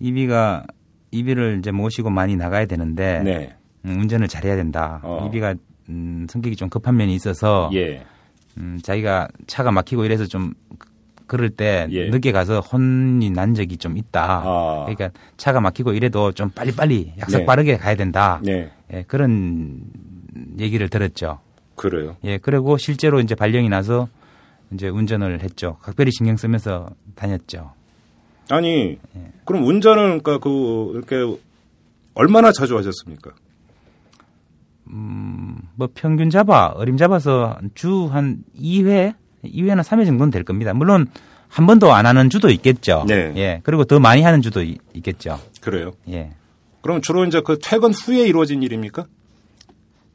이비가 0.00 0.64
이비를 1.10 1.58
이제 1.58 1.70
모시고 1.70 2.10
많이 2.10 2.36
나가야 2.36 2.66
되는데 2.66 3.20
네. 3.22 3.54
음, 3.84 4.00
운전을 4.00 4.28
잘해야 4.28 4.56
된다. 4.56 5.00
어. 5.02 5.26
이비가 5.28 5.54
음, 5.90 6.26
성격이 6.28 6.56
좀 6.56 6.68
급한 6.68 6.96
면이 6.96 7.14
있어서 7.14 7.70
예. 7.74 8.04
음, 8.58 8.78
자기가 8.82 9.28
차가 9.46 9.70
막히고 9.70 10.04
이래서 10.04 10.24
좀 10.26 10.54
그- 10.78 10.88
그럴 11.26 11.50
때 11.50 11.86
예. 11.90 12.08
늦게 12.08 12.32
가서 12.32 12.60
혼이 12.60 13.30
난 13.30 13.54
적이 13.54 13.76
좀 13.76 13.98
있다. 13.98 14.42
아. 14.44 14.84
그러니까 14.86 15.10
차가 15.36 15.60
막히고 15.60 15.92
이래도 15.92 16.32
좀 16.32 16.48
빨리빨리 16.50 17.12
약속 17.18 17.38
네. 17.40 17.44
빠르게 17.46 17.76
가야 17.76 17.96
된다. 17.96 18.40
네. 18.42 18.70
예, 18.92 19.04
그런 19.06 19.82
얘기를 20.58 20.88
들었죠. 20.88 21.40
그래요. 21.74 22.16
예, 22.24 22.38
그리고 22.38 22.76
실제로 22.78 23.20
이제 23.20 23.34
발령이 23.34 23.68
나서 23.68 24.08
이제 24.72 24.88
운전을 24.88 25.42
했죠. 25.42 25.76
각별히 25.80 26.10
신경 26.10 26.36
쓰면서 26.36 26.90
다녔죠. 27.14 27.72
아니 28.50 28.98
예. 29.16 29.32
그럼 29.44 29.64
운전을 29.64 30.20
그러니까 30.22 30.38
그 30.38 30.92
이렇게 30.94 31.40
얼마나 32.14 32.50
자주 32.52 32.76
하셨습니까? 32.76 33.30
뭐 34.84 35.88
평균 35.94 36.30
잡아 36.30 36.68
어림 36.74 36.96
잡아서 36.96 37.58
주 37.74 38.08
한 38.08 38.42
2회, 38.58 39.14
2회나 39.44 39.82
3회 39.82 40.06
정도는 40.06 40.30
될 40.30 40.44
겁니다. 40.44 40.72
물론 40.72 41.06
한 41.48 41.66
번도 41.66 41.92
안 41.92 42.06
하는 42.06 42.30
주도 42.30 42.48
있겠죠. 42.50 43.04
네. 43.06 43.32
예. 43.36 43.60
그리고 43.64 43.84
더 43.84 44.00
많이 44.00 44.22
하는 44.22 44.42
주도 44.42 44.62
이- 44.62 44.78
있겠죠. 44.94 45.38
그래요. 45.60 45.92
예. 46.08 46.30
그럼 46.82 47.00
주로 47.02 47.24
이제 47.24 47.40
그 47.42 47.58
퇴근 47.62 47.92
후에 47.92 48.26
이루어진 48.26 48.62
일입니까? 48.62 49.06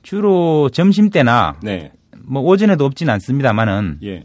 주로 0.04 0.70
점심 0.70 1.10
때나 1.10 1.58
네. 1.64 1.91
뭐 2.26 2.43
오전에도 2.43 2.86
없진 2.86 3.10
않습니다만은 3.10 3.99
예. 4.04 4.24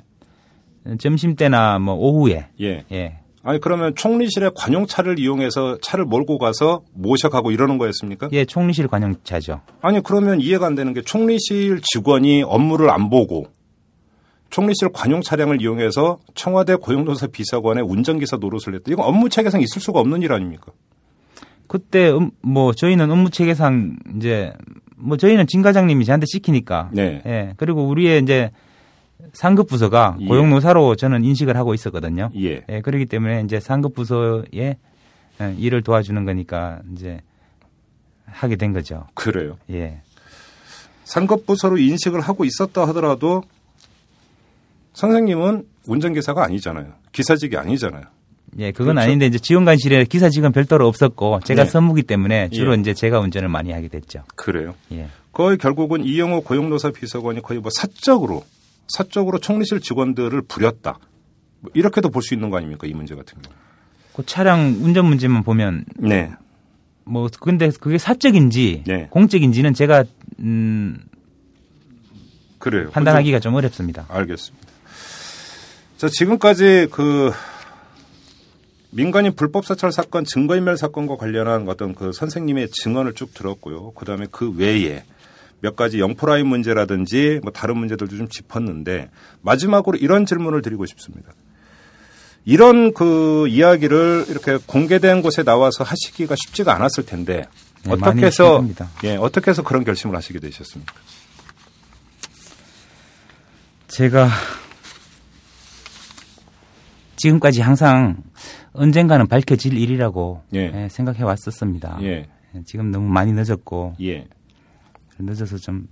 점심 0.99 1.37
때나 1.37 1.79
뭐 1.79 1.95
오후에 1.95 2.49
예. 2.61 2.85
예. 2.93 3.21
아니 3.43 3.61
그러면 3.61 3.95
총리실에 3.95 4.51
관용차를 4.55 5.19
이용해서 5.19 5.79
차를 5.81 6.05
몰고 6.05 6.39
가서 6.39 6.83
모셔가고 6.93 7.51
이러는 7.51 7.79
거였습니까? 7.79 8.29
예, 8.33 8.45
총리실 8.45 8.89
관용차죠. 8.89 9.63
아니 9.81 10.03
그러면 10.03 10.41
이해가 10.41 10.67
안 10.67 10.75
되는 10.75 10.93
게 10.93 11.01
총리실 11.01 11.81
직원이 11.83 12.43
업무를 12.43 12.91
안 12.91 13.09
보고 13.09 13.47
총리실 14.51 14.91
관용 14.93 15.21
차량을 15.21 15.63
이용해서 15.63 16.19
청와대 16.35 16.75
고용노사 16.75 17.29
비서관의 17.29 17.85
운전기사 17.85 18.39
노릇을 18.39 18.75
했다. 18.75 18.91
이건 18.91 19.07
업무 19.07 19.29
체계상 19.29 19.61
있을 19.61 19.81
수가 19.81 20.01
없는 20.01 20.23
일 20.23 20.33
아닙니까? 20.33 20.73
그때 21.69 22.11
음, 22.11 22.31
뭐 22.43 22.73
저희는 22.73 23.11
업무 23.11 23.31
체계상 23.31 23.97
이제 24.17 24.53
뭐 24.99 25.17
저희는 25.17 25.47
진 25.47 25.63
과장님이 25.63 26.05
저한테 26.05 26.27
시키니까 26.27 26.91
네. 26.93 27.23
예. 27.25 27.55
그리고 27.57 27.87
우리의 27.87 28.23
이제 28.23 28.51
상급 29.33 29.69
부서가 29.69 30.17
예. 30.21 30.27
고용노사로 30.27 30.97
저는 30.97 31.25
인식을 31.25 31.57
하고 31.57 31.75
있었거든요. 31.75 32.31
예. 32.37 32.65
예, 32.69 32.81
그렇기 32.81 33.07
때문에 33.07 33.43
이제 33.43 33.61
상급 33.61 33.95
부서의 33.95 34.45
예, 35.41 35.55
일을 35.57 35.83
도와주는 35.83 36.25
거니까 36.25 36.81
이제 36.93 37.21
하게 38.27 38.57
된 38.57 38.73
거죠. 38.73 39.07
그래요. 39.15 39.57
예. 39.71 40.01
상급 41.05 41.47
부서로 41.47 41.79
인식을 41.79 42.21
하고 42.21 42.45
있었다 42.45 42.87
하더라도 42.89 43.43
선생님은 44.93 45.65
운전기사가 45.87 46.45
아니잖아요. 46.45 46.93
기사직이 47.13 47.57
아니잖아요. 47.57 48.03
예, 48.59 48.73
그건 48.73 48.95
그렇죠. 48.95 49.07
아닌데 49.07 49.27
이제 49.27 49.39
지원관실에 49.39 50.05
기사직은 50.05 50.53
별도로 50.53 50.87
없었고 50.89 51.41
제가 51.45 51.65
네. 51.65 51.71
선무기 51.71 52.03
때문에 52.03 52.49
주로 52.51 52.75
예. 52.77 52.81
이제 52.81 52.93
제가 52.95 53.21
운전을 53.21 53.49
많이 53.49 53.73
하게 53.73 53.89
됐죠. 53.89 54.25
그래요. 54.35 54.75
예. 54.93 55.09
거의 55.33 55.57
결국은 55.59 56.05
이영호 56.05 56.43
고용노사 56.43 56.91
비서관이 56.91 57.43
거의 57.43 57.61
뭐 57.61 57.71
사적으로 57.73 58.45
사적으로 58.89 59.39
총리실 59.39 59.81
직원들을 59.81 60.43
부렸다. 60.43 60.99
뭐 61.61 61.71
이렇게도 61.75 62.11
볼 62.11 62.23
수 62.23 62.35
있는 62.35 62.51
거 62.51 62.57
아닙니까 62.57 62.87
이 62.87 62.93
문제 62.95 63.15
같은 63.15 63.41
경우. 63.43 63.55
그 64.15 64.27
차량 64.27 64.77
운전 64.81 65.07
문제만 65.07 65.45
보면 65.45 65.85
네. 65.97 66.31
뭐 67.05 67.29
근데 67.41 67.71
그게 67.81 67.99
사적인지 67.99 68.83
네. 68.87 69.07
공적인지는 69.11 69.75
제가 69.75 70.05
음 70.41 70.99
그래요. 72.59 72.91
판단하기가 72.91 73.39
좀 73.39 73.55
어렵습니다. 73.55 74.07
알겠습니다. 74.09 74.67
자, 75.97 76.09
지금까지 76.09 76.89
그 76.91 77.33
민간인 78.99 79.33
불법 79.33 79.65
사찰 79.65 79.93
사건, 79.93 80.25
증거인멸 80.25 80.77
사건과 80.77 81.17
관련한 81.17 81.69
어떤 81.69 81.95
그 81.95 82.11
선생님의 82.13 82.71
증언을 82.73 83.15
쭉 83.15 83.33
들었고요. 83.33 83.93
그 83.93 84.05
다음에 84.05 84.27
그 84.29 84.51
외에 84.51 85.05
몇 85.61 85.77
가지 85.77 86.01
영포라인 86.01 86.49
문제라든지 86.49 87.39
뭐 87.45 87.53
다른 87.53 87.77
문제들도 87.77 88.17
좀 88.17 88.29
짚었는데 88.29 89.09
마지막으로 89.43 89.99
이런 89.99 90.27
질문을 90.27 90.63
드리고 90.63 90.85
싶습니다. 90.87 91.33
이런 92.45 92.93
그 92.93 93.47
이야기를 93.47 94.25
이렇게 94.31 94.59
공개된 94.67 95.23
곳에 95.23 95.45
나와서 95.45 95.85
하시기가 95.85 96.35
쉽지가 96.35 96.75
않았을 96.75 97.07
텐데 97.07 97.47
네, 97.85 97.93
어떻게 97.93 98.27
해서. 98.27 98.65
예, 99.05 99.15
어떻게 99.15 99.53
해서 99.53 99.63
그런 99.63 99.85
결심을 99.85 100.17
하시게 100.17 100.41
되셨습니까? 100.41 100.93
제가 103.87 104.29
지금까지 107.15 107.61
항상 107.61 108.17
언젠가는 108.73 109.27
밝혀질 109.27 109.77
일이라고 109.77 110.43
예. 110.55 110.73
예, 110.75 110.89
생각해 110.89 111.23
왔었습니다. 111.23 111.99
예. 112.03 112.27
지금 112.65 112.91
너무 112.91 113.09
많이 113.09 113.33
늦었고 113.33 113.95
예. 114.01 114.27
늦어서 115.19 115.57
좀 115.59 115.87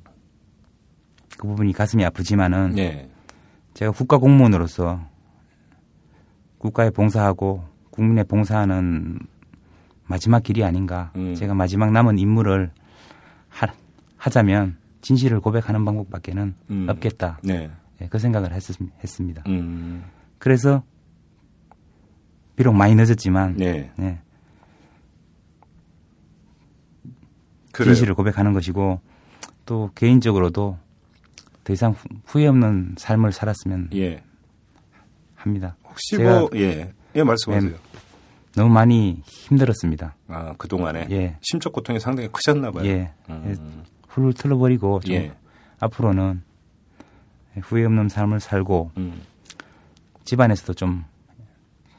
그 1.37 1.47
부분이 1.47 1.73
가슴이 1.73 2.05
아프지만은 2.05 2.79
예. 2.79 3.09
제가 3.75 3.93
국가 3.93 4.19
공무원으로서 4.19 5.01
국가에 6.59 6.91
봉사하고 6.91 7.63
국민에 7.91 8.25
봉사하는 8.25 9.19
마지막 10.07 10.43
길이 10.43 10.65
아닌가. 10.65 11.13
음. 11.17 11.35
제가 11.35 11.55
마지막 11.55 11.93
남은 11.93 12.19
임무를 12.19 12.71
하, 13.49 13.67
하자면 14.17 14.77
진실을 15.03 15.41
고백하는 15.41 15.85
방법밖에는 15.85 16.55
음. 16.71 16.87
없겠다. 16.89 17.39
네. 17.43 17.71
예, 18.01 18.09
그 18.09 18.19
생각을 18.19 18.53
했, 18.53 18.63
했습니다. 19.03 19.43
음. 19.47 20.05
그래서 20.39 20.83
비록 22.57 22.73
많이 22.75 22.95
늦었지만 22.95 23.57
네. 23.57 23.91
네, 23.97 24.19
그래요. 27.73 27.95
진실을 27.95 28.15
고백하는 28.15 28.53
것이고 28.53 29.01
또 29.67 29.91
개인적으로도 29.95 30.79
더 31.65 31.73
이상 31.73 31.93
후- 31.93 32.09
후회 32.25 32.47
없는 32.47 32.95
삶을 32.97 33.33
살았으면 33.33 33.91
예. 33.95 34.23
합니다. 35.35 35.77
혹시 35.85 36.17
뭐 36.19 36.49
예. 36.55 36.93
예, 37.15 37.23
말씀하세요. 37.23 37.75
너무 38.55 38.73
많이 38.73 39.21
힘들었습니다. 39.27 40.15
아, 40.29 40.55
그동안에 40.57 41.09
예. 41.11 41.37
심적 41.43 41.73
고통이 41.73 42.01
상당히 42.01 42.29
크셨나 42.33 42.71
봐요. 42.71 42.87
예. 42.87 43.13
음. 43.29 43.85
훌훌 44.09 44.33
털어버리고 44.33 45.01
좀 45.01 45.15
예. 45.15 45.35
앞으로는 45.81 46.43
후회 47.63 47.85
없는 47.85 48.09
삶을 48.09 48.41
살고 48.41 48.93
음. 48.97 49.21
집안에서도 50.25 50.73
좀 50.75 51.05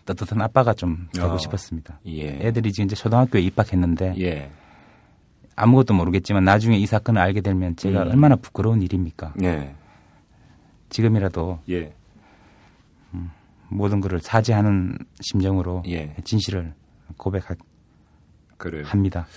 따뜻한 0.07 0.41
아빠가 0.41 0.73
좀 0.73 1.09
되고 1.13 1.27
어. 1.27 1.37
싶었습니다. 1.37 1.99
예. 2.07 2.39
애들이 2.41 2.71
지금 2.71 2.85
이제 2.85 2.95
초등학교에 2.95 3.41
입학했는데 3.41 4.15
예. 4.19 4.49
아무것도 5.55 5.93
모르겠지만 5.93 6.45
나중에 6.45 6.77
이 6.77 6.85
사건을 6.85 7.21
알게 7.21 7.41
되면 7.41 7.75
제가 7.75 8.03
음. 8.03 8.11
얼마나 8.11 8.35
부끄러운 8.37 8.81
일입니까? 8.81 9.33
예. 9.43 9.75
지금이라도 10.89 11.59
예. 11.69 11.93
모든 13.69 13.99
것을 13.99 14.19
사죄하는 14.19 14.97
심정으로 15.19 15.83
예. 15.87 16.15
진실을 16.23 16.73
고백합니다. 17.17 19.27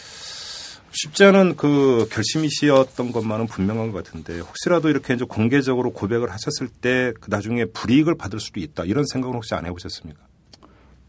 쉽지 0.93 1.25
않은 1.25 1.57
그 1.57 2.09
결심이시었던 2.11 3.13
것만은 3.13 3.47
분명한 3.47 3.91
것 3.91 4.05
같은데 4.05 4.41
혹시라도 4.41 4.89
이렇게 4.89 5.15
이제 5.15 5.25
공개적으로 5.25 5.93
고백을 5.93 6.31
하셨을 6.31 6.69
때그 6.69 7.29
나중에 7.29 7.65
불이익을 7.65 8.17
받을 8.17 8.41
수도 8.41 8.61
있다 8.61 8.85
이런 8.85 9.05
생각은 9.07 9.35
혹시 9.35 9.55
안 9.55 9.67
해보셨습니까? 9.67 10.30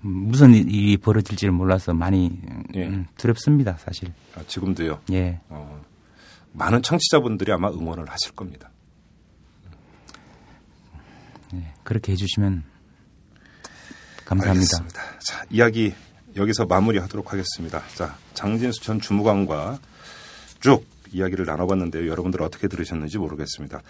음, 0.04 0.10
무슨 0.30 0.54
일이 0.54 0.97
벌어질지를 0.97 1.52
몰라서 1.52 1.93
많이 1.93 2.39
예. 2.76 2.88
음, 2.88 3.06
두렵습니다, 3.18 3.78
사실. 3.78 4.14
아, 4.36 4.41
지금도요. 4.47 5.02
예. 5.12 5.39
어, 5.49 5.82
많은 6.54 6.82
청취자분들이 6.82 7.52
아마 7.52 7.70
응원을 7.70 8.10
하실 8.10 8.34
겁니다. 8.34 8.70
예, 11.54 11.74
그렇게 11.84 12.14
해주시면 12.14 12.64
감사합니다. 14.26 14.78
알겠습니다. 14.78 15.20
자, 15.20 15.43
이야기 15.49 15.93
여기서 16.36 16.66
마무리하도록 16.66 17.32
하겠습니다. 17.32 17.84
자, 17.95 18.18
장진수 18.34 18.82
전 18.82 18.99
주무관과 18.99 19.80
쭉 20.62 20.86
이야기를 21.12 21.45
나눠봤는데요. 21.45 22.08
여러분들 22.08 22.41
어떻게 22.41 22.70
들으셨는지 22.70 23.18
모르겠습니다. 23.18 23.82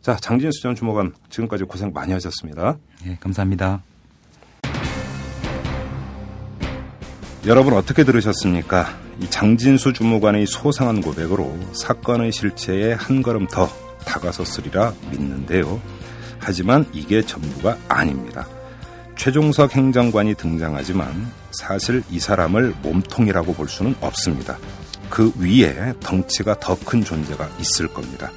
자, 0.00 0.16
장진수 0.16 0.62
전 0.62 0.74
주무관 0.76 1.12
지금까지 1.28 1.64
고생 1.64 1.92
많이 1.92 2.12
하셨습니다. 2.12 2.78
예, 3.06 3.16
감사합니다. 3.16 3.82
여러분 7.46 7.74
어떻게 7.74 8.04
들으셨습니까? 8.04 8.98
이 9.20 9.30
장진수 9.30 9.92
주무관의 9.92 10.46
소상한 10.46 11.00
고백으로 11.00 11.56
사건의 11.72 12.32
실체에 12.32 12.92
한 12.92 13.22
걸음 13.22 13.46
더 13.46 13.68
다가섰으리라 14.04 14.92
믿는데요. 15.10 15.80
하지만 16.38 16.86
이게 16.92 17.22
전부가 17.22 17.78
아닙니다. 17.88 18.46
최종석 19.16 19.74
행정관이 19.74 20.34
등장하지만 20.34 21.30
사실 21.50 22.02
이 22.10 22.20
사람을 22.20 22.74
몸통이라고 22.82 23.54
볼 23.54 23.68
수는 23.68 23.94
없습니다. 24.00 24.58
그 25.10 25.32
위에 25.38 25.94
덩치가 26.00 26.58
더 26.60 26.76
큰 26.84 27.02
존재가 27.02 27.48
있을 27.60 27.88
겁니다. 27.88 28.30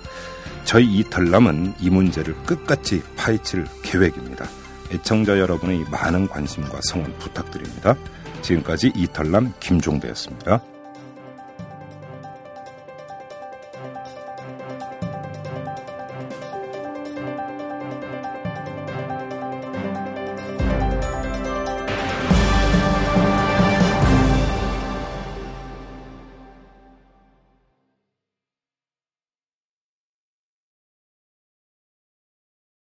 저희 0.63 0.85
이털남은 0.99 1.75
이 1.79 1.89
문제를 1.89 2.35
끝까지 2.45 3.03
파헤칠 3.17 3.65
계획입니다. 3.83 4.45
애청자 4.91 5.39
여러분의 5.39 5.85
많은 5.91 6.27
관심과 6.27 6.79
성원 6.83 7.17
부탁드립니다. 7.19 7.95
지금까지 8.41 8.91
이털남 8.95 9.53
김종배였습니다. 9.59 10.61